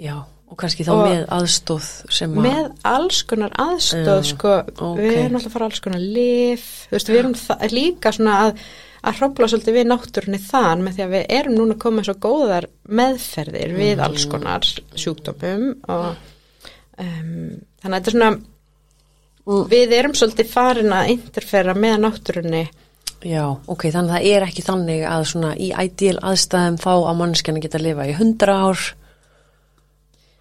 Já, 0.00 0.14
og 0.50 0.56
kannski 0.58 0.84
þá 0.84 0.90
Og- 0.96 1.06
með 1.06 1.24
aðstóð 1.38 1.88
sem 2.10 2.32
að 2.34 2.46
með 2.48 2.70
alls 2.90 3.22
konar 3.30 3.52
aðstóð 3.62 4.20
Já, 4.22 4.28
sko, 4.32 4.54
ok. 4.90 4.98
við 4.98 5.18
erum 5.24 5.36
alltaf 5.38 5.50
að 5.50 5.56
fara 5.56 5.68
alls 5.70 5.80
konar 5.84 6.00
lif, 6.02 6.64
þú 6.90 6.96
veist, 6.96 7.08
við 7.12 7.18
erum 7.22 7.34
það, 7.38 7.66
líka 7.76 8.12
svona 8.16 8.34
að, 8.48 8.62
að 9.04 9.20
hrópla 9.20 9.48
svolítið 9.52 9.76
við 9.78 9.86
náttúrunni 9.92 10.40
þann 10.50 10.82
með 10.84 10.96
því 10.98 11.04
að 11.06 11.14
við 11.14 11.26
erum 11.38 11.54
núna 11.60 11.78
komið 11.86 12.08
svo 12.10 12.16
góðar 12.26 12.66
meðferðir 12.88 13.76
við 13.78 13.94
Mhm. 13.96 14.04
alls 14.08 14.26
konar 14.26 14.60
sjúkdómum 15.04 15.68
og 15.88 16.16
um, 16.98 17.60
þannig 17.80 17.94
að 17.94 18.00
þetta 18.00 18.06
er 18.10 18.16
svona 18.18 18.32
Mm. 19.50 19.64
við 19.72 19.92
erum 19.96 20.12
svolítið 20.14 20.46
farin 20.52 20.92
að 20.92 21.08
interfera 21.14 21.72
með 21.74 21.96
náttúrunni 22.04 22.68
Já, 23.24 23.42
ok, 23.68 23.82
þannig 23.92 24.12
að 24.12 24.16
það 24.20 24.26
er 24.36 24.44
ekki 24.46 24.62
þannig 24.64 25.02
að 25.08 25.24
svona 25.30 25.50
í 25.56 25.70
ideal 25.84 26.18
aðstæðum 26.30 26.76
þá 26.80 26.90
að 27.10 27.16
mannskjana 27.18 27.60
geta 27.64 27.78
að 27.78 27.82
lifa 27.88 28.06
í 28.06 28.14
100 28.14 28.54
ár 28.54 28.84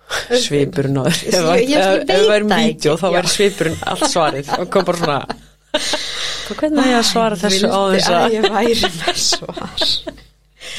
svipurinn 0.45 1.00
á 1.00 1.04
þér. 1.10 1.28
Ef 1.30 2.10
það 2.10 2.26
væri 2.30 2.50
ekki, 2.60 2.95
þá 3.02 3.08
væri 3.15 3.34
svipurinn 3.36 3.80
allt 3.93 4.06
svarið. 4.10 4.52
Og 4.60 4.69
kom 4.74 4.88
bara 4.88 5.02
svona 5.04 5.22
hvernig 6.50 6.82
er 6.82 6.89
ég 6.89 6.98
að 6.98 7.08
svara 7.12 7.38
þessu 7.38 7.69
á 7.69 7.82
þess 7.93 8.10
að 8.10 8.24
að 8.24 8.36
ég 8.36 8.48
væri 8.56 8.91
með 8.95 9.19
svar. 9.30 9.84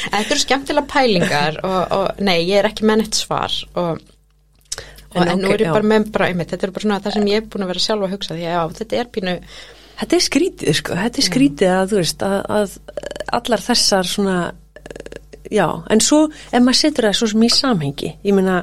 Þetta 0.00 0.22
eru 0.34 0.42
skemmtilega 0.42 0.90
pælingar 0.90 1.58
og, 1.66 1.92
og 1.94 2.22
nei, 2.26 2.38
ég 2.48 2.60
er 2.60 2.68
ekki 2.70 2.86
með 2.88 3.02
neitt 3.04 3.18
svar 3.20 3.54
og, 3.78 4.00
og 5.12 5.20
En 5.20 5.28
en, 5.28 5.42
nú 5.42 5.50
ok, 5.50 5.54
er 5.54 5.64
ég 5.64 5.70
já. 5.70 5.74
bara 5.76 5.90
með 5.92 6.08
bara 6.14 6.30
einmitt, 6.30 6.50
þetta 6.52 6.66
er 6.68 6.74
bara 6.74 6.86
svona 6.86 7.00
það 7.04 7.16
sem 7.16 7.30
ég 7.30 7.40
er 7.42 7.46
búin 7.50 7.66
að 7.66 7.72
vera 7.72 7.84
sjálf 7.86 8.06
að 8.06 8.14
hugsa 8.16 8.36
því 8.36 8.46
að 8.48 8.56
já, 8.56 8.62
þetta 8.80 9.00
er 9.02 9.12
pínu 9.16 9.36
Þetta 10.00 10.16
er 10.16 10.22
skrítið, 10.24 10.68
sko, 10.78 10.94
þetta 10.96 11.20
er 11.20 11.24
skrítið 11.26 11.70
að 11.76 11.90
þú 11.90 11.96
veist 11.98 12.22
að, 12.24 12.36
að 12.56 12.76
allar 13.36 13.64
þessar 13.66 14.08
svona 14.08 14.36
já, 15.52 15.66
en 15.92 16.00
svo 16.04 16.20
ef 16.30 16.62
maður 16.62 16.78
setur 16.78 17.08
það 17.08 17.18
svo 17.18 17.28
sem 17.34 17.44
í 17.44 17.50
samhengi 17.52 18.12
ég 18.24 18.36
meina, 18.36 18.62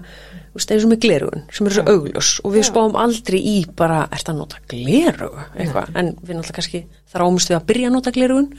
veist, 0.58 0.72
eins 0.74 0.86
og 0.88 0.92
með 0.92 1.02
glerugun 1.06 1.44
sem 1.54 1.68
eru 1.70 1.78
svo 1.80 1.94
augljós. 1.94 2.32
Og 2.44 2.56
við 2.56 2.66
spáum 2.68 2.98
aldrei 3.00 3.40
í 3.40 3.58
bara, 3.78 4.04
ert 4.14 4.32
að 4.32 4.40
nota 4.42 4.62
glerugu 4.72 5.44
eitthvað, 5.56 5.94
en 5.96 6.14
við 6.22 6.38
náttúrulega 6.38 6.58
kannski 6.60 6.84
þráumst 7.14 7.52
við 7.52 7.60
að 7.60 7.68
byrja 7.72 7.92
að 7.92 7.96
nota 7.98 8.14
glerugun 8.16 8.50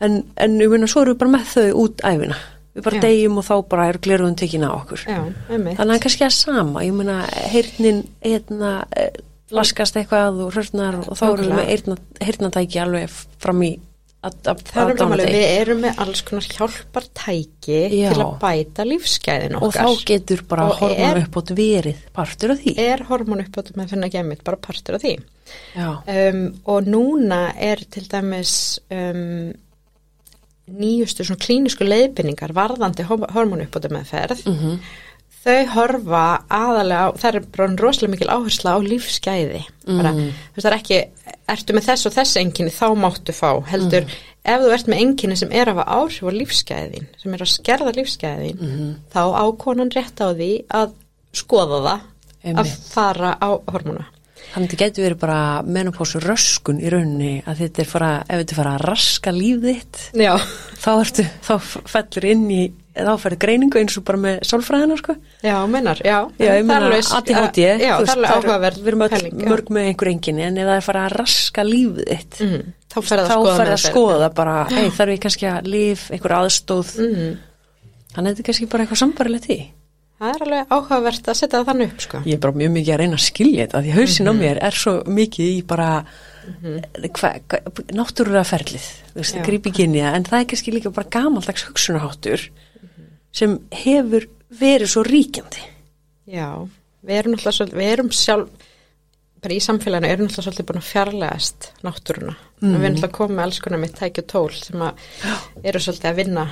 en, 0.00 0.20
en 0.36 0.60
ég 0.60 0.70
meina, 0.72 0.88
svo 0.90 1.04
erum 1.04 1.14
við 1.14 1.22
bara 1.22 1.34
með 1.36 1.50
þau 1.52 1.82
út 1.84 2.04
æfina, 2.08 2.38
við 2.74 2.86
bara 2.88 2.98
Já. 2.98 3.02
deyjum 3.06 3.38
og 3.40 3.46
þá 3.46 3.54
bara 3.70 3.88
er 3.90 3.98
glerugun 4.02 4.38
tekin 4.40 4.66
á 4.66 4.70
okkur. 4.72 5.04
Já, 5.06 5.20
Þannig 5.50 5.94
að 5.96 6.02
kannski 6.06 6.26
að 6.26 6.34
sama, 6.38 6.84
ég 6.86 6.96
meina, 6.96 7.18
heyrnin, 7.52 8.02
hérna, 8.24 8.72
eh, 8.96 9.20
laskast 9.54 9.96
eitthvað 10.00 10.40
og 10.46 10.54
hrörnar 10.56 10.98
og 11.04 11.14
þá 11.18 11.26
erum 11.28 11.44
við 11.46 11.54
með 11.54 11.68
heyrna, 11.70 11.96
heyrnatæki 12.26 12.80
alveg 12.82 13.12
fram 13.38 13.62
í 13.62 13.76
að, 14.24 14.36
um 14.48 14.96
dánadegi. 14.96 15.32
við 15.36 15.60
erum 15.60 15.80
með 15.84 15.98
alls 16.02 16.22
konar 16.26 16.42
hjálpartæki 16.42 17.80
Já. 17.92 18.08
til 18.12 18.22
að 18.24 18.32
bæta 18.40 18.86
lífsgæðin 18.88 19.54
Og 19.60 19.68
okkar 19.68 19.86
þá 19.86 20.04
getur 20.06 20.42
bara 20.48 20.64
Og 20.70 20.78
hormonu 20.80 21.10
er- 21.10 21.20
upp 21.26 21.36
átt 21.36 21.52
verið 21.56 21.96
partur 22.16 22.50
af 22.50 22.58
því. 22.64 22.74
er 22.78 23.04
hormón 23.10 23.44
uppátt 23.44 23.76
með 23.76 23.88
finna 23.90 24.08
gemmit 24.08 24.42
bara 24.44 24.56
partur 24.56 24.94
af 24.94 25.02
því 25.02 25.14
um, 26.08 26.54
og 26.66 26.82
núna 26.90 27.52
er 27.56 27.76
til 27.90 28.02
dæmis 28.10 28.80
um, 28.90 29.52
nýjustu 30.66 31.22
svona 31.22 31.38
klínisku 31.38 31.86
leiðbynningar 31.86 32.50
varðandi 32.56 33.04
hormónuppbóta 33.06 33.88
meðferð 33.94 34.46
Mhm. 34.46 34.80
Þau 35.46 35.66
horfa 35.76 36.22
aðalega 36.50 37.16
það 37.22 37.34
er 37.38 37.44
bara 37.56 37.68
rosalega 37.80 38.12
mikil 38.14 38.30
áhersla 38.34 38.74
á 38.74 38.78
lífsgæði 38.82 39.62
bara, 39.86 40.12
Mhm. 40.12 40.32
þú 40.52 40.56
veist 40.56 40.66
það 40.66 40.72
er 40.72 40.78
ekki 40.80 40.98
ertu 41.54 41.74
með 41.76 41.86
þess 41.90 42.06
og 42.06 42.12
þess 42.16 42.36
enginni 42.42 42.72
þá 42.74 42.86
máttu 42.98 43.32
fá 43.36 43.50
heldur, 43.70 44.02
Mhm. 44.02 44.10
ef 44.44 44.60
þú 44.60 44.72
ert 44.74 44.86
með 44.90 45.00
enginni 45.04 45.36
sem 45.36 45.52
er 45.52 45.66
að 45.66 45.76
hafa 45.76 45.90
áhrif 46.00 46.22
á 46.26 46.30
lífsgæðin 46.40 47.06
sem 47.22 47.34
er 47.34 47.38
að 47.38 47.54
skerða 47.54 47.94
lífsgæðin 47.94 48.58
Mhm. 48.60 48.94
þá 49.14 49.20
ákonan 49.42 49.90
rétt 49.94 50.18
á 50.20 50.28
því 50.34 50.66
að 50.66 50.92
skoða 51.32 51.80
það 51.86 52.00
að 52.44 52.56
Einmitt. 52.56 52.78
fara 52.92 53.38
á 53.40 53.48
hormóna 53.70 54.04
þannig 54.54 54.68
að 54.68 54.70
þetta 54.70 54.78
getur 54.78 55.04
verið 55.10 55.18
bara 55.18 55.62
menopásu 55.62 56.20
röskun 56.22 56.80
í 56.80 56.88
rauninni 56.90 57.42
að 57.44 57.56
þetta 57.62 57.78
er 57.80 57.84
fara, 57.84 58.24
ef 58.28 58.38
þetta 58.40 58.52
er 58.52 58.56
fara 58.56 58.78
að 58.78 58.84
raska 58.86 59.30
líf 59.32 59.60
þitt, 59.60 60.12
þá 60.78 60.90
ertu, 61.02 61.24
þá 61.42 61.58
fellur 61.86 62.24
inn 62.30 62.48
í, 62.50 62.72
þá 62.96 63.12
færið 63.20 63.38
greiningu 63.44 63.78
eins 63.80 63.96
og 63.98 64.04
bara 64.08 64.18
með 64.18 64.38
sálfræðina, 64.48 64.96
sko. 64.98 65.14
já, 65.44 65.56
mennar, 65.68 65.98
já 66.04 66.16
Já, 66.38 66.52
ég 66.56 66.70
alveg- 66.70 67.12
ADHD, 67.18 67.58
Já, 67.82 67.94
þú 68.00 68.12
alveg 68.14 68.30
áhugaverð 68.36 68.78
Við 68.82 68.88
erum 68.92 69.04
pæling, 69.12 69.34
mörg 69.50 69.68
með 69.76 69.88
einhver 69.90 70.08
enginni 70.12 70.42
en 70.46 70.58
ef 70.58 70.66
það 70.66 70.76
er 70.76 70.86
fara 70.88 71.06
að 71.08 71.16
raska 71.20 71.62
lífið 71.64 72.08
þitt 72.08 72.40
Mhm, 72.40 72.62
Þá 72.96 72.98
þá 73.00 73.36
að 73.36 73.46
að 73.46 73.58
meðferð. 73.60 73.90
skoða 73.90 74.34
bara, 74.34 74.64
hei 74.70 74.88
þarf 74.90 75.12
ég 75.12 75.20
kannski 75.20 75.46
að 75.52 75.66
lif 75.66 76.10
einhver 76.10 76.32
aðstóð 76.40 76.94
Mhm. 76.96 77.38
þannig 78.14 78.30
að 78.30 78.34
þetta 78.34 78.40
er 78.40 78.48
kannski 78.50 78.68
bara 78.70 78.84
eitthvað 78.86 79.02
sambarilegt 79.04 79.50
í 79.50 79.58
Það 80.16 80.30
er 80.32 80.42
alveg 80.46 80.66
áhugavert 80.72 81.26
að 81.28 81.36
setja 81.36 81.58
það 81.60 81.66
þannig 81.68 81.90
upp 81.92 82.00
sko. 82.00 82.18
ég 82.24 82.32
er 82.32 82.38
bara 82.40 82.52
mjög 82.56 82.70
mikið 82.72 82.94
að 82.94 82.98
reyna 83.02 83.16
að 83.16 83.26
skilja 83.28 83.66
þetta 83.66 83.82
því 83.84 83.92
hausin 83.92 84.24
Mhm. 84.24 84.32
á 84.32 84.40
mér 84.40 84.58
er 84.64 84.70
svo 84.72 85.02
mikið 85.04 85.46
í 85.58 85.66
bara 85.66 86.04
hva, 87.12 87.40
hva, 87.48 87.58
náttúrulega 87.92 88.46
ferlið 88.46 88.86
veist, 89.16 89.36
grípi 89.44 89.72
kynja 89.74 90.14
en 90.14 90.24
það 90.24 90.40
er 90.40 90.44
kannski 90.46 90.72
líka 90.72 90.92
bara 90.94 91.08
gamaldags 91.10 91.64
hugsunaháttur 91.68 92.48
sem 93.34 93.58
hefur 93.82 94.28
verið 94.60 94.92
svo 94.92 95.02
ríkjandi. 95.06 95.64
Já, 96.30 96.48
við 97.06 97.20
erum 97.20 97.34
náttúrulega 97.36 97.58
svolítið, 97.58 97.80
við 97.80 97.92
erum 97.96 98.12
sjálf 98.14 98.72
bara 99.46 99.54
í 99.54 99.62
samfélaginu 99.62 100.10
erum 100.10 100.26
náttúrulega 100.26 100.46
svolítið 100.48 100.68
búin 100.70 100.80
að 100.80 100.88
fjarlægast 100.90 101.68
náttúruna. 101.86 102.36
Mm. 102.56 102.70
við 102.70 102.72
erum 102.72 102.86
náttúrulega 102.96 103.18
komið 103.18 103.36
með 103.36 103.44
alls 103.46 103.60
konar 103.64 103.90
tæki 104.00 104.22
og 104.24 104.30
tól 104.32 104.48
sem 104.56 104.86
að 104.86 105.04
eru 105.62 105.82
svolítið 105.84 106.10
að 106.10 106.18
vinna 106.22 106.46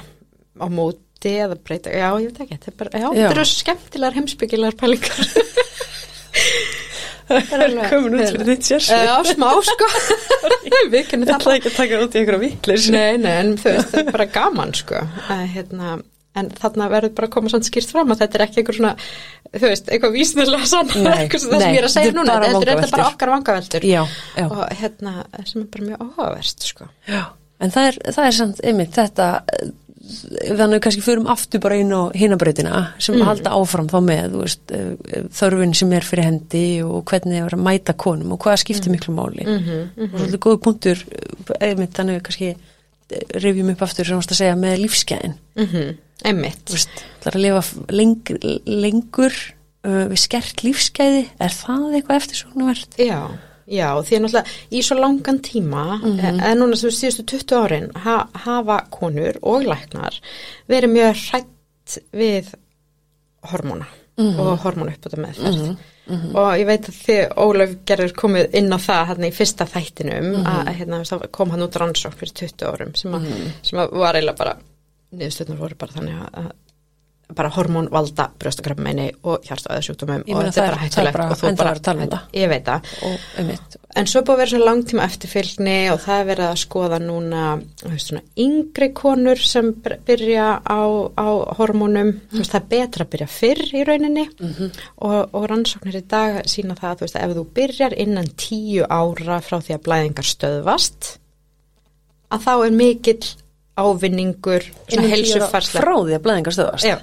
á 0.54 0.66
móti 0.70 1.32
eða 1.40 1.56
breyta, 1.56 1.90
já, 1.90 2.08
ég 2.20 2.30
veit 2.30 2.42
ekki 2.44 2.58
þetta 2.58 2.70
er 2.70 2.78
bara, 2.82 2.98
já, 3.00 3.06
Já. 3.08 3.16
þetta 3.16 3.34
eru 3.34 3.46
skemmtilegar 3.50 4.18
heimsbyggilegar 4.20 4.78
pælingar. 4.78 5.24
Það 7.24 7.62
er 7.64 7.74
komin 7.88 8.16
út 8.18 8.26
fyrir 8.34 8.48
þitt 8.50 8.66
sérsvið. 8.68 9.06
Já, 9.08 9.14
smá 9.32 9.46
sko. 9.64 9.86
Við 10.92 11.06
kennum 11.08 11.24
Ég 11.24 11.30
það 11.30 11.38
ætla 11.38 11.54
ekki 11.56 11.70
að 11.70 11.76
taka 11.78 12.00
út 12.04 12.16
í 12.16 12.20
einhverja 12.20 12.40
vittlis 12.42 12.88
Nei, 12.92 13.14
nei, 13.20 13.32
en 13.40 13.54
þú 13.60 13.70
veist, 13.70 13.88
þetta 13.94 14.02
er 14.02 14.16
bara 14.18 14.26
gaman 14.34 14.74
sko. 14.76 15.00
Að, 15.32 15.44
hérna, 15.54 15.94
en 16.34 16.50
þarna 16.50 16.90
verður 16.90 17.14
bara 17.14 17.28
að 17.28 17.34
koma 17.36 17.52
svona 17.52 17.68
skýrt 17.68 17.92
fram 17.94 18.10
að 18.10 18.24
þetta 18.24 18.38
er 18.38 18.44
ekki 18.48 18.62
einhver 18.62 18.78
svona 18.78 18.96
þú 19.54 19.70
veist, 19.70 19.92
eitthvað 19.92 20.16
vísnilega 20.16 20.82
Nei, 21.04 21.28
það 21.30 21.44
sem 21.44 21.62
ég 21.62 21.78
er 21.78 21.86
að 21.86 21.94
segja 21.94 22.16
núna, 22.16 22.40
þetta 22.42 22.64
er 22.64 22.72
þetta 22.72 22.96
bara 22.96 23.06
okkar 23.12 23.32
vangaveltur. 23.34 23.86
Já, 23.86 24.02
já, 24.34 24.48
og 24.48 24.66
hérna, 24.80 25.14
sem 25.46 25.62
er 25.62 25.70
bara 25.70 25.88
mjög 25.88 26.04
áhugaverst 26.04 26.68
sko. 26.72 26.90
Já. 27.08 27.22
En 27.62 27.72
það 27.72 27.88
er, 27.90 27.98
það 28.16 28.28
er 28.28 28.36
samt, 28.38 28.60
einmitt, 28.66 28.92
þetta, 28.96 29.28
eh, 29.54 29.72
þannig 30.50 30.64
að 30.64 30.74
við 30.74 30.82
kannski 30.84 31.04
förum 31.06 31.28
aftur 31.32 31.62
bara 31.64 31.78
inn 31.80 31.94
á 31.94 32.02
hinabrautina 32.18 32.82
sem 33.00 33.22
halda 33.24 33.54
áfram 33.56 33.88
þá 33.92 33.98
með, 34.04 34.24
þú 34.34 34.42
veist, 34.42 34.74
eh, 34.74 35.24
þörfin 35.38 35.76
sem 35.78 35.94
er 35.96 36.08
fyrir 36.08 36.28
hendi 36.28 36.66
og 36.84 37.04
hvernig 37.08 37.38
það 37.38 37.46
er 37.46 37.56
að 37.56 37.66
mæta 37.70 37.96
konum 38.04 38.34
og 38.34 38.42
hvað 38.44 38.60
skiptir 38.64 38.92
miklu 38.92 39.14
máli. 39.14 39.46
-hmm, 39.46 40.10
Og 40.10 40.18
svolítið 40.18 40.42
góð 40.48 40.60
punktur, 40.66 41.04
eh, 41.14 41.68
einmitt, 41.70 41.94
þannig 41.94 42.20
að 42.20 42.26
kannski 42.26 42.56
rifjum 43.38 43.70
upp 43.70 43.82
aftur 43.82 44.06
sem 44.06 44.16
varst 44.16 44.32
að 44.32 44.40
segja 44.42 44.56
með 44.56 44.82
lífsgæðin. 44.82 45.38
mm 45.54 45.94
einmitt 46.24 46.64
Þú 46.66 46.72
veist, 46.78 47.02
það 47.22 47.26
er 47.30 47.36
að 47.38 47.44
lifa 47.44 47.62
lengur, 47.90 48.38
lengur 48.66 49.34
uh, 49.84 50.04
við 50.12 50.18
skert 50.18 50.62
lífsgæði, 50.64 51.24
er 51.40 51.48
það 51.50 51.94
eitthvað 51.98 52.16
eftir 52.22 52.36
svona 52.36 52.68
verð? 52.70 52.98
Já, 52.98 53.20
já, 53.66 53.88
því 54.04 54.16
að 54.18 54.22
náttúrulega 54.24 54.44
í 54.70 54.82
svo 54.84 54.98
langan 55.00 55.38
tíma, 55.40 55.84
mm 56.02 56.14
Mhm. 56.20 56.40
en 56.40 56.58
núna 56.58 56.76
sem 56.76 56.90
síðustu 56.90 57.24
20 57.24 57.56
árin 57.64 57.90
ha, 57.96 58.28
hafa 58.44 58.86
konur 58.90 59.38
og 59.42 59.64
læknar 59.64 60.20
verið 60.68 60.90
mjög 60.94 61.14
hrætt 61.30 61.98
við 62.12 62.54
hormóna 63.50 63.86
Mhm. 64.16 64.38
og 64.40 64.58
hormónuppbúta 64.62 65.18
meðferð 65.18 65.76
og 66.36 66.52
ég 66.60 66.66
veit 66.66 66.86
að 66.88 66.98
þið 67.06 67.32
Ólaf 67.36 67.70
gerður 67.86 68.12
komið 68.14 68.54
inn 68.54 68.70
á 68.72 68.78
það 68.78 69.06
hérna 69.08 69.26
í 69.26 69.32
fyrsta 69.34 69.66
þættinum 69.66 70.28
Mhm. 70.36 70.44
að 70.46 70.74
hérna, 70.76 71.00
það 71.04 71.30
kom 71.32 71.50
hann 71.50 71.62
út 71.62 71.72
rannsók 71.76 72.14
fyrir 72.14 72.32
20 72.32 72.64
árum 72.66 72.94
sem, 72.96 73.10
að, 73.12 73.20
Mhm. 73.22 73.50
sem 73.62 73.78
að 73.78 73.90
var 73.92 74.14
eiginlega 74.14 74.36
bara 74.38 74.56
niðurstöðnum 75.20 75.58
voru 75.64 75.78
bara 75.80 75.96
þannig 75.98 76.20
að, 76.34 76.52
bara 77.34 77.48
hormón 77.54 77.86
valda 77.90 78.26
brjóstakrafmeini 78.38 79.06
og 79.24 79.46
hjartavæðasjúkdómum 79.48 80.26
Ég 80.28 80.36
og 80.36 80.44
þetta 80.44 80.64
er- 80.66 80.74
bara 80.76 81.12
bara 81.14 81.28
og 81.32 81.38
þú 81.40 81.48
um 81.48 81.56
bara, 81.56 81.72
það. 81.80 82.18
ég 82.36 82.48
veit 82.52 82.64
það. 82.68 82.90
Einmitt, 83.40 83.76
en 83.96 84.06
svo 84.10 84.20
búið 84.20 84.34
að 84.34 84.40
vera 84.42 84.50
svona 84.52 84.66
langtíma 84.68 85.06
eftirfylgni 85.08 85.76
og 85.94 86.00
það 86.04 86.20
er 86.20 86.28
verið 86.28 86.48
að 86.50 86.60
skoða 86.60 86.98
núna 87.00 87.44
svona 88.04 88.20
yngri 88.44 88.88
konur 88.92 89.40
sem 89.40 89.72
byrja 90.04 90.48
á, 90.68 90.80
á 91.16 91.28
hormónum, 91.56 92.12
þú 92.30 92.42
veist, 92.42 92.52
það 92.52 92.60
er 92.60 92.68
betra 92.74 93.06
að 93.06 93.12
byrja 93.14 93.28
fyrr 93.38 93.64
í 93.72 93.84
rauninni. 93.88 94.26
Og, 94.98 95.34
og 95.34 95.48
rannsóknir 95.48 95.96
í 95.96 96.04
dag 96.06 96.42
sína 96.44 96.76
það 96.76 96.98
þú 97.00 97.06
veist, 97.08 97.16
ef 97.24 97.34
þú 97.40 97.46
byrjar 97.56 97.96
innan 98.04 98.28
tíu 98.36 98.84
ára 98.84 99.40
frá 99.40 99.58
því 99.64 99.78
að 99.78 99.84
blæðingar 99.88 100.28
stöðvast 100.28 101.14
að 102.34 102.44
þá 102.44 102.52
er 102.66 102.70
mikill 102.76 103.24
ávinningur 103.76 104.68
heilsufarslega. 104.90 105.82
frá 105.82 105.94
því 105.98 106.16
að 106.16 106.24
blæðingar 106.24 106.56
stöðvast. 106.56 106.88
Já. 106.88 106.96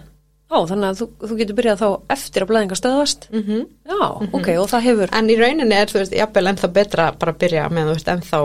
Á, 0.52 0.58
þannig 0.68 0.88
að 0.90 0.98
þú, 1.00 1.06
þú 1.24 1.36
getur 1.40 1.58
byrjað 1.62 1.80
þá 1.80 1.90
eftir 2.16 2.44
að 2.44 2.50
blæðingar 2.50 2.80
stöðvast? 2.80 3.30
Mm 3.32 3.62
Já, 3.88 4.02
ok, 4.36 4.50
og 4.60 4.68
það 4.72 4.88
hefur 4.90 5.14
En 5.16 5.30
í 5.32 5.38
rauninni 5.40 5.78
er, 5.78 5.88
þú 5.88 6.02
veist, 6.02 6.18
jafnvel 6.18 6.52
ennþá 6.52 6.70
betra 6.76 7.06
bara 7.16 7.32
að 7.32 7.40
byrja 7.46 7.70
með, 7.72 7.88
þú 7.88 7.96
veist, 7.96 8.12
ennþá, 8.12 8.42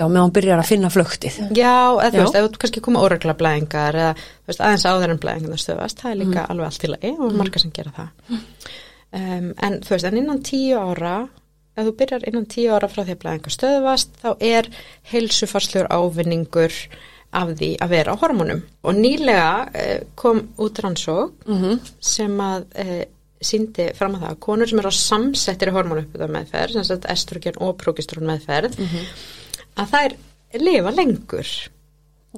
Já, 0.00 0.06
meðan 0.08 0.30
hún 0.30 0.32
byrjar 0.32 0.60
að 0.62 0.68
finna 0.70 0.88
flöktið. 0.88 1.34
Já, 1.52 1.72
eða 2.00 2.10
þú 2.14 2.20
veist, 2.22 2.36
ef 2.38 2.46
þú 2.46 2.60
kannski 2.62 2.82
koma 2.86 3.02
óregla 3.04 3.34
blæðingar 3.36 3.98
eða, 4.00 4.12
þú 4.16 4.52
veist, 4.52 4.62
aðeins 4.64 4.86
áður 4.88 5.12
en 5.12 5.20
blæðingar 5.20 5.60
stöðvast, 5.60 6.00
það 6.00 6.10
er 6.10 6.18
líka 6.22 6.44
alveg 6.46 6.68
allt 6.70 6.86
í 6.86 6.90
lagi 6.94 7.10
og 7.18 7.36
margar 7.36 7.60
sem 7.60 7.74
gera 7.76 7.92
það. 7.98 8.38
Um, 9.10 9.50
en 9.60 9.76
þú 9.84 9.92
veist, 9.92 10.08
en 10.08 10.16
innan 10.22 10.40
tíu 10.46 10.80
ára, 10.80 11.14
ef 11.76 11.84
þú 11.84 11.94
byrjar 12.00 12.24
innan 12.30 12.48
tíu 12.48 12.72
ára 12.72 12.88
frá 12.88 13.02
því 13.02 13.16
að 13.18 13.20
blæðingar 13.26 13.56
stöðvast, 13.58 14.16
þá 14.22 14.30
er 14.40 14.70
heilsufarslegur 15.12 15.92
ávinningur 15.92 16.80
af 17.30 17.52
því 17.54 17.70
að 17.82 17.92
vera 17.94 18.14
á 18.14 18.20
hormónum. 18.20 18.60
Og 18.86 18.96
nýlega 18.98 19.50
uh, 19.70 19.96
kom 20.18 20.42
út 20.60 20.82
rannsók 20.82 21.46
mm 21.46 21.78
sem 22.10 22.40
að 22.42 22.64
e, 22.80 22.84
síndi 23.40 23.86
fram 23.96 24.16
að 24.16 24.24
það 24.24 24.32
að 24.32 24.40
konur 24.44 24.70
sem 24.70 24.80
eru 24.80 24.90
á 24.92 24.94
samsettir 24.96 25.70
í 25.70 25.74
hormónuppbyggða 25.76 26.28
meðferð, 26.34 26.74
sem 26.76 26.86
sagt 26.88 27.06
estrogen 27.12 27.60
og 27.64 27.76
progesterón 27.80 28.28
meðferð, 28.28 28.76
að 29.80 29.94
þær 29.94 30.16
lifa 30.60 30.92
lengur. 30.92 31.52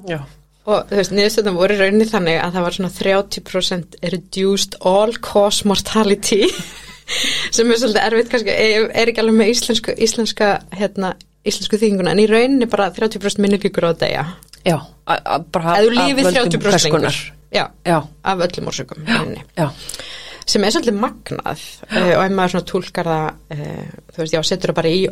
Já, 0.07 0.19
og 0.63 0.87
þú 0.91 0.99
veist, 0.99 1.15
niðurstöðum 1.17 1.59
voru 1.59 1.75
í 1.75 1.81
rauninni 1.81 2.07
þannig 2.07 2.39
að 2.39 2.55
það 2.55 2.65
var 2.67 2.77
svona 2.77 2.93
30% 2.99 3.99
reduced 4.13 4.79
all 4.93 5.17
cause 5.23 5.67
mortality 5.67 6.47
sem 7.55 7.67
er 7.67 7.81
svolítið 7.81 8.01
erfitt 8.05 8.31
kannski, 8.31 8.55
er, 8.55 8.87
er 8.93 9.11
ekki 9.11 9.23
alveg 9.25 9.39
með 9.41 9.53
íslensku, 9.57 9.97
íslenska 10.07 10.53
hérna, 10.71 11.13
íslensku 11.43 11.81
þýðinguna, 11.81 12.15
en 12.15 12.23
í 12.23 12.29
rauninni 12.31 12.71
bara 12.71 12.91
30% 12.95 13.43
minni 13.43 13.59
líkur 13.59 13.91
á 13.91 13.93
deyja 13.97 14.27
já. 14.65 14.77
Bara 15.51 15.77
af 15.77 15.87
lífið 15.91 16.29
völdum 16.29 16.61
30% 16.61 16.67
hvers 16.67 16.89
konar. 16.89 17.01
lengur 17.01 17.33
já, 17.53 17.67
Já, 17.85 18.07
af 18.23 18.39
öllum 18.39 18.67
orsökum 18.67 19.03
já, 19.57 19.67
sem 20.45 20.63
er 20.63 20.73
svolítið 20.73 20.97
magnað 20.99 21.61
uh, 21.87 22.13
og 22.17 22.23
ef 22.25 22.33
maður 22.35 22.53
svona 22.53 22.67
tólkar 22.67 23.09
það 23.09 23.27
uh, 23.55 23.91
þú 24.13 24.21
veist, 24.23 24.33
já, 24.33 24.39
setur 24.47 24.71
það 24.71 24.77
bara 24.79 24.91
í 24.91 25.03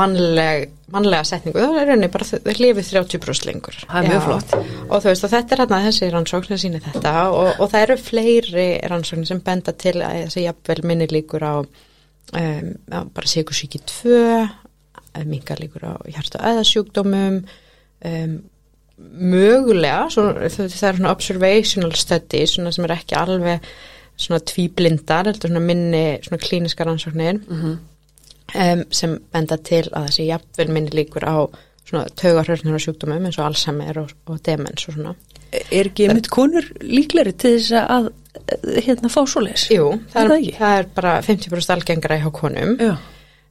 mannleg, 0.00 0.64
mannlega 0.94 1.26
setningu, 1.28 1.60
það 1.60 1.78
er 1.82 1.90
rauninni 1.90 2.10
bara 2.14 2.28
þau 2.30 2.54
lifið 2.58 2.88
30% 2.90 3.46
lengur. 3.48 3.78
Það 3.84 4.00
er 4.00 4.08
mjög 4.10 4.24
flott. 4.26 4.56
Og 4.88 4.96
þú 4.96 5.10
veist, 5.12 5.26
og 5.28 5.32
þetta 5.34 5.54
er 5.56 5.62
hérna 5.62 5.82
þessi 5.86 6.10
rannsókn 6.14 6.50
sem 6.50 6.62
sýnir 6.64 6.84
þetta 6.88 7.14
og, 7.30 7.52
og 7.62 7.70
það 7.72 7.86
eru 7.86 7.98
fleiri 8.02 8.66
rannsóknir 8.90 9.30
sem 9.30 9.42
benda 9.46 9.76
til 9.78 9.94
að 9.98 10.18
þessi 10.24 10.44
jafnvel 10.48 10.80
minni 10.90 11.08
líkur 11.10 11.46
á, 11.46 11.54
um, 12.42 12.72
bara 13.14 13.30
sigursíki 13.30 13.82
2, 13.86 14.16
mingar 15.30 15.62
líkur 15.62 15.86
á 15.86 15.94
hjarta 16.10 16.42
öðasjúkdómum, 16.50 17.40
um, 18.10 18.36
mögulega, 19.20 20.06
svona, 20.12 20.48
það 20.52 20.66
er 20.90 20.98
svona 20.98 21.12
observational 21.14 21.94
studies 21.98 22.54
svona 22.56 22.72
sem 22.74 22.84
er 22.86 22.94
ekki 22.96 23.16
alveg 23.20 23.66
svona 24.20 24.40
tvíblindar, 24.44 25.30
heldur 25.30 25.48
svona 25.52 25.62
minni 25.64 26.04
svona 26.26 26.40
klíniska 26.42 26.84
rannsóknir 26.84 27.40
Mhm. 27.48 27.78
um, 28.54 28.84
sem 28.90 29.18
benda 29.32 29.56
til 29.56 29.84
að 29.90 30.08
þessi 30.10 30.26
jafnvel 30.28 30.68
minni 30.74 30.90
líkur 30.90 31.24
á 31.24 31.36
svona 31.90 32.06
taugarhörnur 32.14 32.74
og 32.76 32.82
sjúkdómum 32.84 33.26
eins 33.26 33.38
og 33.38 33.46
Alzheimer 33.48 33.98
og, 34.04 34.10
og 34.26 34.42
demens 34.46 34.88
og 34.88 34.94
svona. 34.94 35.14
er 35.52 35.88
ekki 35.88 36.06
einmitt 36.08 36.28
konur 36.30 36.62
líkleri 36.82 37.32
til 37.36 37.56
þess 37.58 37.72
að 37.80 38.10
eh, 38.52 38.82
hérna 38.86 39.08
fá 39.10 39.24
svoleiðis? 39.26 39.64
Jú, 39.74 39.88
það 40.12 40.20
Er 40.20 40.24
er, 40.24 40.28
það 40.30 40.36
ekki? 40.38 40.52
það 40.60 40.76
er 40.78 40.86
bara 40.94 41.14
50% 41.26 41.74
algengara 41.74 42.18
hjá 42.22 42.30
konum 42.32 42.76
Já, 42.78 42.92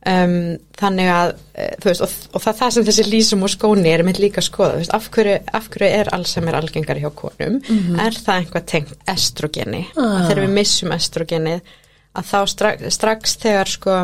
um, 0.08 0.38
þannig 0.80 1.12
að 1.14 1.34
þú 1.82 1.90
veist, 1.90 2.06
og, 2.06 2.16
og 2.34 2.44
það, 2.46 2.58
það 2.62 2.74
sem 2.76 2.88
þessi 2.90 3.08
lýsum 3.10 3.44
og 3.46 3.54
skóni 3.54 3.92
er 3.92 4.06
mynd 4.08 4.22
líka 4.22 4.42
að 4.44 4.48
skoða, 4.48 4.80
veist, 4.80 4.96
af 4.96 5.10
hverju, 5.16 5.36
af 5.60 5.70
hverju 5.74 5.92
er 6.00 6.14
Alzheimer 6.16 6.60
algengari 6.60 7.04
hjá 7.04 7.12
konum? 7.16 7.60
Er 8.00 8.16
það 8.16 8.42
einhvað 8.44 8.66
tengt 8.74 9.12
estrogeni? 9.12 9.84
Ah. 9.96 10.22
að 10.22 10.26
þegar 10.30 10.44
við 10.46 10.58
missum 10.60 10.96
estrogenið 10.96 11.78
að 12.18 12.32
þá 12.32 12.40
strax, 12.56 12.90
strax 12.96 13.38
þegar 13.44 13.72
sko 13.72 14.00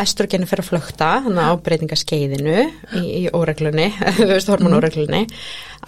estrogeni 0.00 0.46
fyrir 0.46 0.62
að 0.62 0.68
flökta 0.70 1.08
þannig 1.24 1.50
á 1.50 1.54
breytingaskeiðinu 1.66 2.58
í, 3.00 3.02
í 3.02 3.22
óreglunni, 3.34 3.88
þú 4.18 4.28
veist, 4.30 4.50
hormonóreglunni 4.52 5.24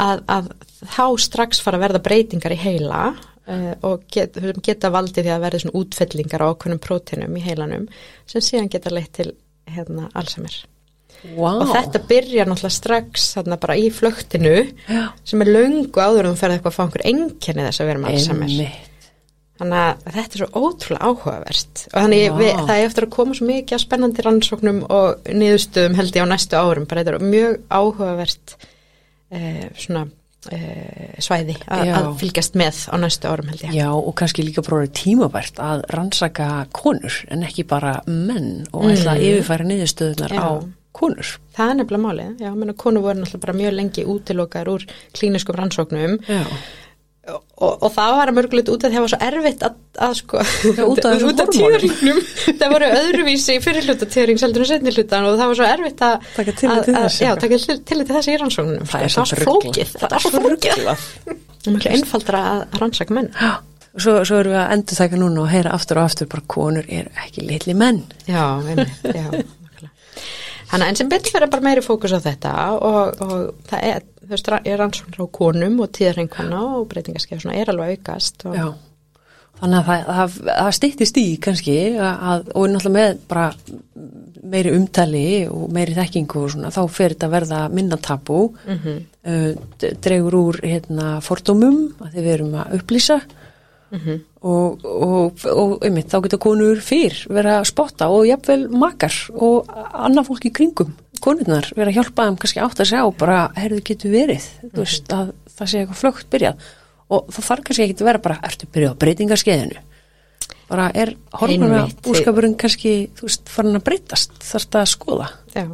að, 0.02 0.24
að 0.26 0.48
þá 0.82 1.04
strax 1.22 1.62
fara 1.62 1.78
að 1.78 1.86
verða 1.86 2.02
breytingar 2.08 2.56
í 2.56 2.62
heila 2.62 3.02
uh, 3.48 3.72
og 3.88 4.04
get, 4.12 4.38
geta 4.62 4.92
valdið 4.94 5.28
því 5.28 5.32
að 5.34 5.46
verða 5.46 5.62
svona 5.64 5.80
útfellingar 5.82 6.44
á 6.44 6.52
okkunum 6.52 6.82
próteinum 6.82 7.38
í 7.38 7.44
heilanum 7.44 7.88
sem 8.28 8.44
síðan 8.44 8.70
geta 8.72 8.92
leitt 8.92 9.14
til 9.18 9.32
hérna, 9.72 10.08
Alzheimer. 10.18 10.54
Vá. 11.22 11.52
Og 11.52 11.68
þetta 11.70 12.00
byrjar 12.10 12.48
náttúrulega 12.50 12.74
strax 12.74 13.28
þarna 13.36 13.58
bara 13.62 13.76
í 13.78 13.90
flöktinu 13.94 14.56
Já. 14.90 15.04
sem 15.28 15.44
er 15.44 15.52
löngu 15.54 16.02
áður 16.02 16.26
en 16.26 16.34
þú 16.34 16.40
ferð 16.40 16.56
eitthvað 16.56 16.72
að 16.72 16.78
fá 16.78 16.82
einhver 16.86 17.04
enkenni 17.12 17.66
þess 17.68 17.82
að 17.82 17.92
vera 17.92 18.02
með 18.02 18.16
Alzheimer. 18.16 18.56
Einmitt. 18.56 18.88
Þannig 19.62 19.78
að 19.78 20.16
þetta 20.16 20.34
er 20.34 20.40
svo 20.40 20.62
ótrúlega 20.64 21.06
áhugavert 21.06 21.82
og 21.86 21.94
þannig 21.94 22.24
við, 22.40 22.52
það 22.56 22.72
er 22.74 22.86
eftir 22.88 23.06
að 23.06 23.12
koma 23.14 23.36
svo 23.38 23.46
mikið 23.46 23.76
að 23.76 23.82
spennandi 23.84 24.24
rannsóknum 24.26 24.80
og 24.96 25.28
niðurstöðum 25.28 25.98
held 26.00 26.18
ég 26.18 26.26
á 26.26 26.32
næstu 26.32 26.58
árum, 26.58 26.88
bara 26.90 27.04
þetta 27.04 27.14
er 27.14 27.26
mjög 27.36 27.58
áhugavert 27.70 28.54
eh, 29.30 29.68
svona 29.78 30.06
svæði 31.22 31.56
að, 31.70 31.88
að 31.94 32.08
fylgjast 32.20 32.56
með 32.58 32.82
á 32.90 32.94
næstu 32.98 33.30
árum 33.30 33.50
held 33.52 33.62
ég. 33.62 33.74
Já, 33.78 33.88
og 33.94 34.12
kannski 34.18 34.44
líka 34.46 34.64
orðið 34.64 34.94
tímabært 34.98 35.60
að 35.62 35.84
rannsaka 35.94 36.48
konur 36.74 37.18
en 37.30 37.46
ekki 37.46 37.66
bara 37.68 38.00
menn 38.08 38.66
og 38.72 38.90
ætla 38.90 39.16
að 39.16 39.26
yfirfæra 39.28 39.68
niðurstöðunar 39.68 40.34
á 40.34 40.48
konur. 40.92 41.34
Það 41.56 41.70
er 41.70 41.78
nefnilega 41.78 42.04
málið, 42.06 42.32
já, 42.42 42.50
menn 42.58 42.74
konu 42.78 43.02
voru 43.04 43.22
náttúrulega 43.22 43.46
bara 43.46 43.58
mjög 43.60 43.76
lengi 43.78 44.06
útilokaður 44.12 44.72
úr 44.74 44.86
klíniskum 45.16 45.58
rannsóknum. 45.58 46.18
Já, 46.26 46.42
og, 47.30 47.42
og 47.86 47.88
það 47.94 48.14
var 48.18 48.30
að 48.32 48.36
mörgulegt 48.40 48.70
út 48.72 48.84
að 48.88 48.94
það 48.96 49.04
var 49.04 49.10
svo 49.12 49.18
erfitt 49.28 49.60
að, 49.68 49.74
að 50.06 50.14
sko, 50.18 50.40
Já, 50.74 50.82
út 50.90 51.42
af 51.44 51.50
tíuringnum 51.56 52.18
það 52.60 52.72
voru 52.74 52.88
öðruvísi 52.98 53.58
fyrir 53.62 53.86
hluta 53.86 54.08
tíurings 54.10 54.42
heldur 54.42 54.64
en 54.64 54.70
setni 54.72 54.94
hlutan 54.96 55.28
og 55.30 55.36
það 55.38 55.52
var 55.52 55.58
svo 55.60 55.68
erfitt 55.70 56.02
að 56.08 56.30
Taka 56.34 56.54
til 56.58 56.70
að- 56.72 56.80
að- 56.82 56.96
þess. 56.98 57.20
Já, 57.22 57.30
taka 57.44 57.60
tillit 57.62 57.84
til 58.10 58.16
þess 58.16 58.32
í 58.32 58.38
rannsóknunum 58.42 58.90
það 58.90 59.06
er 59.06 59.14
sko. 59.14 59.26
svo 59.30 59.42
flókið, 59.46 59.92
það 60.02 60.16
var 60.16 60.24
svo 60.26 60.32
flókið 60.40 60.86
er 61.86 61.92
einfaldra 61.94 62.40
að 62.56 62.78
rannsaka 62.82 63.14
menn 63.20 63.30
og 63.92 64.00
svo, 64.00 64.12
svo 64.26 64.38
erum 64.40 64.54
við 64.56 64.60
að 64.64 64.70
endur 64.78 64.98
taka 65.04 65.18
núna 65.20 65.42
og 65.44 65.50
heyra 65.52 65.74
aftur 65.76 65.98
og 66.00 66.06
aftur 66.08 66.28
bara 66.32 66.46
konur 66.48 66.86
er 66.88 67.10
ekki 67.26 67.42
litli 67.44 67.74
menn. 67.76 67.98
Já, 68.24 68.40
einmitt, 68.64 69.02
já. 69.04 69.26
Þannig 70.72 70.86
að 70.86 70.88
en 70.88 70.96
sem 70.96 71.10
betur 71.12 71.34
verða 71.36 71.50
bara 71.52 71.64
meiri 71.66 71.82
fókus 71.84 72.14
á 72.16 72.20
þetta 72.24 72.52
og, 72.78 73.20
og 73.20 73.66
það 73.68 73.82
er, 73.90 74.06
þú 74.22 74.32
veist, 74.32 74.50
er 74.62 74.80
rannsóknir 74.80 75.24
á 75.24 75.26
konum 75.34 75.80
og 75.82 75.92
tíðarreikona 75.96 76.62
og 76.78 76.88
breytingarskeið 76.92 77.44
svona 77.44 77.58
er 77.60 77.72
alveg 77.72 77.98
aukast 77.98 78.46
og, 78.46 78.56
Já, 78.56 78.66
þannig 79.60 79.78
að 79.78 79.88
það, 79.88 80.04
það, 80.18 80.36
það 80.50 80.76
stýttist 80.78 81.20
í 81.22 81.26
kannski 81.42 81.76
að, 81.98 82.48
og 82.54 82.68
náttúrulega 82.70 82.96
með 82.98 83.24
bara 83.30 83.48
meiri 84.52 84.72
umtali 84.76 85.26
og 85.50 85.68
meiri 85.72 85.94
þekkingu 85.96 86.42
og 86.42 86.50
svona, 86.54 86.72
þá 86.74 86.82
fer 86.90 87.14
þetta 87.14 87.28
að 87.28 87.36
verða 87.36 87.60
minna 87.72 87.98
tabú, 88.02 88.40
mm 88.66 88.80
-hmm. 88.82 89.94
dregur 90.02 90.34
úr 90.34 90.60
hérna 90.62 91.20
fordómum 91.22 91.94
að 92.00 92.16
þið 92.16 92.28
verum 92.30 92.54
að 92.54 92.74
upplýsa. 92.80 93.20
Og, 94.42 94.84
og, 94.84 95.42
og 95.52 95.84
einmitt, 95.84 96.08
þá 96.08 96.22
geta 96.24 96.38
konur 96.40 96.80
fyrr 96.80 97.26
vera 97.28 97.58
að 97.60 97.68
spotta 97.68 98.08
og 98.08 98.24
jafnvel 98.26 98.70
makar 98.72 99.12
og 99.36 99.68
annað 99.92 100.30
fólk 100.30 100.46
í 100.48 100.52
kringum 100.56 100.94
konurnar 101.24 101.70
vera 101.76 101.92
að 101.92 101.98
hjálpa 102.00 102.28
þeim 102.28 102.40
kannski 102.42 102.62
átt 102.64 102.82
að 102.82 102.90
sjá 102.92 103.00
bara, 103.18 103.38
herðu 103.58 103.80
getur 103.88 104.14
verið? 104.14 104.50
Þú 104.66 104.82
veist, 104.82 105.14
að 105.14 105.32
það 105.56 105.72
sé 105.72 105.80
eitthvað 105.82 106.02
flögt 106.02 106.28
byrjað. 106.32 106.68
Og 107.12 107.32
það 107.32 107.48
þarf 107.48 107.64
kannski 107.68 107.86
ekki 107.86 107.98
að 108.00 108.10
vera 108.10 108.22
bara 108.26 108.42
ertu 108.48 108.68
byrjað 108.72 108.94
á 108.94 109.00
breytingarskeiðinu 109.02 109.82
bara 110.72 110.88
er 110.96 111.14
hormona 111.36 111.84
Einmitt. 111.84 112.04
úrskapurinn 112.08 112.58
kannski, 112.60 112.92
þú 113.16 113.28
veist, 113.28 113.48
farin 113.52 113.78
að 113.78 113.86
breytast? 113.88 114.36
Þarf 114.40 114.66
þetta 114.66 114.80
að 114.82 114.90
skoða? 114.92 115.28
Já, 115.52 115.64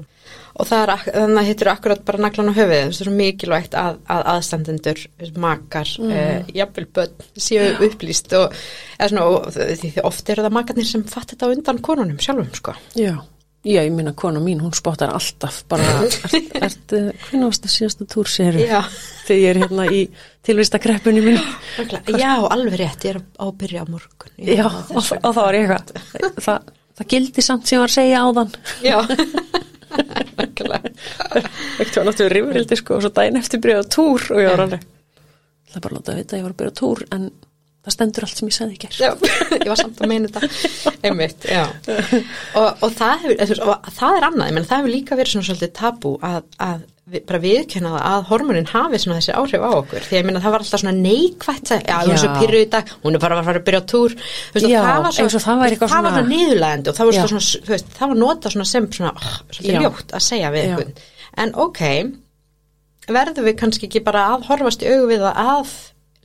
og 0.58 0.68
það 0.68 0.82
er, 0.82 0.92
þannig 1.06 1.40
að 1.40 1.48
hittir 1.52 1.70
akkurat 1.72 2.04
bara 2.08 2.22
naglan 2.24 2.50
á 2.50 2.58
höfuðið, 2.58 2.82
þú 2.82 2.90
veist, 2.90 3.02
það 3.02 3.10
er 3.12 3.18
mikilvægt 3.20 3.78
að, 3.78 3.98
að 4.14 4.26
aðstandendur, 4.34 5.02
makar, 5.44 5.94
mm. 6.02 6.14
uh, 6.18 6.52
jafnvel 6.58 6.86
börn, 6.98 7.26
séu 7.46 7.68
upplýst 7.88 8.36
og, 8.38 8.60
svona, 8.98 9.26
og 9.28 9.50
því 9.54 9.92
því 9.94 10.06
oft 10.10 10.34
eru 10.34 10.46
það 10.46 10.56
makarnir 10.58 10.90
sem 10.90 11.06
fatt 11.08 11.34
þetta 11.34 11.52
undan 11.54 11.82
konunum 11.90 12.22
sjálfum, 12.22 12.50
sko. 12.58 12.74
Já, 12.98 13.14
Já, 13.66 13.80
ég 13.82 13.90
minna 13.92 14.12
kona 14.14 14.38
mín, 14.40 14.60
hún 14.62 14.72
spottar 14.76 15.10
alltaf 15.10 15.64
bara, 15.68 15.84
ert, 16.06 16.52
ert, 16.54 16.92
hvernig 16.94 17.42
varst 17.42 17.64
það 17.66 17.72
síðasta 17.74 18.06
túr 18.08 18.30
sér 18.30 18.58
Já. 18.62 18.80
þegar 19.26 19.40
ég 19.40 19.48
er 19.50 19.60
hérna 19.64 19.86
í 19.90 20.02
tilvista 20.46 20.78
kreppunni 20.80 21.24
mín. 21.24 21.40
Já, 22.14 22.36
alveg 22.46 22.78
rétt, 22.78 23.08
ég 23.08 23.16
er 23.16 23.22
á 23.34 23.46
byrja 23.50 23.82
á 23.82 23.86
morgun. 23.90 24.34
Já, 24.38 24.64
og, 24.68 25.02
og 25.02 25.34
þá 25.34 25.40
var 25.42 25.58
ég 25.58 25.74
eitthvað 25.74 26.38
það, 26.46 26.70
það 27.00 27.10
gildi 27.14 27.44
samt 27.44 27.66
sem 27.66 27.76
ég 27.76 27.82
var 27.82 27.92
að 27.92 27.96
segja 27.98 28.22
áðan 28.22 28.54
Já. 28.86 28.98
Nákvæmlega. 30.38 30.92
Ekkert 31.80 31.96
var 31.98 32.08
náttúrulega 32.08 32.34
rifrildi 32.36 32.76
sko 32.78 32.96
og 32.98 33.04
svo 33.04 33.10
daginn 33.16 33.38
eftir 33.40 33.62
byrjaði 33.64 33.86
á 33.88 33.92
túr 33.94 34.26
og 34.34 34.42
ég 34.42 34.50
var 34.52 34.64
alveg 34.66 34.86
Það 35.68 35.76
er 35.78 35.84
bara 35.84 35.92
að 35.92 35.98
láta 35.98 36.12
að 36.12 36.18
vita 36.20 36.34
að 36.34 36.38
ég 36.38 36.44
var 36.46 36.52
að 36.54 36.58
byrja 36.60 36.72
á 36.72 36.80
túr 36.80 37.02
en 37.16 37.24
það 37.88 37.96
stendur 37.96 38.26
allt 38.28 38.40
sem 38.42 38.50
ég 38.50 38.56
sagði 38.58 38.76
ekki 38.76 38.90
ég 39.64 39.72
var 39.72 39.80
samt 39.80 40.04
að 40.04 40.12
meina 40.12 40.30
þetta. 40.30 40.68
Einmitt, 41.08 41.48
já. 41.48 41.64
Og, 42.58 42.68
og, 42.84 42.92
það 43.00 43.26
hefur, 43.26 43.64
og 43.72 43.90
það 43.98 44.20
er 44.20 44.28
annað, 44.30 44.54
menn 44.58 44.68
það 44.68 44.82
hefur 44.82 44.94
líka 44.94 45.18
verið 45.18 45.34
svona 45.34 45.48
svolítið 45.48 45.74
tabú 45.78 46.14
að, 46.28 46.38
að 46.68 46.86
við, 47.08 47.22
bara 47.28 47.40
viðkjöna 47.42 47.92
það 47.94 48.06
að 48.10 48.26
hormonin 48.28 48.68
hafi 48.68 49.00
svona 49.02 49.18
þessi 49.18 49.34
áhrif 49.40 49.64
á 49.64 49.70
okkur, 49.78 50.04
því 50.04 50.14
að 50.14 50.20
ég 50.20 50.28
meina 50.28 50.42
það 50.44 50.54
var 50.54 50.64
alltaf 50.64 50.82
svona 50.82 50.94
neikvætt, 50.98 51.72
já, 51.88 51.96
hún 52.04 52.14
er 52.14 52.22
svo 52.22 52.30
Já. 52.30 52.38
pyrruð 52.42 52.64
í 52.64 52.70
dag 52.74 52.92
hún 53.04 53.16
er 53.16 53.22
bara 53.24 53.38
að 53.40 53.48
fara 53.48 53.62
að 53.62 53.66
byrja 53.68 53.80
á 53.80 53.90
túr. 53.92 54.16
Veist, 54.54 54.68
Já, 54.68 54.78
það 54.84 55.02
var 55.06 55.16
svo, 55.16 55.24
eins 55.24 55.38
og 55.38 55.44
það 55.44 55.58
það 55.58 55.62
var 55.62 55.76
svona- 55.88 56.12
svona 56.12 56.28
niðurlægandi 56.28 56.92
og 56.92 56.98
það 56.98 57.10
var 57.10 57.18
svona, 57.32 57.44
veist, 57.72 57.92
það 57.98 58.12
var 58.12 58.20
notað 58.24 58.56
svona 58.56 58.68
sem 58.74 58.88
svona, 58.98 59.12
oh, 59.16 59.36
svolítið 59.56 59.78
Já. 59.78 59.82
ljótt 59.86 60.16
að 60.18 60.26
segja 60.28 60.52
við 60.54 60.66
einhvern, 60.68 60.92
en 61.38 61.54
ok 61.64 61.82
verðum 63.08 63.46
við 63.48 63.56
kannski 63.62 63.88
ekki 63.88 64.04
bara 64.04 64.26
að 64.34 64.48
horfast 64.50 64.84
í 64.84 64.90
augu 64.92 65.08
við 65.08 65.24
það 65.24 65.38
að 65.48 65.72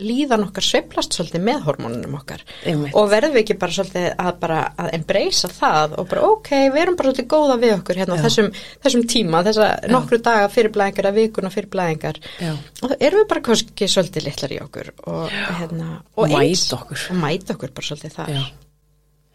líðan 0.04 0.44
okkar 0.48 0.66
sveiflast 0.68 1.16
svolítið 1.18 1.44
með 1.48 1.62
hormónunum 1.68 2.18
okkar. 2.20 2.44
Einmitt. 2.66 2.94
og 3.00 3.10
verðum 3.12 3.34
við 3.38 3.44
ekki 3.44 3.58
bara 3.62 3.76
svolítið 3.78 4.08
að 4.24 4.32
bara 4.44 4.60
að 4.84 4.90
embracea 5.00 5.52
það 5.58 5.96
og 6.00 6.10
bara 6.14 6.26
ok, 6.30 6.50
við 6.74 6.82
erum 6.84 6.98
bara 7.00 7.12
svolítið 7.12 7.30
góða 7.34 7.60
við 7.64 7.76
okkur 7.78 8.02
hérna 8.02 8.18
á 8.20 8.24
þessum, 8.26 8.50
þessum 8.86 9.06
tíma, 9.16 9.44
þessa 9.48 9.70
nokkru 9.94 10.22
daga 10.30 10.50
fyrir 10.54 10.74
blæðingar 10.76 11.10
eða 11.10 11.18
vikuna 11.22 11.54
fyrir 11.54 11.72
blæðingar. 11.74 12.20
Já. 12.44 12.52
og 12.84 12.92
þá 12.92 12.96
erum 13.00 13.24
við 13.24 13.30
bara 13.34 13.46
kannski 13.50 13.90
svolítið 13.92 14.28
litlar 14.28 14.54
í 14.58 14.60
okkur 14.64 14.92
og 15.08 15.40
hérna 15.60 15.90
og 16.18 16.36
eins- 16.40 16.68
okkur. 16.74 17.08
og 17.10 17.24
mæta 17.24 17.56
okkur 17.58 17.74
bara 17.74 17.90
svolítið 17.90 18.20
þar. 18.20 18.30
Já. 18.36 18.44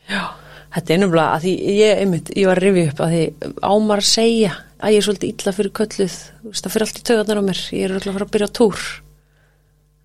Já, 0.09 0.23
þetta 0.77 0.95
er 0.95 1.01
nefnilega 1.03 1.35
að 1.37 1.43
því 1.45 1.53
ég, 1.79 1.99
einmitt, 2.03 2.31
ég 2.37 2.47
var 2.49 2.61
að 2.61 2.65
rifja 2.69 2.93
upp 2.93 3.03
að 3.05 3.13
því 3.13 3.53
ámar 3.69 4.01
að 4.01 4.09
segja 4.09 4.55
að 4.79 4.95
ég 4.95 5.01
er 5.03 5.07
svolítið 5.09 5.33
illa 5.35 5.53
fyrir 5.59 5.75
kölluð, 5.77 6.17
það 6.55 6.73
fyrir 6.73 6.87
allt 6.87 7.01
í 7.01 7.05
töðarnar 7.11 7.41
á 7.43 7.49
mér, 7.49 7.61
ég 7.77 7.85
er 7.89 7.95
öll 7.99 8.05
að 8.07 8.15
fara 8.17 8.29
að 8.29 8.33
byrja 8.37 8.49
túr. 8.57 8.79
að 8.79 9.08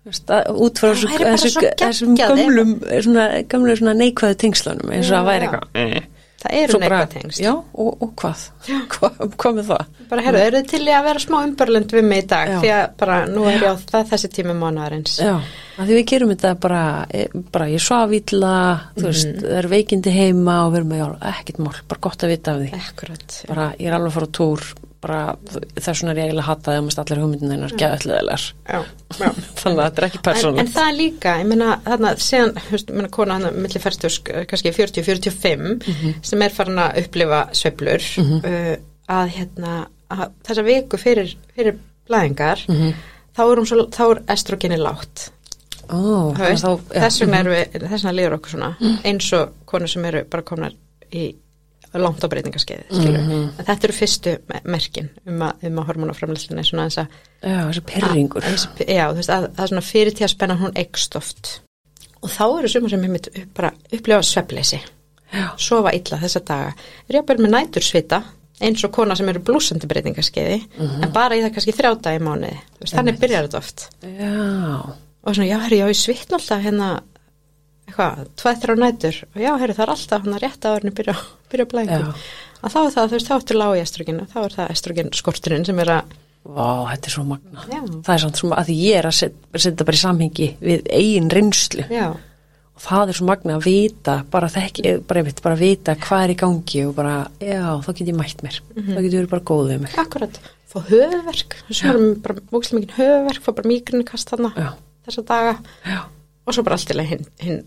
út 0.04 0.80
frá 0.82 0.90
þessum 0.92 2.16
geggjað, 2.16 2.36
gömlum, 2.36 2.74
svona, 3.06 3.28
gömlu 3.48 3.76
svona 3.78 3.94
neikvæðu 3.96 4.36
tengslunum 4.44 4.92
eins 4.92 5.08
og 5.08 5.16
það 5.16 5.30
væri 5.30 5.46
eitthvað 5.48 5.80
eh. 5.80 6.10
það 6.44 6.56
eru 6.60 6.74
Svo 6.74 6.80
bara- 6.82 6.98
neikvæð 7.00 7.14
tengst 7.14 7.40
Já, 7.40 7.52
og, 7.56 8.02
og 8.04 8.10
hvað? 8.20 8.42
hvað? 8.94 9.22
Hvað 9.40 9.54
með 9.58 9.70
það? 9.72 9.86
bara 10.10 10.24
herru, 10.26 10.42
eru 10.44 10.60
þið 10.60 10.68
til 10.74 10.82
í 10.84 10.92
að 10.92 11.06
vera 11.08 11.22
smá 11.24 11.36
umbörlund 11.46 11.94
við 11.96 12.04
mig 12.10 12.20
í 12.20 12.26
dag 12.34 12.52
Já. 12.52 12.58
því 12.60 12.72
að 12.76 12.84
bara 13.00 13.16
nú 13.32 13.46
er 13.48 13.56
ég 13.56 13.64
á 13.64 13.74
það 13.94 14.10
þessi 14.12 14.30
tími 14.36 14.56
mánuðarins 14.60 15.14
Já, 15.24 15.32
að 15.80 15.88
því 15.88 15.96
við 15.98 16.06
gerum 16.12 16.34
þetta 16.34 16.52
bara, 16.66 16.82
e, 17.08 17.24
bara 17.56 17.70
ég 17.72 17.80
svaf 17.88 18.12
illa, 18.20 18.52
þú 18.98 19.06
veist, 19.08 19.30
Mhm. 19.32 19.40
það 19.48 19.58
er 19.62 19.70
veikindi 19.72 20.12
heima 20.20 20.58
og 20.66 20.72
við 20.74 20.82
erum 20.82 20.92
með, 20.92 21.00
já, 21.00 21.08
ekkert 21.32 21.62
mál, 21.64 21.74
bara 21.88 22.04
gott 22.10 22.26
að 22.28 22.34
vita 22.36 22.52
af 22.52 22.60
því. 22.60 22.68
Akkurat, 22.76 23.38
Bara, 23.48 23.70
ég 23.80 23.88
er 23.88 23.96
alveg 23.96 24.12
að 24.12 24.18
fara 24.20 24.28
á 24.28 24.36
túr, 24.38 24.60
bara 25.04 25.20
þess 25.76 26.00
vegna 26.00 26.12
er 26.14 26.20
ég 26.22 26.28
eiginlega 26.30 26.46
hataði 26.48 26.80
að 26.80 26.84
mest 26.88 27.00
allir 27.04 27.20
hugmyndin 27.22 27.52
hennar 27.54 27.74
geðallegar. 27.80 28.44
já, 28.64 28.78
já. 29.20 29.28
Þannig 29.60 29.78
að 29.78 29.84
þetta 29.84 30.02
er 30.02 30.06
ekki 30.08 30.20
En, 30.20 30.24
persónlegt. 30.28 30.62
en 30.64 30.72
það 30.74 30.88
er 30.90 30.96
líka, 30.98 31.34
ég 31.42 31.50
meina, 31.52 31.70
þarna, 31.84 32.12
veist, 32.72 32.88
ég 32.88 32.96
meina, 32.98 33.10
kona 33.18 33.36
hann 33.38 33.60
milli 33.64 33.82
færstus, 33.84 34.16
kannski 34.50 34.72
40-45, 34.76 35.74
sem 36.30 36.44
er 36.46 36.54
farin 36.56 36.80
að 36.84 37.02
upplifa 37.04 37.42
sveiflur, 37.56 38.08
uh, 38.40 38.72
að 39.18 39.34
hérna, 39.36 39.74
að 40.14 40.24
þessa 40.48 40.64
viku 40.66 41.00
fyrir, 41.00 41.36
fyrir 41.56 41.78
blæðingar, 42.08 42.64
þá 43.34 43.40
er 43.44 43.60
hún 43.62 43.68
svo, 43.68 43.86
þá 43.94 44.02
er 44.14 44.22
estrogeni 44.36 44.80
lágt. 44.80 45.28
Ó, 45.84 45.96
Þú 46.00 46.38
þannig 46.38 46.48
veist, 46.48 46.64
að 46.64 46.78
þá, 46.80 46.92
já, 46.96 47.00
þess 47.04 47.20
vegna 47.24 47.40
eru 47.44 47.52
við, 47.52 47.74
þess 47.82 47.94
vegna 48.04 48.12
líður 48.16 48.36
okkur 48.38 48.54
svona, 48.54 48.70
eins 49.04 49.26
og 49.36 49.50
konur 49.68 49.90
sem 49.92 50.06
eru 50.08 50.22
bara 50.32 50.44
komnar 50.48 50.76
í 51.12 51.24
langt 52.02 52.24
á 52.24 52.28
breytingaskeiði, 52.32 52.84
skilur. 52.90 53.26
En 53.58 53.64
þetta 53.68 53.84
eru 53.88 53.92
fyrstu 53.96 54.32
me- 54.50 54.60
merkin 54.74 55.10
um 55.26 55.42
að, 55.46 55.66
um 55.68 55.78
að 55.82 55.86
hormonaframlæslinni 55.90 56.60
er 56.64 56.68
svona 56.68 56.86
eins 56.88 56.98
að 56.98 57.06
já, 57.42 57.58
þessi 57.70 57.84
pyrringur. 57.90 58.42
Eins- 58.50 58.68
Já, 58.88 59.04
þú 59.12 59.20
veist, 59.20 59.30
að, 59.30 59.46
að 59.54 59.68
svona 59.72 59.84
fyrir 59.86 60.12
tí 60.18 60.24
að 60.26 60.32
spenna 60.34 60.56
hún 60.58 60.74
eikst 60.76 61.16
oft. 61.16 61.60
Og 62.24 62.30
þá 62.32 62.44
eru 62.58 62.68
sumar 62.72 62.90
sem 62.90 63.02
heimitt 63.06 63.28
upp, 63.30 63.54
bara 63.54 63.72
upplifa 63.92 64.22
svefleysi, 64.22 64.80
Já, 65.34 65.48
sofa 65.58 65.90
illa 65.94 66.18
þessa 66.22 66.40
daga. 66.46 66.74
Er 67.08 67.16
ég 67.20 67.26
bara 67.26 67.38
með 67.42 67.50
nætur 67.56 67.82
svita, 67.82 68.22
eins 68.62 68.84
og 68.86 68.92
kona 68.94 69.16
sem 69.18 69.28
eru 69.28 69.40
blúsandi 69.42 69.86
breytingaskeiði, 69.90 70.60
en 71.02 71.10
bara 71.12 71.34
í 71.34 71.42
það 71.42 71.54
kannski 71.56 71.74
þrjá 71.74 71.94
dag 72.00 72.20
í 72.20 72.22
mánuði. 72.22 72.58
Veist, 72.80 72.94
þannig 72.94 73.18
byrjar 73.20 73.48
þetta 73.48 73.58
oft. 73.58 73.88
já, 74.02 74.94
Og 75.24 75.34
svona, 75.34 75.48
já, 75.48 75.58
herri, 75.64 75.78
já, 75.80 75.86
ég 75.88 75.96
svitna 75.96 76.36
alltaf 76.38 76.60
hérna, 76.62 76.88
eitthvað, 77.88 78.24
tvæð 78.40 78.58
þrjá 78.62 78.74
nætur. 78.80 79.18
Og 79.34 79.40
já, 79.42 79.52
herri, 79.60 79.74
það 79.76 79.84
er 79.86 79.92
alltaf 79.94 80.22
hann 80.24 80.34
að 80.36 80.42
rétta 80.44 80.72
árinni 80.74 80.92
byrja, 80.94 81.14
byrja 81.14 81.43
blæðingum. 81.62 82.10
Já. 82.10 82.14
Að 82.64 82.72
þá 82.74 82.78
er 82.86 82.92
það, 82.94 83.08
þú 83.08 83.14
veist, 83.18 83.28
þá 83.30 83.34
ertu 83.38 83.54
lág 83.54 83.76
í 83.76 83.82
estrogenu, 83.84 84.26
þá 84.32 84.38
er 84.44 84.52
það 84.58 84.70
estrogen 84.74 85.10
skorturinn 85.12 85.64
sem 85.68 85.78
er 85.78 85.88
að, 85.94 86.12
vá, 86.44 86.68
þetta 86.90 87.06
er 87.06 87.14
svo 87.14 87.24
magna. 87.24 87.60
Já. 87.70 87.80
Það 88.04 88.14
er 88.14 88.22
samt 88.24 88.36
svona 88.40 88.56
að 88.60 88.66
því 88.70 88.76
ég 88.82 88.98
er 88.98 89.06
að 89.06 89.14
set- 89.20 89.40
setja 89.56 89.84
bara 89.84 89.96
í 89.96 90.02
samhengi 90.04 90.48
við 90.60 90.88
eigin 90.90 91.30
reynslu. 91.30 91.84
já, 91.90 92.06
og 92.74 92.80
það 92.82 93.08
er 93.08 93.14
svo 93.20 93.26
magna 93.28 93.56
að 93.58 93.64
vita 93.68 94.24
bara 94.30 94.48
þekki, 94.50 94.94
bara 95.06 95.20
einmitt, 95.20 95.42
bara 95.44 95.54
vita 95.54 95.94
hvað 95.94 96.24
er 96.24 96.32
í 96.34 96.38
gangi 96.40 96.80
og 96.88 96.94
bara, 96.96 97.28
já, 97.38 97.60
þá 97.84 97.90
get 97.94 98.08
ég 98.08 98.16
mætt 98.18 98.42
mér 98.42 98.56
þá 98.74 98.98
get 98.98 99.12
ég 99.12 99.20
verið 99.20 99.30
bara 99.30 99.44
góð 99.46 99.68
við 99.70 99.80
mig 99.84 99.94
Akkurat, 100.02 100.40
fá 100.66 100.80
höfuverk 100.88 101.54
sem 101.70 101.90
erum 101.92 102.08
bara 102.24 102.34
mókslega 102.50 102.80
mikið 102.80 102.96
höfuverk 102.98 103.44
fá 103.46 103.52
bara 103.54 103.68
mýgrunikast 103.70 104.32
þarna 104.32 104.50
Já. 104.58 104.72
þessa 105.06 105.22
daga 105.28 105.54
já, 105.86 106.00
og 106.46 106.56
svo 106.56 106.64
bara 106.66 106.74
allt 106.80 106.90
í 106.90 106.98
leið 106.98 107.12
hinn, 107.14 107.24
hinn 107.46 107.62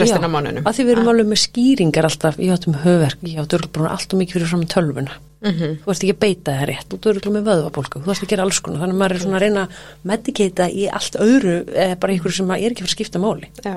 restina 0.00 0.28
Já, 0.28 0.32
mánunum. 0.32 0.64
að 0.64 0.78
því 0.78 0.84
við 0.86 0.92
erum 0.96 1.10
alveg 1.12 1.26
með 1.28 1.40
skýringar 1.42 2.06
alltaf, 2.08 2.38
ég 2.40 2.54
áttum 2.54 2.78
höfverk, 2.80 3.18
ég 3.28 3.42
áttu 3.42 3.58
örugglega 3.58 3.76
bara 3.82 3.92
allt 3.96 4.14
og 4.14 4.20
mikið 4.22 4.36
fyrir 4.38 4.50
fram 4.52 4.64
tölvuna. 4.72 5.18
Mhm. 5.42 5.70
þú 5.82 5.90
ert 5.90 6.02
ekki 6.04 6.14
að 6.14 6.20
beita 6.22 6.52
það 6.54 6.66
rétt, 6.70 6.92
þú 7.02 7.10
ert 7.10 7.24
með 7.34 7.46
vöðvabólku 7.48 7.98
þú 8.04 8.10
ert 8.12 8.22
að 8.22 8.28
gera 8.30 8.42
alls 8.46 8.60
konar, 8.62 8.78
þannig 8.78 8.94
að 8.94 9.00
maður 9.02 9.14
er 9.16 9.22
svona 9.24 9.36
að 9.36 9.42
reyna 9.42 9.62
að 9.66 9.72
medicata 10.06 10.68
í 10.70 10.84
allt 10.86 11.16
öðru 11.18 11.54
eða 11.74 11.96
bara 11.98 12.14
ykkur 12.14 12.32
sem 12.36 12.46
að 12.54 12.62
er 12.62 12.70
ekki 12.70 12.84
fyrir 12.84 12.92
að 12.92 12.94
skipta 12.94 13.18
máli. 13.18 13.48
Já, 13.66 13.74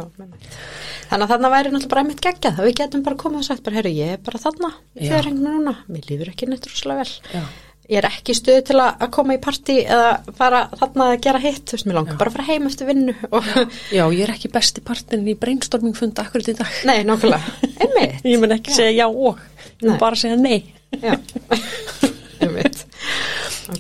þannig 1.09 1.25
að 1.25 1.31
þarna 1.33 1.49
væri 1.55 1.71
náttúrulega 1.73 1.89
bara 1.89 2.01
einmitt 2.05 2.21
geggjað. 2.21 2.59
Að 2.61 2.65
við 2.69 2.75
getum 2.79 3.03
bara 3.03 3.15
komið 3.15 3.41
og 3.41 3.47
sagt 3.49 3.63
bara, 3.65 3.75
herru, 3.79 3.89
ég 3.97 4.13
er 4.13 4.21
bara 4.21 4.37
þarna. 4.45 4.69
Í 4.93 5.01
Já. 5.01 5.09
fjörhengnum 5.09 5.57
núna, 5.57 5.73
mér 5.89 6.05
líður 6.05 6.29
ekki 6.35 6.47
neitt 6.49 6.69
rúslega 6.69 7.01
vel. 7.01 7.13
Já. 7.33 7.41
Ég 7.89 7.99
er 7.99 8.07
ekki 8.09 8.33
í 8.33 8.37
stöðu 8.37 8.63
til 8.69 8.77
að 8.81 9.03
koma 9.13 9.35
í 9.35 9.41
partí 9.41 9.77
eða 9.83 10.35
fara 10.37 10.61
þarna 10.73 11.09
að 11.11 11.19
gera 11.25 11.41
hitt 11.43 11.63
þú 11.69 11.77
veist, 11.77 11.87
mér 11.89 11.97
langar 11.99 12.19
bara 12.19 12.31
að 12.31 12.37
fara 12.37 12.47
heim 12.47 12.69
eftir 12.69 12.89
vinnu 12.89 13.15
og, 13.29 13.49
já, 13.93 14.03
ég 14.03 14.23
er 14.25 14.33
ekki 14.33 14.51
besti 14.53 14.83
partnerin 14.85 15.29
í 15.29 15.37
brainstorming 15.39 15.97
funda 15.97 16.25
akkurat 16.25 16.49
í 16.49 16.55
dag. 16.57 16.79
Nei, 16.89 16.97
nákvæmlega, 17.07 17.55
einmitt. 17.85 18.25
Ég 18.25 18.41
mun 18.41 18.55
ekki 18.57 18.73
segja 18.75 19.03
já 19.03 19.07
og. 19.09 19.43
Ég 19.75 19.89
mun 19.89 19.99
bara 20.01 20.19
segja 20.19 20.39
nei. 20.39 20.63
Já, 21.01 21.17
einmitt. 22.45 22.81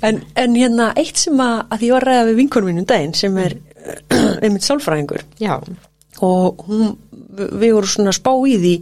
En, 0.05 0.21
en 0.37 0.57
hérna 0.57 0.91
eitt 0.97 1.21
sem 1.21 1.41
að, 1.41 1.57
að 1.73 1.87
ég 1.87 1.95
var 1.95 2.05
að 2.05 2.11
ræða 2.11 2.29
við 2.29 2.39
vinkonum 2.41 2.71
mínum 2.71 2.87
daginn 2.89 3.17
sem 3.17 3.41
er 3.41 3.57
einmitt 4.43 4.65
sálfræðingur. 4.65 5.25
Já, 5.41 5.57
og 6.25 6.63
hún, 6.67 6.93
við 7.35 7.73
vorum 7.73 7.91
svona 7.91 8.13
spá 8.15 8.31
í 8.47 8.55
því 8.61 8.75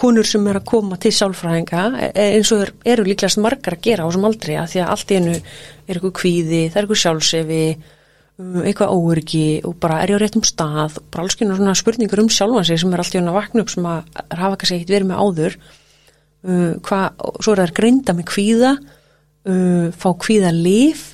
konur 0.00 0.24
sem 0.24 0.46
er 0.48 0.56
að 0.56 0.68
koma 0.70 0.96
til 1.00 1.12
sálfræðinga 1.12 1.82
eh, 2.06 2.36
eins 2.38 2.52
og 2.54 2.62
er, 2.64 2.72
eru 2.94 3.04
líklegast 3.04 3.40
margar 3.44 3.76
að 3.76 3.84
gera 3.84 4.06
á 4.06 4.08
þessum 4.08 4.24
aldrei 4.28 4.54
að 4.56 4.70
því 4.72 4.80
að 4.80 4.92
allt 4.94 5.12
einu 5.12 5.34
er 5.34 5.98
eitthvað 5.98 6.14
kvíði, 6.20 6.60
það 6.70 6.78
er 6.78 6.86
eitthvað 6.86 7.00
sjálfsefi 7.02 7.60
um, 7.74 8.60
eitthvað 8.62 8.94
óörgi 8.96 9.48
og 9.68 9.76
bara 9.82 9.98
er 10.00 10.14
ég 10.14 10.20
á 10.20 10.22
réttum 10.24 10.46
stað 10.48 10.96
og 11.00 11.08
bara 11.12 11.26
alls 11.26 11.36
konar 11.36 11.60
svona 11.60 11.76
spurningur 11.76 12.24
um 12.24 12.30
sjálfan 12.32 12.68
sig 12.70 12.80
sem 12.80 12.94
er 12.96 13.04
allt 13.04 13.18
í 13.18 13.24
vakna 13.36 13.64
upp 13.66 13.74
sem 13.74 13.88
að 13.90 14.22
hafa 14.32 14.60
kannski 14.60 14.78
ekkert 14.78 14.94
verið 14.96 15.10
með 15.10 15.24
áður 15.24 15.58
uh, 15.60 16.72
hva, 16.88 17.02
og 17.20 17.42
svo 17.44 17.52
er 17.52 17.64
það 17.66 17.76
greinda 17.82 18.16
með 18.16 18.30
kvíða 18.32 18.72
uh, 18.80 19.88
fá 19.92 20.08
kvíða 20.24 20.54
lif 20.56 21.10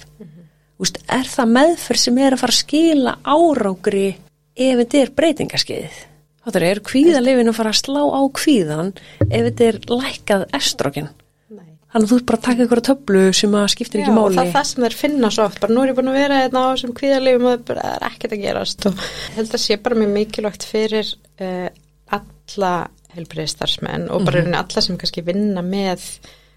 Úst, 0.80 0.96
er 1.12 1.26
það 1.28 1.50
meðferð 1.58 2.00
sem 2.00 2.18
er 2.24 2.32
að 2.32 2.40
fara 2.40 2.54
að 2.54 2.60
skila 2.62 3.12
árangri 3.28 4.06
ef 4.56 4.78
þetta 4.78 5.00
er 5.02 5.10
breytingaskeiðið? 5.18 5.98
Þetta 6.50 6.70
er 6.74 6.82
kvíðalefin 6.90 7.50
að 7.52 7.58
fara 7.60 7.72
að 7.72 7.80
slá 7.80 8.02
á 8.10 8.20
kvíðan 8.40 8.92
ef 9.28 9.42
þetta 9.48 9.66
er 9.68 9.80
lækkað 9.90 10.44
estrogen. 10.58 11.10
nei 11.54 11.68
Þannig 11.90 12.06
að 12.06 12.10
þú 12.10 12.18
ert 12.20 12.26
bara 12.30 12.38
að 12.40 12.46
taka 12.48 12.64
ykkur 12.66 12.82
töflu 12.90 13.22
sem 13.38 13.54
að 13.58 13.68
skiptir 13.74 14.00
Já, 14.00 14.04
ekki 14.04 14.16
máli. 14.16 14.36
það 14.36 14.46
er 14.46 14.54
það 14.56 14.66
sem 14.70 14.84
þeir 14.86 14.96
finna 15.00 15.30
svo 15.34 15.46
oft 15.46 15.60
bara 15.62 15.74
nú 15.76 15.84
er 15.84 15.92
ég 15.92 15.98
búin 15.98 16.10
að 16.10 16.18
vera 16.20 16.40
hérna 16.42 16.64
á 16.66 16.68
þessum 16.72 16.96
kvíðalifum 16.98 17.48
og 17.50 17.62
það 17.70 17.80
er 17.84 17.86
er 17.90 18.08
ekkert 18.10 18.34
að 18.36 18.42
gerast 18.44 18.86
og 18.90 19.04
held 19.36 19.54
að 19.54 19.64
sé 19.64 19.78
bara 19.84 20.00
mjög 20.02 20.12
mikilvægt 20.18 20.66
fyrir 20.70 21.14
uh, 21.40 21.68
alla 22.18 22.74
helbriðistarsmenn 23.14 24.10
og 24.10 24.26
bara 24.26 24.44
mm 24.44 24.58
alla 24.60 24.82
sem 24.84 24.98
kannski 24.98 25.24
vinna 25.26 25.62
með 25.66 26.04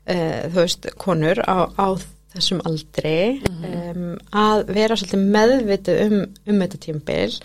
uh, 0.09 0.49
þú 0.53 0.57
veist, 0.59 0.89
konur 1.01 1.41
á, 1.45 1.69
á 1.69 1.87
þessum 2.33 2.61
aldri 2.67 3.15
um, 3.43 4.13
að 4.37 4.63
vera 4.73 4.97
svolítið 4.97 5.25
meðvitið 5.35 6.01
um, 6.05 6.19
um 6.49 6.61
þetta 6.63 6.79
tímbil 6.85 7.35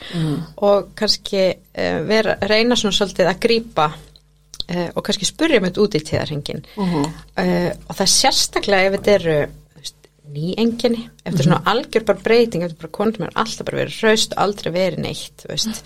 og 0.64 0.90
kannski 0.98 1.44
uh, 1.52 2.00
vera, 2.08 2.36
reyna 2.48 2.78
svona 2.78 2.96
svolítið 2.96 3.30
að 3.30 3.40
grípa 3.44 3.88
uh, 3.92 4.88
og 4.94 5.02
kannski 5.04 5.28
spurja 5.28 5.60
mér 5.64 5.80
út 5.82 5.98
í 5.98 6.02
tíðarhingin 6.04 6.64
uh, 6.78 7.04
og 7.36 7.92
það 7.92 8.04
er 8.06 8.14
sérstaklega 8.14 8.88
ef 8.88 8.98
þetta 8.98 9.14
eru 9.18 9.38
þú 9.44 9.82
veist, 9.82 10.10
ný 10.32 10.54
enginni 10.64 11.04
ef 11.04 11.28
þetta 11.28 11.44
er 11.44 11.50
svona 11.50 11.62
algjör 11.74 12.08
bara 12.08 12.24
breyting 12.24 12.64
ef 12.64 12.72
þetta 12.72 12.86
bara 12.86 12.96
konum 13.00 13.28
er 13.28 13.38
alltaf 13.44 13.68
bara 13.68 13.82
verið 13.84 14.02
hraust 14.02 14.36
og 14.36 14.44
aldrei 14.46 14.74
verið 14.74 15.04
neitt 15.04 15.48
veist. 15.48 15.84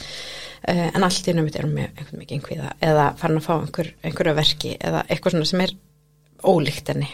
En 0.62 1.02
allt 1.02 1.26
í 1.26 1.32
námið 1.34 1.56
erum 1.58 1.72
með 1.74 1.88
einhvern 1.88 2.20
mikið 2.20 2.36
einhverja 2.36 2.68
eða 2.86 3.06
farin 3.18 3.40
að 3.40 3.46
fá 3.48 3.54
einhver, 3.56 3.88
einhverja 4.06 4.34
verki 4.36 4.76
eða 4.78 5.00
eitthvað 5.08 5.34
svona 5.34 5.48
sem 5.50 5.62
er 5.64 5.72
ólíkt 6.42 6.92
henni 6.92 7.08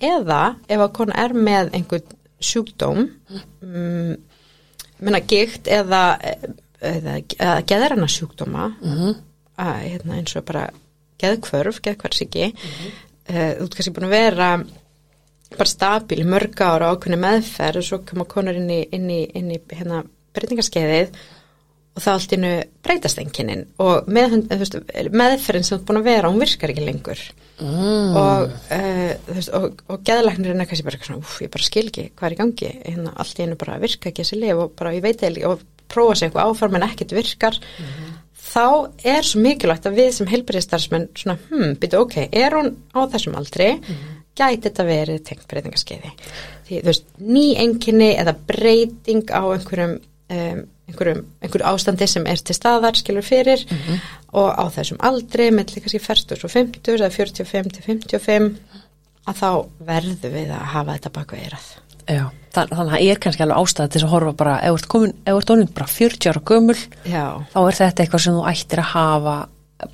eða 0.00 0.42
ef 0.68 0.80
að 0.80 0.92
kona 0.98 1.16
er 1.24 1.34
með 1.36 1.72
einhvern 1.76 2.18
sjúkdóm 2.42 3.04
mm, 3.62 4.14
menna 5.02 5.20
gikt 5.20 5.68
eða, 5.70 6.18
eða, 6.80 7.16
eða 7.38 7.56
geðrana 7.68 8.08
sjúkdóma 8.10 8.70
að, 9.56 9.80
hérna, 9.86 10.18
eins 10.18 10.36
og 10.36 10.46
bara 10.48 10.68
geðkvörf, 11.22 11.80
geðkvörsiki 11.84 12.48
mm 12.50 12.62
-hmm. 12.62 13.02
þú 13.28 13.66
ert 13.66 13.74
kannski 13.76 13.94
búin 13.94 14.08
að 14.08 14.16
vera 14.16 14.48
bara 15.52 15.68
stabil 15.68 16.22
í 16.22 16.28
mörg 16.28 16.60
ára 16.64 16.90
ákveðni 16.92 17.20
meðferð 17.20 17.82
og 17.82 17.84
svo 17.86 17.98
koma 18.08 18.24
konar 18.24 18.58
inn 18.58 18.70
í, 18.70 18.80
inn 18.90 19.10
í, 19.10 19.22
inn 19.34 19.50
í 19.52 19.60
hérna, 19.70 20.02
breytingarskeiðið 20.32 21.12
og 21.92 22.00
það 22.00 22.14
allt 22.14 22.34
innu 22.36 22.50
breytast 22.86 23.18
enginnin 23.20 23.64
og 23.82 24.06
með, 24.08 24.36
veist, 24.48 24.78
meðferðin 25.12 25.66
sem 25.66 25.74
þú 25.74 25.78
ert 25.78 25.88
búin 25.90 26.00
að 26.00 26.06
vera, 26.08 26.30
hún 26.32 26.40
virkar 26.40 26.72
ekki 26.72 26.84
lengur 26.86 27.20
mm. 27.60 28.14
og, 28.16 28.54
uh, 28.72 29.10
veist, 29.28 29.52
og, 29.58 29.82
og 29.92 30.06
geðlæknirinn 30.08 30.64
er 30.64 30.70
kannski 30.70 30.86
bara 30.86 31.00
svona, 31.02 31.20
úf, 31.20 31.34
ég 31.44 31.52
bara 31.52 31.66
skil 31.68 31.84
ekki 31.90 32.06
hvað 32.16 32.28
er 32.28 32.36
í 32.36 32.38
gangi, 32.40 32.70
hérna, 32.86 33.12
allt 33.20 33.42
innu 33.44 33.58
bara 33.60 33.76
virka 33.82 34.08
ekki 34.08 34.24
þessi 34.24 34.40
lif 34.40 34.62
og 34.64 34.72
bara 34.78 34.94
ég 34.96 35.04
veit 35.04 35.24
eða 35.28 35.52
og 35.52 35.66
prófa 35.92 36.16
sér 36.16 36.30
eitthvað 36.30 36.54
áfram 36.54 36.78
en 36.78 36.86
ekkert 36.86 37.12
virkar 37.18 37.58
mm. 37.60 38.06
þá 38.40 38.66
er 39.12 39.28
svo 39.28 39.42
mikilvægt 39.44 39.90
að 39.90 39.98
við 40.00 40.08
sem 40.16 40.30
heilbyrðistarsmenn 40.32 41.10
svona, 41.12 41.36
hm, 41.50 41.74
byrju 41.82 42.00
ok, 42.06 42.16
er 42.32 42.56
hún 42.56 42.72
á 42.96 43.04
þessum 43.12 43.36
aldri 43.36 43.68
mm. 43.76 44.08
gæti 44.40 44.70
þetta 44.70 44.88
verið 44.88 45.20
tengt 45.28 45.44
breytingarskeiði 45.50 46.14
því 46.70 46.80
þú 46.80 46.88
veist, 46.88 47.12
ný 47.20 47.44
enginni 47.60 48.14
eða 48.16 48.32
breyting 48.48 49.28
á 49.28 49.44
einhverjum 49.44 49.98
um, 50.32 50.64
einhverjum, 50.88 51.22
einhverjum 51.42 51.70
ástandi 51.70 52.08
sem 52.10 52.26
er 52.26 52.42
til 52.42 52.56
staðar 52.56 52.98
skilur 52.98 53.26
fyrir. 53.26 53.64
Mm 53.68 53.78
-hmm. 53.78 54.00
og 54.32 54.48
á 54.58 54.64
þessum 54.76 55.00
aldri 55.00 55.50
með 55.50 55.76
kannski 55.78 56.00
ferstus 56.00 56.44
og 56.44 56.50
50 56.50 56.96
eða 56.96 57.10
45 57.10 57.70
til 57.72 57.82
55 57.86 58.56
að 59.28 59.34
þá 59.38 59.50
verðum 59.86 60.32
við 60.32 60.50
að 60.50 60.68
hafa 60.74 60.92
þetta 60.96 61.10
baka 61.10 61.36
eirað 61.36 61.68
Já, 62.10 62.26
þannig 62.54 62.78
að 62.78 62.90
það 62.90 63.04
er 63.06 63.20
kannski 63.22 63.44
alveg 63.44 63.58
ástæði 63.62 63.92
til 63.94 64.02
að 64.02 64.12
horfa 64.12 64.32
bara, 64.40 64.54
ef 64.66 64.86
þú 64.90 65.02
ert 65.32 65.52
orðin 65.54 65.72
bara 65.76 65.86
40 65.86 66.30
ára 66.32 66.42
gömul, 66.50 66.78
Já. 67.06 67.26
þá 67.52 67.58
er 67.62 67.78
þetta 67.78 68.02
eitthvað 68.02 68.24
sem 68.24 68.38
þú 68.38 68.46
ættir 68.50 68.82
að 68.82 68.90
hafa 68.92 69.36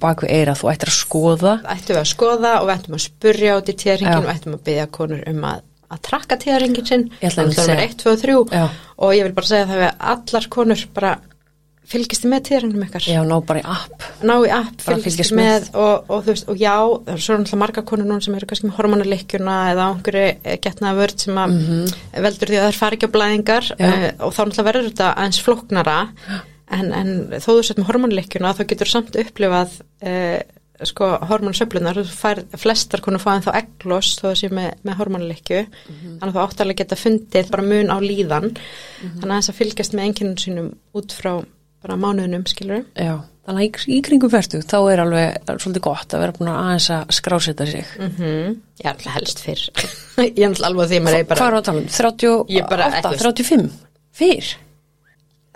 bak 0.00 0.22
við 0.24 0.32
eira, 0.36 0.54
þú 0.56 0.70
ættir 0.72 0.90
að 0.90 0.96
skoða. 0.98 1.52
Ættum 1.64 1.94
við 1.94 2.00
að 2.00 2.10
skoða 2.10 2.52
og 2.60 2.68
við 2.68 2.74
ættum 2.74 2.96
að 2.96 3.04
spurja 3.04 3.56
át 3.56 3.68
í 3.68 3.76
tíðringin 3.82 4.24
og 4.24 4.32
ættum 4.32 4.56
að 4.56 4.64
byggja 4.68 4.88
konur 4.98 5.22
um 5.28 5.46
að 5.48 5.62
að 5.88 6.02
trakka 6.08 6.38
tíðringin 6.42 6.88
sinn. 6.88 7.08
Þannig 7.22 7.56
að 7.56 7.58
það 7.62 7.74
er 7.74 7.82
1, 7.86 7.96
2 8.02 8.12
og 8.12 8.22
3 8.22 8.36
Já. 8.58 8.64
og 8.98 9.16
ég 9.16 9.26
vil 9.28 9.36
bara 9.38 9.50
segja 9.50 9.68
það 9.70 9.84
að 9.88 10.06
allar 10.12 10.48
konur 10.52 10.86
bara 10.96 11.16
fylgist 11.88 12.24
þið 12.24 12.32
með 12.32 12.42
tíðringum 12.48 12.84
ykkar. 12.84 13.06
Já, 13.08 13.20
ná 13.24 13.34
bara 13.48 13.62
í 13.62 13.64
app. 13.72 14.04
Í 14.20 14.50
app, 14.52 14.82
Bara 14.84 14.98
fylgist 15.06 15.32
þið 15.32 15.38
með. 15.38 15.68
Og, 15.80 16.10
og 16.12 16.26
þú 16.26 16.34
veist, 16.34 16.50
og 16.52 16.60
já 16.60 16.74
það 16.74 17.12
eru 17.14 17.24
svo 17.24 17.38
náttúrulega 17.38 17.60
marga 17.62 17.84
konur 17.88 18.08
núna 18.10 18.24
sem 18.26 18.36
eru 18.36 18.48
kannski 18.50 18.68
með 18.68 18.76
hormonaleikjuna 18.76 19.56
eða 19.70 19.86
einhverju 19.94 20.58
getnaða 20.66 20.98
vörd 21.00 21.24
sem 21.24 21.40
að 21.40 21.56
veldur 22.26 22.52
því 22.52 22.60
að 22.60 22.68
á 23.08 23.14
blæðingar 23.16 23.70
Já. 23.72 23.88
uh, 23.88 24.06
og 24.28 24.36
þá 24.36 24.42
náttúrulega 24.42 24.68
verður 24.68 24.88
þetta 24.90 25.10
aðeins 25.14 25.40
flóknara. 25.46 25.98
En, 26.68 26.92
en 26.92 27.12
þó 27.40 27.48
þú 27.54 27.58
sett 27.64 27.80
með 27.80 27.88
hormonaleikjuna 27.94 28.52
þá 28.58 28.64
getur 28.68 28.92
samt 28.92 29.16
upplifað 29.24 29.78
uh, 30.04 30.40
sko 30.86 31.08
hormonsöflunar, 31.30 31.98
flestar 32.60 33.00
konur 33.02 33.22
fá 33.22 33.32
en 33.34 33.42
þá 33.42 33.50
eglós 33.62 34.12
þó 34.20 34.28
þessi 34.30 34.50
með, 34.54 34.68
með 34.86 34.98
hormonleikju, 35.00 35.62
þannig 35.88 36.28
að 36.28 36.36
þú 36.36 36.42
áttalega 36.44 36.82
geta 36.84 36.98
fundið 37.00 37.50
bara 37.54 37.64
mun 37.66 37.90
á 37.90 37.96
líðan. 38.04 38.52
Þannig 39.00 39.32
að 39.32 39.34
þess 39.40 39.52
að 39.54 39.58
fylgjast 39.62 39.96
með 39.98 40.06
enginnum 40.10 40.38
sínum 40.44 40.70
út 40.98 41.16
frá 41.18 41.32
bara 41.78 41.94
mánuðunum 41.94 42.42
skilur 42.50 42.80
Já, 42.98 43.12
þannig 43.46 43.76
að 43.78 43.90
í, 43.94 43.98
kringum 44.02 44.30
ferdu 44.32 44.58
þá 44.66 44.78
er 44.92 45.02
alveg 45.04 45.52
svolítið 45.62 45.84
gott 45.86 46.14
að 46.16 46.22
vera 46.24 46.34
búin 46.38 46.50
að 46.50 46.60
aðeins 46.64 46.88
að 46.96 47.12
skráseta 47.18 47.66
sig. 47.70 47.92
Mm 47.98 48.08
ég 48.78 48.86
er 48.86 48.92
alltaf 48.94 49.14
helst 49.14 49.42
fyrr. 49.42 49.62
Ég 50.18 50.42
er 50.42 50.48
alltaf 50.48 50.66
alveg 50.68 50.84
að 50.84 50.90
því 50.92 50.98
maður 51.02 51.18
er 51.18 51.24
Hvað 51.28 51.38
bara 51.38 51.48
er 51.50 51.58
að 51.58 51.68
tala 51.68 51.82
um? 51.82 51.88
Ég 52.50 52.68
bara 52.70 52.88
38, 52.90 53.14
ekki- 53.14 53.24
35? 53.24 53.70
Fyrr? 54.18 54.50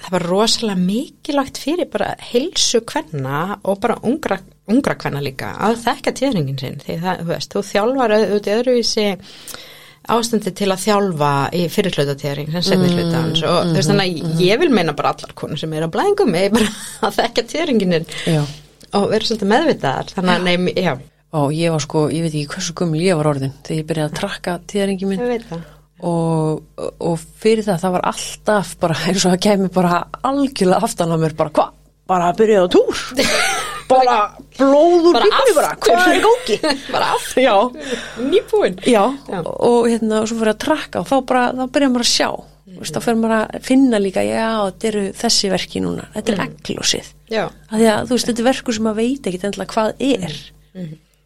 Það 0.02 0.14
var 0.16 0.24
rosalega 0.28 0.80
mikilvægt 0.82 1.60
fyrir 1.62 1.88
bara 1.92 2.12
heilsu 2.32 2.80
kvenna 2.88 3.58
og 3.62 3.80
bara 3.82 3.96
ungra, 4.02 4.38
ungra 4.70 4.96
kvenna 4.98 5.22
líka 5.24 5.52
að 5.68 5.78
þekka 5.84 6.14
tíðringin 6.20 6.58
sinn. 6.60 6.80
Því 6.82 6.96
það, 7.04 7.20
þú 7.22 7.28
veist, 7.32 7.52
þú 7.54 7.62
þjálfar 7.72 8.16
auðvitað 8.16 8.58
öðruvísi 8.62 9.06
ástandi 10.12 10.50
til 10.58 10.66
að 10.74 10.80
þjálfa 10.82 11.30
í 11.54 11.62
fyrirhluta 11.70 12.16
tíðring 12.18 12.50
sem 12.56 12.64
setni 12.66 12.88
Mm, 12.90 12.96
hluta 12.98 13.20
hans. 13.22 13.42
Og 13.46 13.70
þú 13.70 13.76
veist 13.78 13.92
þannig 13.92 14.18
að 14.26 14.42
ég 14.42 14.58
vil 14.64 14.70
meina 14.74 14.96
bara 14.98 15.12
allar 15.14 15.34
konur 15.38 15.60
sem 15.60 15.72
er 15.78 15.86
að 15.86 15.92
blæðingum 15.94 16.32
mig 16.34 16.50
bara 16.56 16.72
að 17.06 17.16
þekka 17.20 17.44
tíðringin 17.52 17.96
Já. 18.26 18.42
og 18.98 19.08
vera 19.12 19.28
svolítið 19.28 19.52
meðvitaðar. 19.54 20.10
Þannig 20.16 20.34
að 20.34 20.46
nefn, 20.50 20.72
já, 20.82 20.94
Og 21.32 21.48
ég 21.56 21.72
var 21.72 21.80
sko, 21.80 22.00
ég 22.12 22.26
veit 22.26 22.34
ekki 22.36 22.50
hversu 22.52 22.74
gömul 22.76 22.98
ég 23.00 23.16
var 23.16 23.30
orðin 23.30 23.54
þegar 23.64 23.78
ég 23.78 23.86
byrjaði 23.88 24.10
að 24.10 24.16
trakka 24.18 24.56
tíðaringi 24.68 25.06
minn. 25.08 25.22
Ég 25.22 25.30
veit 25.30 25.46
það 25.48 25.62
og, 26.02 26.62
og 26.98 27.18
fyrir 27.42 27.64
það 27.66 27.82
það 27.84 27.94
var 27.96 28.06
alltaf 28.12 28.72
bara 28.82 28.96
eins 29.08 29.24
og 29.26 29.34
það 29.34 29.42
kemi 29.46 29.68
bara 29.74 30.00
algjörlega 30.26 30.88
aftan 30.88 31.14
á 31.14 31.16
mér 31.22 31.36
bara 31.38 31.54
hvað, 31.58 31.74
bara 32.10 32.30
að 32.32 32.40
byrja 32.42 32.64
á 32.64 32.66
túr. 32.72 33.04
Bara 33.92 34.14
blóður 34.56 35.18
Bara 35.18 35.26
líkunni 35.26 35.52
bara, 35.52 35.70
hvað 35.84 36.06
er 36.14 36.20
gangi? 36.22 36.54
Bara 36.94 37.08
aftur, 37.12 37.42
já, 37.44 37.56
nýbúin 38.24 38.78
já, 38.88 39.02
Já. 39.28 39.40
og 39.44 39.88
hérna 39.90 40.22
og 40.22 40.30
svo 40.30 40.38
fyrir 40.38 40.52
að 40.54 40.60
trakka 40.64 41.02
og 41.02 41.10
þá 41.10 41.16
bara, 41.28 41.42
þá 41.58 41.64
byrja 41.74 41.90
maður 41.92 42.04
að 42.06 42.08
sjá. 42.12 42.28
Mm. 42.62 42.78
veist, 42.78 42.94
þá 42.96 43.04
fyrir 43.04 43.18
maður 43.20 43.34
að 43.36 43.66
finna 43.66 44.00
líka 44.00 44.24
já, 44.24 44.46
þetta 44.70 44.88
eru 44.92 45.02
þessi 45.18 45.50
verki 45.52 45.82
núna, 45.84 46.06
þetta 46.14 46.32
er 46.32 46.42
eglósið 46.46 47.10
já, 47.34 47.42
að 47.68 47.82
því 47.82 47.90
að 47.92 48.06
þú 48.08 48.16
veist, 48.16 48.30
þetta 48.30 48.44
er 48.44 48.48
verkur 48.48 48.78
sem 48.78 48.86
maður 48.88 49.00
veit 49.02 49.28
ekki 49.32 49.42
endilega 49.50 49.74
hvað 49.74 50.06
er 50.08 50.38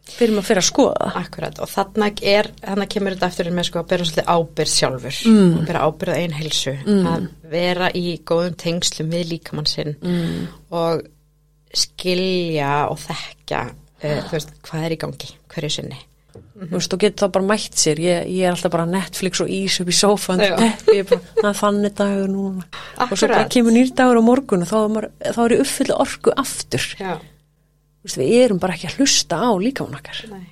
fyrir 0.07 0.35
maður 0.37 0.49
fyrir 0.51 0.63
að 0.63 0.69
skoða 0.69 0.99
það. 1.01 1.17
Akkurat 1.23 1.61
og 1.63 1.71
þarna 1.73 2.09
er, 2.35 2.49
þarna 2.63 2.87
kemur 2.95 3.17
þetta 3.17 3.31
aftur 3.31 3.51
með 3.57 3.69
sko 3.69 3.81
að 3.83 3.89
bera 3.93 4.07
svolítið 4.07 4.31
ábyrð 4.37 4.73
sjálfur. 4.73 5.21
Mm. 5.33 5.53
og 5.59 5.67
bera 5.71 5.85
ábyrð 5.87 6.19
einn 6.21 6.37
heilsu. 6.37 6.75
Að 7.13 7.29
vera 7.53 7.91
í 7.91 8.07
góðum 8.27 8.59
tengslum 8.63 9.13
við 9.15 9.31
líkamann 9.35 9.71
sinn. 9.71 9.97
Mm. 10.03 10.49
og 10.77 11.07
skilja 11.77 12.75
og 12.91 13.01
þekka 13.03 13.63
uh, 13.69 14.21
þú 14.29 14.37
veist, 14.37 14.53
hvað 14.65 14.87
er 14.87 14.95
í 14.95 15.01
gangi, 15.03 15.33
hverju 15.53 15.73
sinni. 15.79 15.99
Þú 16.57 16.73
veist, 16.73 16.95
og 16.95 17.01
getur 17.03 17.27
þá 17.27 17.33
bara 17.35 17.49
mætt 17.51 17.77
sér. 17.77 18.01
Ég, 18.01 18.29
ég 18.33 18.47
er 18.49 18.55
alltaf 18.55 18.73
bara 18.73 18.87
Netflix 18.89 19.43
og 19.45 19.51
ís 19.53 19.77
upp 19.83 19.91
í 19.93 19.97
bara, 21.11 21.21
það 21.37 21.51
er 21.51 21.59
þannig 21.61 21.97
dagur 21.99 22.31
núna. 22.33 22.65
Og 22.65 23.13
svo 23.13 23.29
bara 23.29 23.43
Akkurat. 23.43 23.53
kemur 23.53 23.77
nýr 23.77 23.93
dagur 23.97 24.21
á 24.21 24.25
morgun 24.25 24.65
og 24.65 24.71
þá 24.71 24.77
er, 25.03 25.09
þá 25.37 25.41
er 25.45 25.55
ég 25.57 25.65
uppfyllu 25.67 25.99
orku 26.07 26.37
aftur. 26.45 26.87
Já, 27.01 27.17
Þú 27.21 27.36
veist, 28.07 28.21
við 28.23 28.35
erum 28.45 28.61
bara 28.63 28.77
ekki 28.79 28.89
að 28.91 28.99
hlusta 29.01 29.39
á 29.43 29.51
líkamann 29.63 29.99
okkar. 30.01 30.23
Nei. 30.33 30.47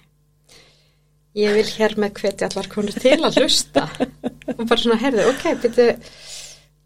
Ég 1.34 1.56
vil 1.56 1.66
hér 1.66 1.96
með 1.98 2.20
hvetja 2.20 2.46
allar 2.50 2.68
konur 2.70 2.94
til 3.02 3.16
að 3.26 3.40
hlusta. 3.42 3.88
Og 4.54 4.62
bara 4.70 4.78
svona, 4.78 5.00
heyrðu, 5.02 5.24
ok, 5.32 5.44
byrju 5.64 5.88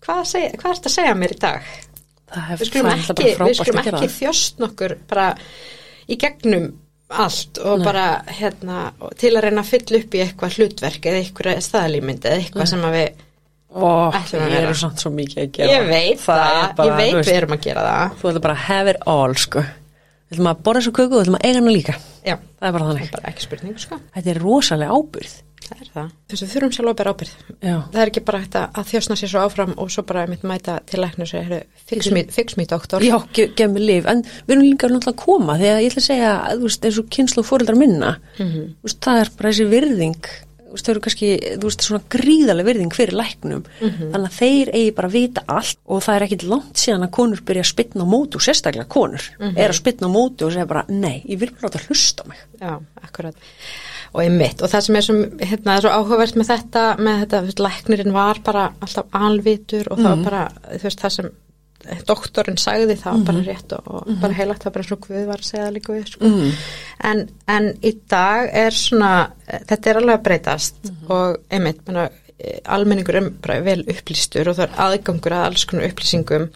hvað, 0.04 0.22
að 0.22 0.28
segja, 0.30 0.50
hvað 0.56 0.70
er 0.70 0.78
þetta 0.78 0.88
að 0.92 0.96
segja 0.98 1.14
mér 1.20 1.34
í 1.34 1.38
dag? 1.42 1.70
það 2.28 2.50
við 2.60 2.68
skulum 2.68 2.88
það 2.88 2.98
ekki, 3.00 3.28
við 3.40 3.78
ekki 3.80 3.92
það. 3.94 4.10
þjóst 4.18 4.58
nokkur 4.60 4.94
bara 5.08 5.26
í 6.12 6.16
gegnum 6.20 6.66
allt 7.08 7.60
og 7.64 7.84
bara 7.86 8.02
hérna 8.36 8.80
og 9.00 9.14
til 9.16 9.30
að 9.32 9.46
reyna 9.46 9.62
að 9.64 9.70
fylla 9.70 10.00
upp 10.02 10.16
í 10.18 10.20
eitthvað 10.26 10.58
hlutverk 10.58 11.08
eða 11.08 11.22
eitthvað 11.22 11.62
staðalímynd 11.64 12.26
eða 12.28 12.42
eitthvað 12.42 12.68
sem 12.74 12.84
að 12.84 12.96
við, 12.98 13.24
Ó, 13.68 13.88
Ætlum 14.16 14.44
að 14.44 14.52
ég 14.52 14.54
vera. 14.58 14.68
er 14.74 14.78
samt 14.80 15.00
svo 15.02 15.10
mikið 15.12 15.40
að 15.42 15.48
gera 15.56 15.72
ég 15.78 15.88
veit 15.88 16.20
það, 16.24 16.44
er 16.60 16.76
bara, 16.76 16.88
ég 16.88 17.16
veit 17.16 17.26
við 17.28 17.34
erum 17.38 17.56
að 17.56 17.64
gera 17.64 17.86
það. 17.88 18.14
þú 18.20 18.28
ætla 18.30 18.42
bara 18.48 18.56
að 18.58 18.62
have 18.68 18.92
it 18.94 19.02
all 19.16 19.34
sko 19.40 19.64
við 20.28 20.38
ætlum 20.38 20.50
að 20.52 20.62
borða 20.68 20.84
svo 20.86 20.92
köku 20.92 21.08
og 21.12 21.18
við 21.18 21.26
ætlum 21.26 21.38
að 21.40 21.44
eiga 21.48 21.58
hana 21.62 21.74
líka. 21.74 21.98
Já, 22.28 22.36
það 22.38 22.68
er 22.68 22.72
bara 22.78 22.88
þannig. 22.92 23.12
Bara 23.16 23.34
spurning 23.48 23.78
sko, 23.84 24.00
þetta 24.14 24.34
er 24.34 24.42
rosalega 24.44 24.96
ábyrð 24.98 25.36
það 25.68 25.80
er 25.84 25.88
það. 25.92 26.04
Þú 26.28 26.32
veist, 26.32 26.42
við 26.44 26.52
þurfum 26.54 26.70
sjálf 26.72 26.88
að 26.88 26.96
bera 26.98 27.10
ábyrð 27.12 27.32
já, 27.68 27.74
það 27.92 27.98
er 28.00 28.10
ekki 28.12 28.20
bara 28.24 28.38
hægt 28.40 28.54
að 28.56 28.76
að 28.80 28.86
þjósna 28.88 29.16
sér 29.20 29.30
svo 29.32 29.40
áfram 29.44 29.72
og 29.82 29.90
svo 29.92 30.04
bara 30.08 30.22
mitt 30.30 30.44
mæta 30.48 30.76
til 30.88 31.02
og 31.04 31.28
segja, 31.28 31.58
fix 31.90 32.08
me, 32.14 32.22
fix 32.32 32.56
me 32.56 32.64
doktor. 32.70 33.04
Já 33.04 33.18
gef, 33.36 33.52
gef 33.58 33.68
mér 33.74 33.84
lif 33.84 34.06
en 34.08 34.22
við 34.22 34.54
erum 34.54 34.64
líka 34.64 34.88
náttúrulega 34.88 35.12
að 35.12 35.20
koma 35.26 35.58
þegar 35.60 35.82
ég 35.84 35.90
ætla 35.92 36.00
að 36.00 36.06
segja 36.08 36.30
að, 36.38 36.54
þú 36.62 36.70
veist, 36.70 36.86
eins 36.88 37.00
og 37.02 37.10
kynslu 37.18 37.44
fóreldrar 37.44 37.76
minna 37.82 38.14
Mhm. 38.38 38.64
þú 38.80 38.88
veist, 38.88 39.00
það 39.04 39.20
er 39.20 39.30
bara 39.36 39.50
þessi 39.52 39.68
virðing 39.74 40.30
þau 40.76 40.90
eru 40.92 41.00
kannski, 41.00 41.28
þú 41.58 41.62
veist, 41.68 41.80
svona 41.86 42.02
gríðarlega 42.12 42.68
virðing 42.68 42.92
fyrir 42.94 43.16
læknum, 43.16 43.64
Mhm. 43.80 44.10
þannig 44.12 44.28
að 44.28 44.38
þeir 44.38 44.72
eigi 44.74 44.94
bara 44.94 45.08
að 45.08 45.12
vita 45.12 45.42
allt 45.48 45.76
og 45.86 46.02
það 46.02 46.16
er 46.16 46.26
ekkit 46.26 46.42
langt 46.48 46.74
síðan 46.74 47.06
að 47.06 47.10
konur 47.10 47.40
byrja 47.42 47.62
að 47.64 47.72
spytna 47.72 48.02
á 48.04 48.08
mótu, 48.08 48.38
sérstaklega 48.38 48.86
konur 48.88 49.22
Mhm. 49.40 49.56
er 49.58 49.68
að 49.70 49.80
spytna 49.80 50.06
á 50.08 50.10
mótu 50.12 50.42
og 50.46 50.52
segja 50.52 50.66
bara, 50.68 50.84
nei, 50.88 51.22
ég 51.28 51.38
vil 51.38 51.50
bara 51.50 51.68
láta 51.68 51.86
hlusta 51.88 52.26
mig 52.28 52.36
Já, 52.60 52.80
akkurat. 53.04 53.34
Og 54.14 54.22
einmitt, 54.22 54.62
og 54.62 54.68
það 54.70 54.82
sem 54.82 54.96
er 54.96 55.00
svo, 55.02 55.14
hérna, 55.38 55.80
svo 55.80 55.90
áhugavert 55.90 56.34
með 56.34 56.46
þetta, 56.48 56.96
með 56.98 57.26
þetta, 57.26 57.40
þú 57.42 57.46
veist, 57.46 57.58
læknirinn 57.60 58.12
var 58.12 58.38
bara 58.44 58.72
alltaf 58.82 59.06
alvitur 59.12 59.86
og 59.90 59.98
það 59.98 60.16
var 60.16 60.24
bara, 60.30 60.48
þú 60.78 60.82
veist, 60.82 60.98
það 61.00 61.12
sem 61.12 61.30
doktorinn 62.08 62.58
sagði 62.58 62.96
það 62.98 63.24
bara 63.28 63.42
rétt 63.46 63.74
og, 63.76 63.90
og 63.94 64.08
bara 64.22 64.34
heilagt 64.34 64.64
það 64.66 64.74
bara 64.74 64.84
eins 64.84 64.94
og 64.96 65.02
Guð 65.06 65.26
var 65.28 65.42
að 65.42 65.50
segja 65.50 65.68
líka 65.74 65.94
við 65.94 66.08
sko. 66.12 66.30
en, 67.10 67.26
en 67.46 67.68
í 67.86 67.92
dag 68.10 68.48
er 68.66 68.74
svona 68.74 69.12
þetta 69.48 69.92
er 69.92 70.00
alveg 70.00 70.18
að 70.18 70.24
breytast 70.26 70.90
og 71.08 71.38
einmitt, 71.54 71.84
menna, 71.86 72.08
almenningur 72.70 73.18
er 73.18 73.62
vel 73.66 73.82
upplýstur 73.86 74.50
og 74.50 74.58
það 74.58 74.66
er 74.68 74.82
aðgangur 74.86 75.36
að 75.36 75.46
alls 75.50 75.68
konar 75.68 75.88
upplýsingum. 75.90 76.50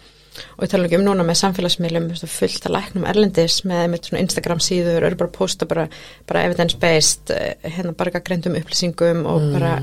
Og 0.56 0.62
ég 0.64 0.70
tala 0.72 0.86
ekki 0.86 0.96
um 0.96 1.02
núna 1.04 1.26
með 1.28 1.36
samfélagsmiðlum 1.42 2.06
fullt 2.16 2.64
að 2.64 2.72
læknum 2.72 3.02
erlendis 3.04 3.58
með, 3.68 3.82
með 3.92 4.06
svona 4.08 4.22
Instagram 4.22 4.62
síður, 4.64 5.04
eru 5.04 5.18
bara 5.20 5.28
að 5.28 5.34
posta 5.36 5.68
bara, 5.68 5.84
bara 6.28 6.44
evidence 6.48 6.78
based 6.80 7.34
hérna 7.66 7.92
bara 7.98 8.22
greindum 8.24 8.56
upplýsingum 8.56 9.26
og 9.28 9.50
bara 9.52 9.74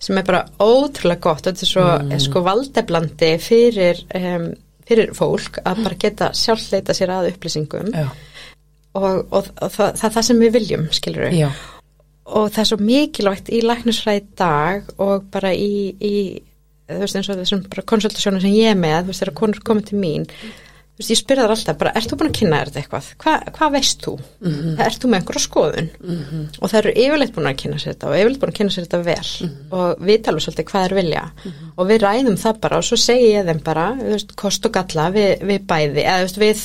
sem 0.00 0.16
er 0.16 0.24
bara 0.30 0.46
ótrúlega 0.56 1.20
gott. 1.26 1.44
Og 1.44 1.50
þetta 1.50 1.66
er 1.66 1.72
svo 1.74 1.86
er 2.08 2.24
sko 2.24 2.44
valdeblandi 2.46 3.34
fyrir 3.44 4.00
um, 4.16 4.48
fyrir 4.88 5.14
fólk 5.16 5.60
að 5.64 5.82
bara 5.84 6.00
geta 6.00 6.30
sjálfleita 6.36 6.96
sér 6.96 7.14
að 7.14 7.30
upplýsingum 7.32 7.90
Já. 7.92 8.06
og, 8.98 9.26
og, 9.28 9.50
og 9.60 9.74
það, 9.74 9.98
það 10.00 10.06
er 10.08 10.14
það 10.16 10.28
sem 10.30 10.44
við 10.44 10.54
viljum 10.58 10.86
skilur 10.96 11.26
við 11.26 11.40
Já. 11.42 11.48
og 12.28 12.52
það 12.54 12.62
er 12.64 12.70
svo 12.72 12.80
mikilvægt 12.82 13.52
í 13.52 13.62
læknisfræði 13.64 14.22
í 14.22 14.28
dag 14.40 14.94
og 15.04 15.28
bara 15.34 15.52
í, 15.54 15.72
í 15.98 16.14
þú 16.88 17.02
veist 17.02 17.20
eins 17.20 17.28
og 17.28 17.42
þessum 17.42 17.66
konsultasjónu 17.92 18.40
sem 18.42 18.56
ég 18.56 18.72
er 18.72 18.80
með, 18.80 19.02
þú 19.02 19.12
veist 19.12 19.24
þegar 19.24 19.38
konur 19.42 19.64
komið 19.70 19.90
til 19.90 20.00
mín 20.00 20.26
þú 20.98 21.04
veist 21.04 21.12
ég 21.14 21.18
spyrða 21.20 21.44
þar 21.46 21.52
alltaf 21.54 21.76
bara, 21.78 21.92
ert 21.94 22.10
þú 22.10 22.16
búin 22.18 22.28
að 22.32 22.38
kynna 22.40 22.56
þér 22.58 22.68
þetta 22.72 22.80
eitthvað? 22.82 23.08
Hva, 23.22 23.34
hvað 23.54 23.70
veist 23.76 24.00
þú? 24.02 24.14
Mm 24.18 24.48
Mhm. 24.48 24.58
-hmm. 24.58 24.80
Ert 24.86 24.98
þú 25.04 25.08
með 25.08 25.18
einhverja 25.20 25.42
skoðun? 25.46 25.88
Mm 26.02 26.18
-hmm. 26.24 26.44
Og 26.62 26.70
það 26.70 26.78
eru 26.78 26.92
yfirleitt 26.96 27.34
búin 27.34 27.46
að 27.46 27.56
kynna 27.62 27.76
sér 27.78 27.92
þetta 27.94 28.06
og 28.08 28.14
yfirleitt 28.18 28.40
búin 28.40 28.50
að 28.52 28.58
kynna 28.58 28.70
sér 28.70 28.84
þetta 28.86 29.02
vel 29.04 29.50
og 29.70 29.98
við 30.00 30.22
talum 30.24 30.40
svolítið 30.40 30.64
hvað 30.70 30.84
er 30.84 30.94
vilja 30.94 31.30
og 31.78 31.86
við 31.86 31.98
ræðum 32.02 32.36
það 32.36 32.60
bara 32.60 32.76
og 32.78 32.84
svo 32.84 32.96
segi 32.96 33.32
ég 33.32 33.44
þeim 33.46 33.60
bara, 33.64 33.92
þú 34.00 34.10
veist, 34.12 34.34
kost 34.36 34.66
og 34.66 34.72
galla 34.72 35.10
við, 35.10 35.38
við 35.42 35.60
bæði, 35.66 36.02
eða 36.04 36.18
þú 36.18 36.38
veist, 36.38 36.38
við 36.38 36.56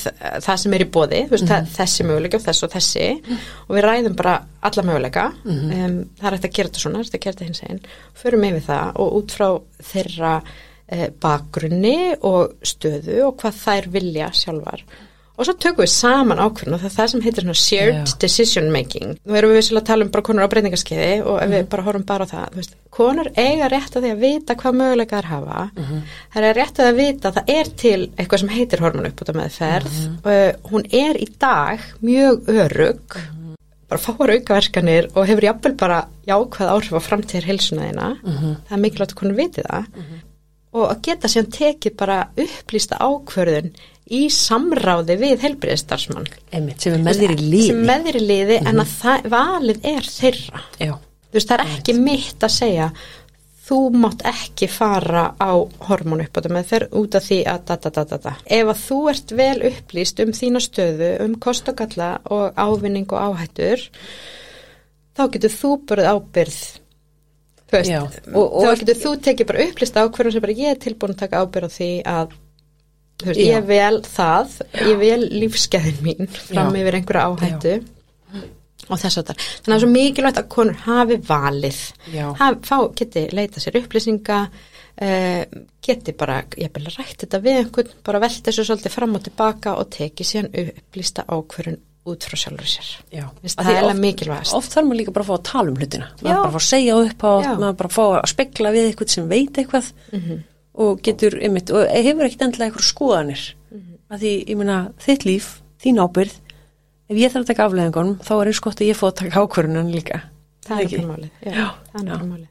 það 0.41 0.57
sem 0.57 0.73
er 0.73 0.81
í 0.81 0.89
bóði, 0.89 1.25
þú 1.27 1.29
veist, 1.29 1.49
mm 1.49 1.65
þessi 1.77 2.03
möguleika 2.03 2.35
og 2.37 2.43
þess 2.43 2.63
og 2.63 2.71
þessi 2.71 3.21
og 3.69 3.75
við 3.75 3.83
ræðum 3.83 4.15
bara 4.15 4.43
alla 4.63 4.83
möguleika, 4.83 5.33
um, 5.45 6.09
það 6.19 6.25
er 6.27 6.31
hægt 6.31 6.45
að 6.45 6.53
gera 6.55 6.69
þetta 6.69 6.79
svona, 6.79 6.97
hægt 6.97 7.13
að 7.15 7.19
gera 7.21 7.33
þetta 7.35 7.45
hins 7.45 7.61
einn 7.69 7.79
förum 8.15 8.43
yfir 8.43 8.61
það 8.67 8.91
og 8.95 9.13
út 9.13 9.31
frá 9.31 9.59
þeirra 9.83 10.41
bakgrunni 11.23 12.13
og 12.21 12.59
stöðu 12.65 13.23
og 13.29 13.35
hvað 13.41 13.59
þær 13.63 13.89
vilja 13.95 14.29
sjálfar. 14.35 14.85
Og 15.33 15.47
svo 15.47 15.55
tökum 15.57 15.81
við 15.81 15.89
saman 15.89 16.37
ákveðin 16.37 16.75
og 16.75 16.81
það 16.83 16.89
er 16.91 16.93
það 16.93 17.07
sem 17.09 17.21
heitir 17.25 17.47
shared 17.57 17.95
Já. 17.95 18.17
decision 18.21 18.67
making. 18.69 19.15
Nú 19.25 19.33
erum 19.33 19.49
við 19.49 19.57
vissilega 19.57 19.81
að 19.81 19.87
tala 19.87 20.05
um 20.05 20.11
bara 20.13 20.25
konur 20.27 20.45
á 20.45 20.51
breytingaskeiði 20.53 21.15
og 21.25 21.39
ef 21.41 21.49
við 21.49 21.63
bara 21.71 21.85
horfum 21.87 22.05
bara 22.05 22.27
á 22.29 22.31
það 22.33 22.59
veist, 22.59 22.75
konur 22.93 23.29
eiga 23.33 23.69
rétt 23.73 23.97
að 23.97 24.05
því 24.05 24.11
að 24.13 24.21
vita 24.27 24.55
hvað 24.61 24.77
möguleika 24.83 25.21
þær 25.23 25.29
hafa. 25.31 25.63
Það 26.35 26.49
er 26.51 26.59
rétt 26.59 26.77
að 26.77 26.85
því 26.85 26.91
að 26.91 26.99
vita 27.01 27.31
að 27.31 27.39
það 27.39 27.53
er 27.55 27.71
til 27.81 28.01
eitthvað 28.13 28.43
sem 28.43 28.53
heitir 28.53 28.83
hormonuppbúta 28.85 29.33
meðferð 29.39 29.95
uh, 30.21 30.51
hún 30.69 30.85
er 30.93 31.17
í 31.17 31.27
dag 31.41 31.87
mjög 32.05 32.51
örug 32.53 33.17
bara 33.89 34.01
fáar 34.01 34.31
aukaverkanir 34.37 35.09
og 35.13 35.27
hefur 35.27 35.45
jafnvel 35.49 35.73
bara 35.77 35.99
jákvæð 36.29 36.69
áhrif 36.71 36.93
á 36.97 37.01
framtíðar 37.03 37.49
heilsuna 37.49 37.89
þína 37.89 38.07
það 38.23 38.77
er 38.77 38.81
mikilvægt 38.85 39.13
að 39.13 39.19
konur 39.19 39.37
viti 39.37 39.65
það 39.65 39.89
og 40.73 40.85
að 40.89 41.01
geta 41.07 41.31
síðan 41.31 41.51
tekið 41.53 41.97
bara 41.99 42.19
upplýsta 42.43 42.99
ákvörðun 43.01 43.73
í 44.13 44.21
samráði 44.33 45.17
við 45.21 45.43
heilbriðistarsmann 45.45 46.27
Einmitt, 46.51 46.83
sem 46.83 46.97
er 46.97 47.03
með 47.05 47.23
þér 47.23 47.33
í 47.35 47.41
lífi. 47.41 47.65
sem 47.71 47.83
með 47.87 48.07
þér 48.07 48.19
í 48.19 48.23
liði 48.27 48.61
en 48.61 48.83
að 48.83 48.95
það, 48.97 49.27
valið 49.33 49.91
er 49.93 50.09
þeirra. 50.11 50.63
Já. 50.81 50.93
þú 50.99 51.37
veist 51.37 51.51
það 51.51 51.59
er 51.63 51.75
ekki 51.77 51.97
mitt 51.99 52.47
að 52.47 52.55
segja 52.57 52.89
þú 53.63 53.77
mátt 53.95 54.25
ekki 54.27 54.67
fara 54.67 55.23
á 55.39 55.51
hormónu 55.87 56.27
uppbóta 56.27 56.51
með 56.51 56.69
þeir 56.71 56.85
út 56.99 57.15
af 57.15 57.27
því 57.29 57.39
að 57.47 57.65
da 57.69 57.77
da 57.79 58.03
da 58.11 58.35
ef 58.43 58.71
að 58.73 58.81
þú 58.83 58.99
ert 59.13 59.35
vel 59.39 59.57
upplýst 59.69 60.23
um 60.25 60.33
þína 60.35 60.61
stöðu 60.63 61.11
um 61.23 61.35
kost 61.39 61.71
og 61.71 61.79
galla 61.79 62.09
og 62.33 62.59
ávinning 62.59 63.07
og 63.15 63.29
áhættur 63.31 63.85
þá 65.15 65.23
getur 65.31 65.55
þú 65.55 65.71
bara 65.87 66.15
ábyrð 66.17 66.59
veist, 67.79 67.91
Já, 67.91 68.01
og, 68.33 68.53
og- 68.61 68.79
getur 68.79 68.99
þú 69.01 69.11
tekið 69.27 69.49
bara 69.51 69.65
upplýst 69.67 69.99
ákvörðum 70.03 70.35
sem 70.35 70.45
bara 70.45 70.57
ég 70.59 70.71
er 70.73 70.81
tilbúin 70.83 71.15
að 71.15 71.21
taka 71.23 71.41
ábyrð 71.43 71.67
á 71.67 71.75
því 71.77 71.89
að 72.13 72.35
veist, 73.23 73.39
Já. 73.39 73.49
ég 73.53 73.65
vel 73.69 74.01
það 74.01 74.57
ég 74.83 74.97
vel 75.03 75.21
lífskeiðin 75.41 76.01
mín 76.05 76.29
fram 76.33 76.73
Já. 76.75 76.79
yfir 76.83 76.99
einhverja 76.99 77.27
áhættu 77.29 77.75
og 78.91 78.99
þess 78.99 79.17
að 79.21 79.27
það. 79.29 79.37
Þannig 79.39 79.63
að 79.63 79.69
það 79.69 79.75
er 79.77 79.83
svo 79.85 79.91
mikilvægt 79.93 80.39
að 80.41 80.47
konur 80.51 80.79
hafi 80.83 81.17
valið, 81.29 81.77
Já. 82.11 82.25
haf, 82.35 82.57
fá, 82.67 82.77
geti 82.99 83.21
leita 83.31 83.61
sér 83.63 83.77
upplýsinga, 83.79 84.39
uh, 85.07 85.43
geti 85.87 86.15
bara, 86.19 86.41
ég 86.59 86.73
vil 86.75 86.89
rætt 86.91 87.23
þetta 87.23 87.39
við 87.45 87.61
einhvern, 87.61 87.93
bara 88.03 88.19
velta 88.19 88.51
þessu 88.51 88.65
svolítið 88.67 88.95
fram 88.97 89.15
og 89.15 89.23
tilbaka 89.23 89.77
og 89.79 89.87
teki 89.95 90.27
síðan 90.27 90.51
upplýsta 90.51 91.23
ákvörun 91.31 91.79
út 92.05 92.25
frá 92.27 92.35
sjálfur 92.35 92.67
sér. 92.67 92.87
Það 93.11 93.69
eiginlega 93.69 93.89
oft- 93.93 94.01
mikilvægast. 94.03 94.53
Oft 94.57 94.71
þarf 94.75 94.85
maður 94.89 94.99
líka 94.99 95.13
bara 95.15 95.23
að 95.25 95.29
fá 95.29 95.35
að 95.37 95.43
tala 95.43 95.69
um 95.71 95.75
hlutina. 95.79 96.07
Maður 96.19 96.29
Já. 96.29 96.35
bara 96.35 96.49
að 96.49 96.55
fá 96.55 96.61
að 96.63 96.69
segja 96.73 96.95
upp 97.03 97.21
á, 97.23 97.31
maður 97.59 97.77
bara 97.79 97.89
að 97.89 97.95
fá 97.97 98.03
að 98.19 98.29
spekla 98.33 98.71
við 98.75 98.87
eitthvað 98.91 99.09
sem 99.09 99.27
veit 99.29 99.53
eitthvað 99.53 99.91
Mhm. 100.11 100.43
og 100.75 101.01
getur, 101.03 101.31
einmitt, 101.41 101.69
og 101.71 101.87
hefur 101.87 102.25
ekkit 102.27 102.41
endilega 102.41 102.71
eitthvað 102.71 102.91
skoðanir. 102.93 103.53
Mm. 103.71 103.79
-hmm. 103.79 104.19
Því, 104.19 104.45
ég 104.49 104.57
meina, 104.57 104.91
þitt 104.99 105.23
líf, 105.25 105.61
þín 105.83 105.97
ábyrð, 106.03 106.33
ef 107.09 107.17
ég 107.17 107.31
þarf 107.31 107.43
að 107.43 107.47
taka 107.47 107.65
afleðingunum, 107.69 108.17
þá 108.19 108.31
er 108.41 108.47
eins 108.47 108.59
gott 108.59 108.75
að 108.81 108.87
ég 108.89 108.95
fóð 108.97 109.11
að 109.11 109.15
taka 109.15 109.39
ákvörunum 109.47 109.91
líka. 109.93 110.21
Það 110.65 110.79
er 110.79 110.99
er 110.99 111.05
málið. 111.07 111.29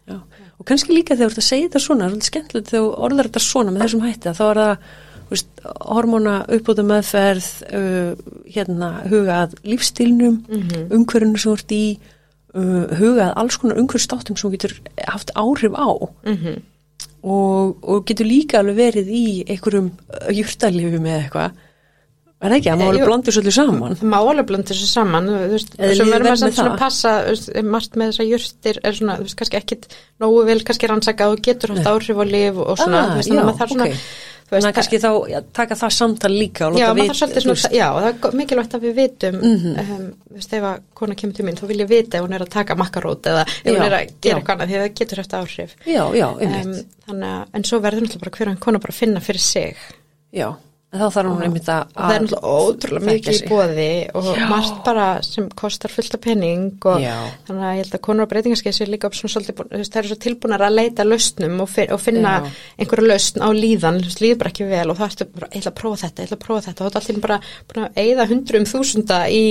já. 0.06 0.20
Og 0.60 0.66
kannski 0.66 0.92
líka 0.94 1.16
þegar 1.16 1.28
þú 1.28 1.32
ert 1.32 1.38
að 1.42 1.50
segja 1.50 1.68
þetta 1.68 1.80
svona, 1.80 2.08
það 2.10 2.16
er 2.16 2.20
skemmtilegt 2.30 2.68
þegar 2.68 2.82
þú 2.82 2.98
orðar 2.98 3.26
þetta 3.28 3.40
svona 3.40 3.70
með 3.72 3.82
þessum 3.82 4.02
hætti, 4.06 4.28
að 4.28 4.36
þá 4.36 4.44
er 4.50 4.58
það 4.62 4.78
hormóna 5.80 6.44
uppbúta 6.48 6.82
meðferð, 6.86 7.46
uh, 7.72 8.14
hérna, 8.54 8.90
hugað 9.10 9.54
lífstilnum, 9.64 10.40
mm 10.48 10.62
Mhm. 10.62 10.90
umhverfinu 10.98 11.38
sem 11.38 11.52
ert 11.52 11.72
í, 11.72 11.98
uh, 12.54 12.86
hugað 13.00 13.32
alls 13.36 13.56
konar 13.56 13.78
umhverfstáttum 13.80 14.36
sem 14.38 14.50
getur 14.50 14.74
haft 15.08 15.30
áhrif 15.34 15.72
á 15.74 15.88
Mm 16.24 16.60
og, 17.22 17.76
og 17.86 18.04
getur 18.06 18.26
líka 18.26 18.58
alveg 18.58 18.76
verið 18.76 19.06
í 19.14 19.26
einhverjum 19.46 19.92
júrtalifum 20.34 21.04
eða 21.06 21.20
eitthvað. 21.22 21.52
Er 22.42 22.50
það 22.50 22.56
ekki, 22.56 22.70
að 22.72 22.80
jú. 22.98 23.04
blandur 23.06 23.34
svolítið 23.36 23.54
saman. 23.54 23.92
Það 24.00 24.08
má 24.10 24.16
alveg 24.18 24.46
blanda 24.48 24.66
þessu 24.72 24.88
saman, 24.90 25.28
þú 25.30 25.50
veist, 25.52 25.76
líður 25.78 26.08
verður 26.10 26.26
maður 26.26 26.40
samt 26.40 26.48
með 26.50 26.56
svona 26.56 26.72
að 26.72 26.80
passa, 26.82 27.12
veist, 27.28 27.50
margt 27.62 27.94
með 28.00 28.10
þessar 28.10 28.26
jurtir 28.32 28.80
er 28.82 28.92
svona, 28.98 29.14
þú 29.20 29.26
veist, 29.28 29.36
kannski 29.38 29.58
ekkit 29.60 29.86
nógu 30.24 30.40
vel 30.48 30.58
kannski 30.66 30.90
rannsakað 30.90 31.36
og 31.36 31.42
getur 31.46 31.74
haft 31.76 31.86
áhrif 31.92 32.18
á 32.18 32.24
lif 32.26 32.58
og 32.58 32.74
svona, 32.82 32.98
Ah, 32.98 33.12
þú 33.12 33.20
veist, 33.20 33.30
þannig 33.30 33.42
að 33.44 33.46
maður 33.46 33.60
þarf 33.62 33.74
svona, 33.76 33.86
ok. 33.86 34.02
Þannig 34.52 34.68
að 34.70 34.76
kannski 34.78 34.98
þá 35.02 35.10
já, 35.32 35.38
taka 35.58 35.74
það 35.80 35.92
samtal 35.96 36.30
líka 36.32 36.66
og 36.68 36.76
Já, 36.76 36.86
láta 36.92 36.98
veist, 37.00 37.38
svona, 37.44 37.70
já, 37.72 37.86
það 37.96 38.08
er 38.28 38.36
mikilvægt 38.40 38.74
að 38.76 38.82
við 38.86 38.94
vitum, 39.00 39.38
Mhm. 39.42 39.78
um, 39.82 40.08
þú 40.28 40.34
veist, 40.36 40.52
ef 40.58 40.66
að 40.70 40.80
kona 40.94 41.14
kemur 41.14 41.34
til 41.38 41.44
mín, 41.46 41.56
þá 41.60 41.64
vil 41.70 41.78
ég 41.80 41.88
vita 41.88 42.18
ef 42.18 42.24
hún 42.26 42.34
er 42.34 42.44
að 42.46 42.50
taka 42.50 42.74
makkarót 42.76 43.22
eða 43.32 43.42
ef 43.46 43.62
hún 43.64 43.76
Já, 43.76 43.86
er 43.86 43.96
að 43.98 44.10
gera 44.20 44.34
já. 44.34 44.42
eitthvað 44.42 44.54
annað, 44.56 44.68
því 44.68 44.76
að 44.76 44.84
það 44.86 44.94
getur 45.00 45.16
haft 45.22 45.32
áhrif. 45.40 45.76
Já, 45.86 46.04
já, 46.14 46.28
einmitt. 46.40 46.66
Um, 46.66 46.84
þannig 47.08 47.30
að, 47.32 47.46
en 47.54 47.64
svo 47.64 47.80
verður 47.80 48.02
náttúrulega 48.06 48.24
bara 48.26 48.36
hver 48.36 48.46
og 48.48 48.52
einn 48.54 48.60
kona 48.66 48.78
bara 48.78 48.92
finna 48.92 49.20
fyrir 49.20 49.40
sig. 49.40 49.76
Já, 50.32 50.48
en 50.48 50.71
þá 51.00 51.06
þarf 51.14 51.30
hún 51.30 51.44
einmitt 51.46 51.68
að... 51.72 51.92
Og 51.96 52.02
það 52.02 52.14
er 52.16 52.46
ótrúlega 52.52 53.06
mikið 53.06 53.36
í 53.38 53.48
bóði 53.48 53.86
og 54.18 54.26
Já. 54.28 54.42
margt 54.50 54.80
bara 54.84 55.06
sem 55.24 55.46
kostar 55.56 55.92
fullt 55.92 56.16
af 56.18 56.22
penning 56.26 56.86
og 56.90 57.00
Já. 57.00 57.14
þannig 57.46 57.64
að 57.64 57.72
ég 57.72 57.80
held 57.80 57.96
að 57.96 58.02
konur 58.04 58.28
á 58.28 58.30
breytingarskeið 58.32 58.76
sér 58.76 58.92
líka 58.92 59.08
upp 59.08 59.16
svona 59.16 59.34
svolítið, 59.36 59.62
þú 59.62 59.80
veist, 59.80 59.94
það 59.94 60.00
eru 60.02 60.10
svo 60.12 60.18
tilbúnar 60.26 60.66
að 60.66 60.76
leita 60.76 61.06
lausnum 61.08 61.64
og, 61.64 61.76
og 61.96 62.02
finna 62.02 62.34
Já. 62.36 62.50
einhverja 62.76 63.08
lausn 63.08 63.40
á 63.40 63.48
líðan, 63.56 64.02
þú 64.02 64.10
veist, 64.10 64.24
líður 64.26 64.40
bara 64.42 64.52
ekki 64.52 64.68
vel 64.68 64.84
og 64.92 65.00
þá 65.00 65.04
ertu 65.08 65.28
bara, 65.32 65.48
ég 65.48 65.62
ætla 65.62 65.72
að 65.72 65.80
prófa 65.80 66.02
þetta, 66.04 66.20
ég 66.20 66.28
ætla 66.28 66.40
að 66.40 66.44
prófa 66.44 66.66
þetta 66.68 66.84
og 66.84 66.92
þá 66.92 67.00
er 67.00 67.06
allir 67.06 67.22
bara 67.24 67.40
að 67.88 68.02
eigða 68.04 68.28
hundrum 68.34 68.68
þúsunda 68.68 69.22
í, 69.32 69.44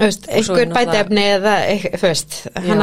Er 0.00 0.10
einhver 0.36 0.70
bætefni 0.74 1.24
eða, 1.36 1.54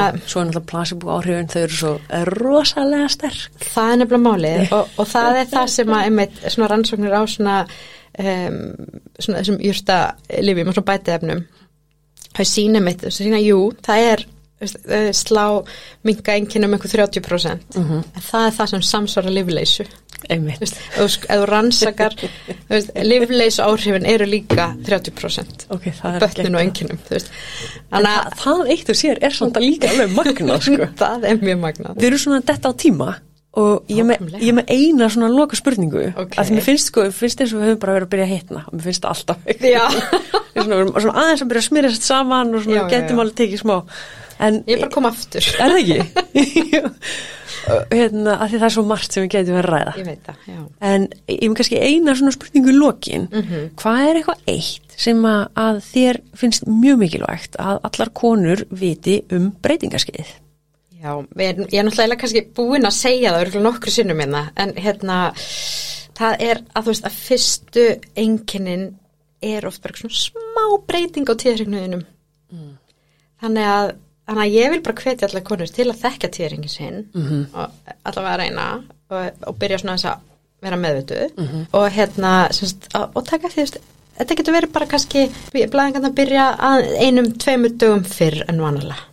að 0.08 0.20
svo 0.30 0.42
er 0.42 0.50
náttúrulega 0.50 0.66
placebo 0.72 1.12
áhrifin, 1.16 1.48
þau 1.50 1.62
eru 1.64 1.78
svo 1.80 1.94
rosalega 2.38 3.10
sterk. 3.10 3.48
það 3.74 3.92
er 3.94 4.02
nefnilega 4.04 4.24
málið 4.30 4.74
og, 4.78 4.90
og 5.00 5.08
það 5.08 5.40
er 5.42 5.52
það 5.56 5.68
sem 5.74 5.94
að 5.98 6.06
einmitt 6.10 6.42
svona 6.54 6.70
rannsóknir 6.74 7.16
á 7.18 7.22
svona 7.28 7.58
um, 8.20 8.58
svona 9.20 9.42
þessum 9.42 9.60
júrta 9.66 10.00
lifjum 10.42 10.72
og 10.72 10.78
svona 10.78 10.90
bætiðefnum 10.92 11.46
það 12.38 12.50
sína 12.54 12.82
mitt, 12.86 13.02
það 13.08 13.16
sína, 13.18 13.40
jú, 13.42 13.60
það 13.88 14.04
er 14.12 14.26
eh, 14.62 15.10
slá 15.14 15.44
minga 16.06 16.34
einnkynum 16.36 16.74
einhver 16.78 16.94
30% 16.94 17.78
Mhm. 17.78 18.04
en 18.16 18.22
það 18.32 18.48
er 18.48 18.56
það 18.60 18.70
sem 18.76 18.82
samsvara 18.92 19.34
lifleysu 19.34 19.86
Einmitt. 20.34 20.74
Þú 20.98 21.06
rannsakar 21.48 22.16
lifleysu 23.06 23.62
áhrifin 23.64 24.06
eru 24.10 24.26
líka 24.28 24.72
30% 24.88 25.68
Ok, 25.76 25.86
það 26.00 26.18
er 26.18 26.24
bötnin 26.26 26.58
og 26.58 26.60
geggjað. 26.60 26.64
einnkynum 26.64 27.00
þú 27.08 27.14
veist. 27.16 27.32
En 27.92 28.08
þannig 28.08 28.42
það, 28.42 28.64
eitt 28.74 28.92
og 28.94 29.00
sér 29.00 29.22
er 29.22 29.38
að 29.38 29.64
líka 29.64 29.92
alveg 29.94 30.16
magnað, 30.18 30.66
sko. 30.66 30.82
að 30.88 30.98
það 31.04 31.28
er 31.32 31.42
mjög 31.46 31.62
magnað 31.64 32.02
Við 32.02 32.10
erum 32.12 32.24
svona 32.26 32.42
detta 32.50 32.70
á 32.70 32.74
tíma 32.78 33.10
og 33.58 33.90
ég 33.90 34.06
með, 34.06 34.36
ég 34.44 34.54
með 34.54 34.68
eina 34.70 35.08
svona 35.10 35.32
loka 35.34 35.58
spurningu 35.58 36.04
Ok. 36.14 36.36
að 36.38 36.52
mér 36.54 36.66
finnst 36.68 36.92
sko, 36.92 37.08
finnst 37.16 37.40
eins 37.42 37.54
og 37.56 37.62
við 37.64 37.72
höfum 37.72 37.80
bara 37.82 37.96
verið 37.96 38.06
að 38.08 38.12
byrja 38.14 38.28
að 38.28 38.34
hitna 38.36 38.62
og 38.68 38.76
mér 38.78 38.86
finnst 38.86 39.06
það 39.06 39.14
alltaf 39.16 39.38
svona, 40.58 40.78
svona 41.02 41.16
aðeins 41.24 41.42
að 41.42 41.50
byrja 41.54 41.64
að 41.64 41.68
smyrjast 41.72 42.06
saman 42.06 42.54
og 42.54 42.66
svona 42.66 42.78
Já, 42.78 42.84
við 42.84 42.86
já, 42.86 42.94
getum 42.98 43.18
já. 43.18 43.22
alveg 43.24 43.38
tekið 43.42 43.64
smá 43.64 43.78
En 44.44 44.62
Ég 44.68 44.76
er 44.78 44.84
bara 44.84 44.90
að 44.92 44.96
koma 44.96 45.12
aftur. 45.14 45.48
Er 45.64 45.74
það 45.74 45.80
ekki? 45.82 46.00
hérna, 47.92 48.36
það 48.48 48.64
er 48.64 48.74
svo 48.74 48.84
margt 48.88 49.12
sem 49.16 49.26
við 49.26 49.32
getum 49.34 49.58
að 49.60 49.66
ræða. 49.68 49.94
Ég 50.00 50.08
veit 50.08 50.28
það, 50.28 50.42
já. 50.48 50.60
En 50.88 51.08
ég 51.34 51.42
með 51.50 51.56
kannski 51.60 51.80
eina 51.84 52.14
svona 52.16 52.34
spurningu 52.36 52.72
í 52.72 52.78
lokin. 52.78 53.26
Hvað 53.82 54.02
er 54.06 54.20
eitthvað 54.22 54.52
eitt 54.54 54.98
sem 54.98 55.24
að, 55.30 55.42
að 55.62 55.80
þér 55.92 56.20
finnst 56.42 56.68
mjög 56.70 57.00
mikilvægt 57.04 57.58
að 57.62 57.82
allar 57.90 58.12
konur 58.18 58.64
viti 58.72 59.18
um 59.36 59.50
breytingaskeið? 59.66 60.32
Já, 60.98 61.12
ég, 61.38 61.60
ég 61.70 61.78
er 61.78 61.86
náttúrulega 61.86 62.18
kannski 62.24 62.46
búin 62.58 62.88
að 62.88 62.96
segja 62.98 63.34
það 63.36 63.44
örgulega 63.44 63.68
nokkru 63.68 63.94
sinnum 63.94 64.18
minna, 64.18 64.46
en 64.58 64.72
hérna, 64.82 65.18
það 66.18 66.42
er 66.48 66.62
að 66.74 66.88
þú 66.88 66.94
veist 66.96 67.06
að 67.10 67.20
fyrstu 67.28 67.84
einkennin 68.18 68.88
er 69.46 69.68
oft 69.70 69.84
bara 69.84 70.00
svona 70.00 70.18
smá 70.18 70.64
breyting 70.90 71.30
á 71.30 71.34
tíðarregnuðinum. 71.38 72.02
Þannig 73.44 73.68
að, 73.70 73.92
þannig 74.28 74.44
að 74.44 74.56
ég 74.58 74.72
vil 74.74 74.82
bara 74.86 75.04
hvetja 75.04 75.28
allar 75.28 75.46
konur 75.48 75.74
til 75.74 75.88
að 75.88 76.02
þekka 76.04 76.32
tíðarregnin 76.36 76.74
sinn 76.74 77.04
-hmm. 77.14 77.44
og 77.54 77.94
allavega 78.04 78.34
að 78.34 78.42
reyna 78.44 78.66
og, 79.10 79.44
og 79.48 79.60
byrja 79.60 79.82
svona 79.84 79.98
að 79.98 80.26
vera 80.66 80.80
meðvituð 80.82 81.38
og 81.78 81.92
hérna, 81.94 82.32
semst, 82.52 82.90
og, 82.98 83.12
og 83.16 83.28
taka 83.28 83.52
því, 83.54 83.66
veist, 83.66 83.78
þetta 84.18 84.38
getur 84.40 84.58
verið 84.58 84.74
bara 84.74 84.88
kannski, 84.90 85.28
blæðingarna 85.54 86.14
byrja 86.18 86.48
að 86.70 86.88
einum, 87.04 87.30
tveimur 87.38 87.76
dögum 87.78 88.04
fyrr 88.04 88.44
en 88.48 88.62
vanalega. 88.62 89.04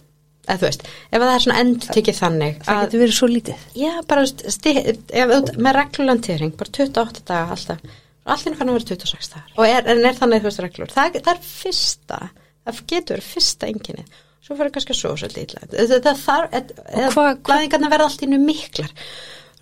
Eða 0.45 0.61
þú 0.61 0.67
veist, 0.67 0.83
ef 1.09 1.23
það 1.23 1.35
er 1.35 1.43
svona 1.43 1.61
endur 1.63 1.93
tekið 1.97 2.17
þannig 2.19 2.57
Það 2.65 2.81
getur 2.83 3.01
verið 3.01 3.15
svo 3.17 3.29
lítið. 3.29 3.61
Já, 3.81 3.93
bara 4.09 4.25
sti, 4.29 4.73
ef, 5.21 5.31
með 5.57 5.77
reglulandýring, 5.79 6.57
bara 6.59 6.75
28 6.79 7.23
daga 7.31 7.55
alltaf, 7.55 7.79
allir 8.25 8.57
fann 8.57 8.73
að 8.73 8.79
vera 8.79 8.89
26 8.91 9.33
dagar 9.35 9.57
og 9.59 9.69
er, 9.69 9.89
en 9.93 10.05
er 10.09 10.19
þannig 10.19 10.43
þú 10.43 10.49
veist 10.49 10.63
reglur 10.65 10.93
það, 10.93 11.19
það 11.25 11.33
er 11.35 11.41
fyrsta, 11.49 12.21
það 12.65 12.81
getur 12.93 13.17
verið 13.17 13.31
fyrsta 13.35 13.69
enginni, 13.69 14.05
svo 14.45 14.59
fyrir 14.59 14.75
kannski 14.75 14.95
að 14.95 15.01
svo 15.01 15.15
svolítið 15.17 15.47
illa, 15.47 15.63
það, 16.05 16.21
þarf 16.21 16.59
eða 17.01 17.25
blæðingarna 17.49 17.91
verða 17.93 18.11
allt 18.11 18.27
innu 18.27 18.41
miklar. 18.43 18.93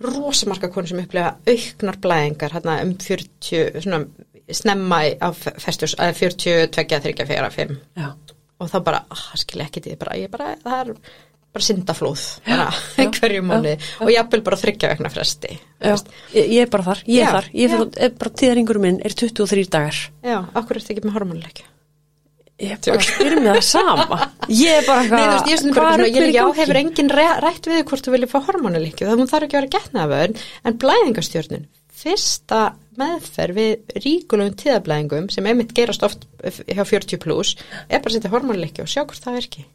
Rosamarka 0.03 0.67
konur 0.73 0.91
sem 0.91 1.01
upplega 1.03 1.35
auknar 1.47 1.99
blæðingar, 2.03 2.55
hérna 2.57 2.79
um 2.83 2.95
40 2.99 3.83
svona 3.85 4.03
snemma 4.51 5.03
á 5.23 5.29
festjós, 5.31 5.95
að 6.01 6.17
40, 6.19 6.71
2, 6.73 6.87
3, 6.99 7.27
4, 7.29 7.51
5 7.55 7.77
Já. 7.99 8.09
og 8.59 8.71
þá 8.71 8.79
bara, 8.83 9.03
ah, 9.13 9.29
skil 9.39 9.63
ekki 9.63 9.83
því 9.85 9.99
bara, 10.01 10.17
ég 10.19 10.33
bara, 10.33 10.55
það 10.65 10.81
er 10.81 10.91
bara 11.53 11.67
syndaflóð 11.67 12.23
bara 12.47 12.67
já, 12.97 13.07
hverju 13.13 13.43
mánu 13.45 13.75
og 14.03 14.11
jafnvel 14.11 14.41
bara 14.45 14.59
þryggja 14.59 14.93
vegna 14.93 15.11
fresti 15.13 15.53
Já, 15.53 15.95
ég, 16.33 16.47
ég 16.57 16.65
er 16.65 16.71
bara 16.73 16.87
þar, 16.89 17.03
ég 17.07 17.21
er 17.21 17.29
Já, 17.29 17.35
þar, 17.37 17.51
ég 17.61 17.75
er 18.07 18.17
bara 18.19 18.33
tíðaringur 18.41 18.81
minn 18.83 18.99
er 19.05 19.15
23 19.15 19.69
dagar. 19.71 20.01
já, 20.25 20.39
okkur 20.41 20.75
er 20.75 20.83
þetta 20.83 20.95
ekki 20.97 21.07
með 21.07 21.17
hormonleikja 21.19 21.69
Ég 22.61 22.75
er 22.75 22.79
bara 22.85 22.99
að 22.99 23.07
spyrja 23.07 23.39
mig 23.41 23.49
það 23.49 23.63
sama. 23.65 24.17
Ég 24.53 24.75
er 24.77 24.85
bara 24.85 25.03
veist, 25.09 25.47
ég 25.49 25.55
er 25.57 25.77
er 25.81 26.03
ekki 26.05 26.37
á, 26.37 26.45
gangi? 26.45 26.59
hefur 26.61 26.79
enginn 26.83 27.09
re- 27.09 27.39
rætt 27.41 27.69
við 27.71 27.81
hvort 27.89 28.05
þú 28.05 28.13
viljið 28.13 28.31
fá 28.33 28.39
hormonleikju, 28.45 29.07
það 29.09 29.19
mun 29.19 29.31
þarf 29.31 29.47
ekki 29.47 29.57
að 29.57 29.63
vera 29.63 29.71
getnaðavörn, 29.77 30.35
en 30.69 30.77
blæðingastjörnun, 30.83 31.65
fyrsta 32.03 32.61
meðferð 32.99 33.57
við 33.57 33.97
ríkulegum 34.05 34.57
tíðablæðingum 34.61 35.29
sem 35.33 35.49
einmitt 35.49 35.73
gerast 35.73 36.05
oft 36.05 36.27
hjá 36.43 36.83
40 36.85 37.21
plus, 37.23 37.55
er 37.89 38.03
bara 38.03 38.13
að 38.13 38.19
setja 38.19 38.33
hormonleikju 38.35 38.85
og 38.85 38.91
sjá 38.93 39.01
hvort 39.01 39.23
það 39.25 39.39
verki. 39.39 39.65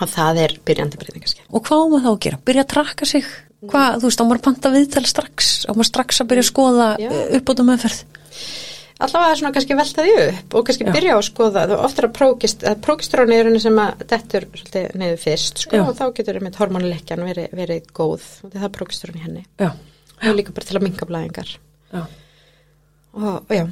Og 0.00 0.08
það 0.08 0.40
er 0.46 0.56
byrjandi 0.64 1.00
breytingaskei. 1.02 1.44
Og 1.52 1.64
hvað 1.66 1.84
á 1.84 1.86
maður 1.92 2.04
þá 2.06 2.10
að 2.14 2.20
gera? 2.24 2.40
Byrja 2.48 2.64
að 2.64 2.70
trakka 2.72 3.08
sig? 3.10 3.26
Hvað, 3.60 3.98
þú 4.00 4.08
veist, 4.08 4.20
á 4.20 4.24
maður 4.24 4.38
að 4.40 4.46
panta 4.46 4.72
viðtal 4.72 5.02
strax? 5.10 5.50
Á 5.68 5.72
maður 5.76 5.88
strax 5.90 6.22
að 6.22 6.30
byrja 6.30 6.44
að 6.46 6.48
skoða 6.48 6.86
Já. 7.02 7.10
uppbóta 7.36 7.66
meðferð? 7.68 7.98
Allavega 9.06 9.36
svona 9.40 9.52
kannski 9.56 9.76
velta 9.78 10.04
því 10.06 10.14
upp 10.26 10.56
og 10.58 10.66
kannski 10.68 10.86
Já. 10.86 10.92
byrja 10.96 11.16
á 11.16 11.18
að 11.18 11.26
skoða 11.28 11.66
þú 11.70 11.78
oftar 11.88 12.08
að 12.08 12.14
prókist, 12.20 12.64
að 12.68 12.80
prókistróni 12.86 13.36
er 13.36 13.50
henni 13.50 13.62
sem 13.62 13.80
að 13.82 14.04
dettur 14.12 14.46
svolítið 14.52 14.96
niður 15.00 15.20
fyrst 15.24 15.62
sko 15.64 15.80
Já. 15.80 15.84
og 15.84 15.92
þá 15.98 16.04
getur 16.18 16.40
einmitt 16.40 16.58
hormonleikjan 16.60 17.26
verið, 17.26 17.52
verið 17.60 17.92
góð. 17.96 18.26
Og 18.44 18.54
það 18.54 18.66
er 18.68 18.74
prókistróni 18.78 19.24
henni. 19.24 19.44
Já, 19.60 19.70
og 20.20 20.36
líka 20.38 20.56
bara 20.56 20.68
til 20.70 20.78
að 20.80 20.86
minka 20.88 21.08
blæðingar. 21.08 21.54
Og, 21.96 22.10
og 23.24 23.54
já, 23.54 23.64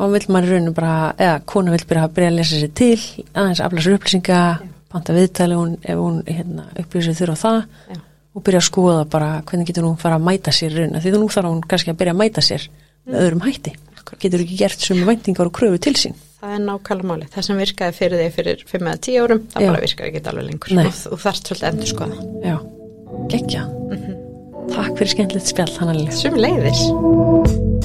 Og 0.00 0.12
vill 0.14 0.28
maður 0.30 0.54
rauninu 0.54 0.72
bara, 0.72 0.92
eða 1.18 1.40
kona 1.50 1.72
vill 1.74 1.86
byrja 1.88 2.04
að 2.06 2.12
byrja 2.16 2.28
að 2.30 2.36
lesa 2.38 2.58
sér 2.60 2.70
til, 2.78 3.00
aðeins 3.34 3.60
afla 3.64 3.82
sér 3.84 3.96
upplýsinga, 3.98 4.38
panta 4.92 5.16
viðtali 5.16 5.58
hún, 5.58 5.72
ef 5.82 5.98
hún 5.98 6.20
hérna, 6.28 6.68
upplýsir 6.78 7.16
þurfa 7.18 7.36
það. 7.42 7.58
Já, 7.90 7.98
og 8.30 8.44
byrja 8.46 8.60
að 8.62 8.68
skoða 8.68 9.04
bara 9.10 9.30
hvernig 9.50 9.68
getur 9.68 9.88
hún 9.88 9.98
fara 10.00 10.16
að 10.20 10.26
mæta 10.28 10.54
sér 10.54 10.76
rauninu. 10.78 11.02
Því 11.02 11.12
þú 11.12 11.20
nú 11.20 11.30
þarf 11.34 11.50
hún 11.50 11.62
kannski 11.72 11.92
að 11.92 11.98
byrja 12.00 12.14
að 12.14 12.20
mæta 12.22 12.44
sér 12.46 12.66
með 13.04 13.18
öðrum 13.24 13.44
hætti. 13.48 13.74
Getur 14.18 14.44
ekki 14.44 14.58
gert 14.58 14.80
sem 14.84 15.00
væntingar 15.06 15.50
og 15.50 15.54
kröfu 15.56 15.78
til 15.78 15.94
sín. 15.94 16.14
það 16.40 16.54
er 16.56 16.62
nákvæmlega 16.64 17.10
máli 17.10 17.26
það 17.34 17.46
sem 17.46 17.58
virkaði 17.60 17.96
fyrir 17.98 18.22
þig 18.22 18.32
fyrir 18.38 18.62
5 18.70 18.86
eða 18.88 19.00
10 19.06 19.18
árum 19.24 19.42
það 19.52 19.60
Já. 19.64 19.68
bara 19.70 19.82
virkaði 19.84 20.08
ekki 20.12 20.22
alveg 20.32 20.46
lengur 20.48 20.76
Nei. 20.78 20.86
og 20.86 20.94
þú 20.96 21.18
þarft 21.26 21.50
svolítið 21.50 21.68
endur 21.70 21.92
skoða 21.92 22.16
Já, 22.48 22.56
geggja. 23.34 23.66
Takk 24.70 24.96
fyrir 24.96 25.12
skemmtilegt 25.16 25.52
spjall, 25.52 25.76
hann 25.82 26.06
Sum 26.16 26.40
leiðis 26.40 27.79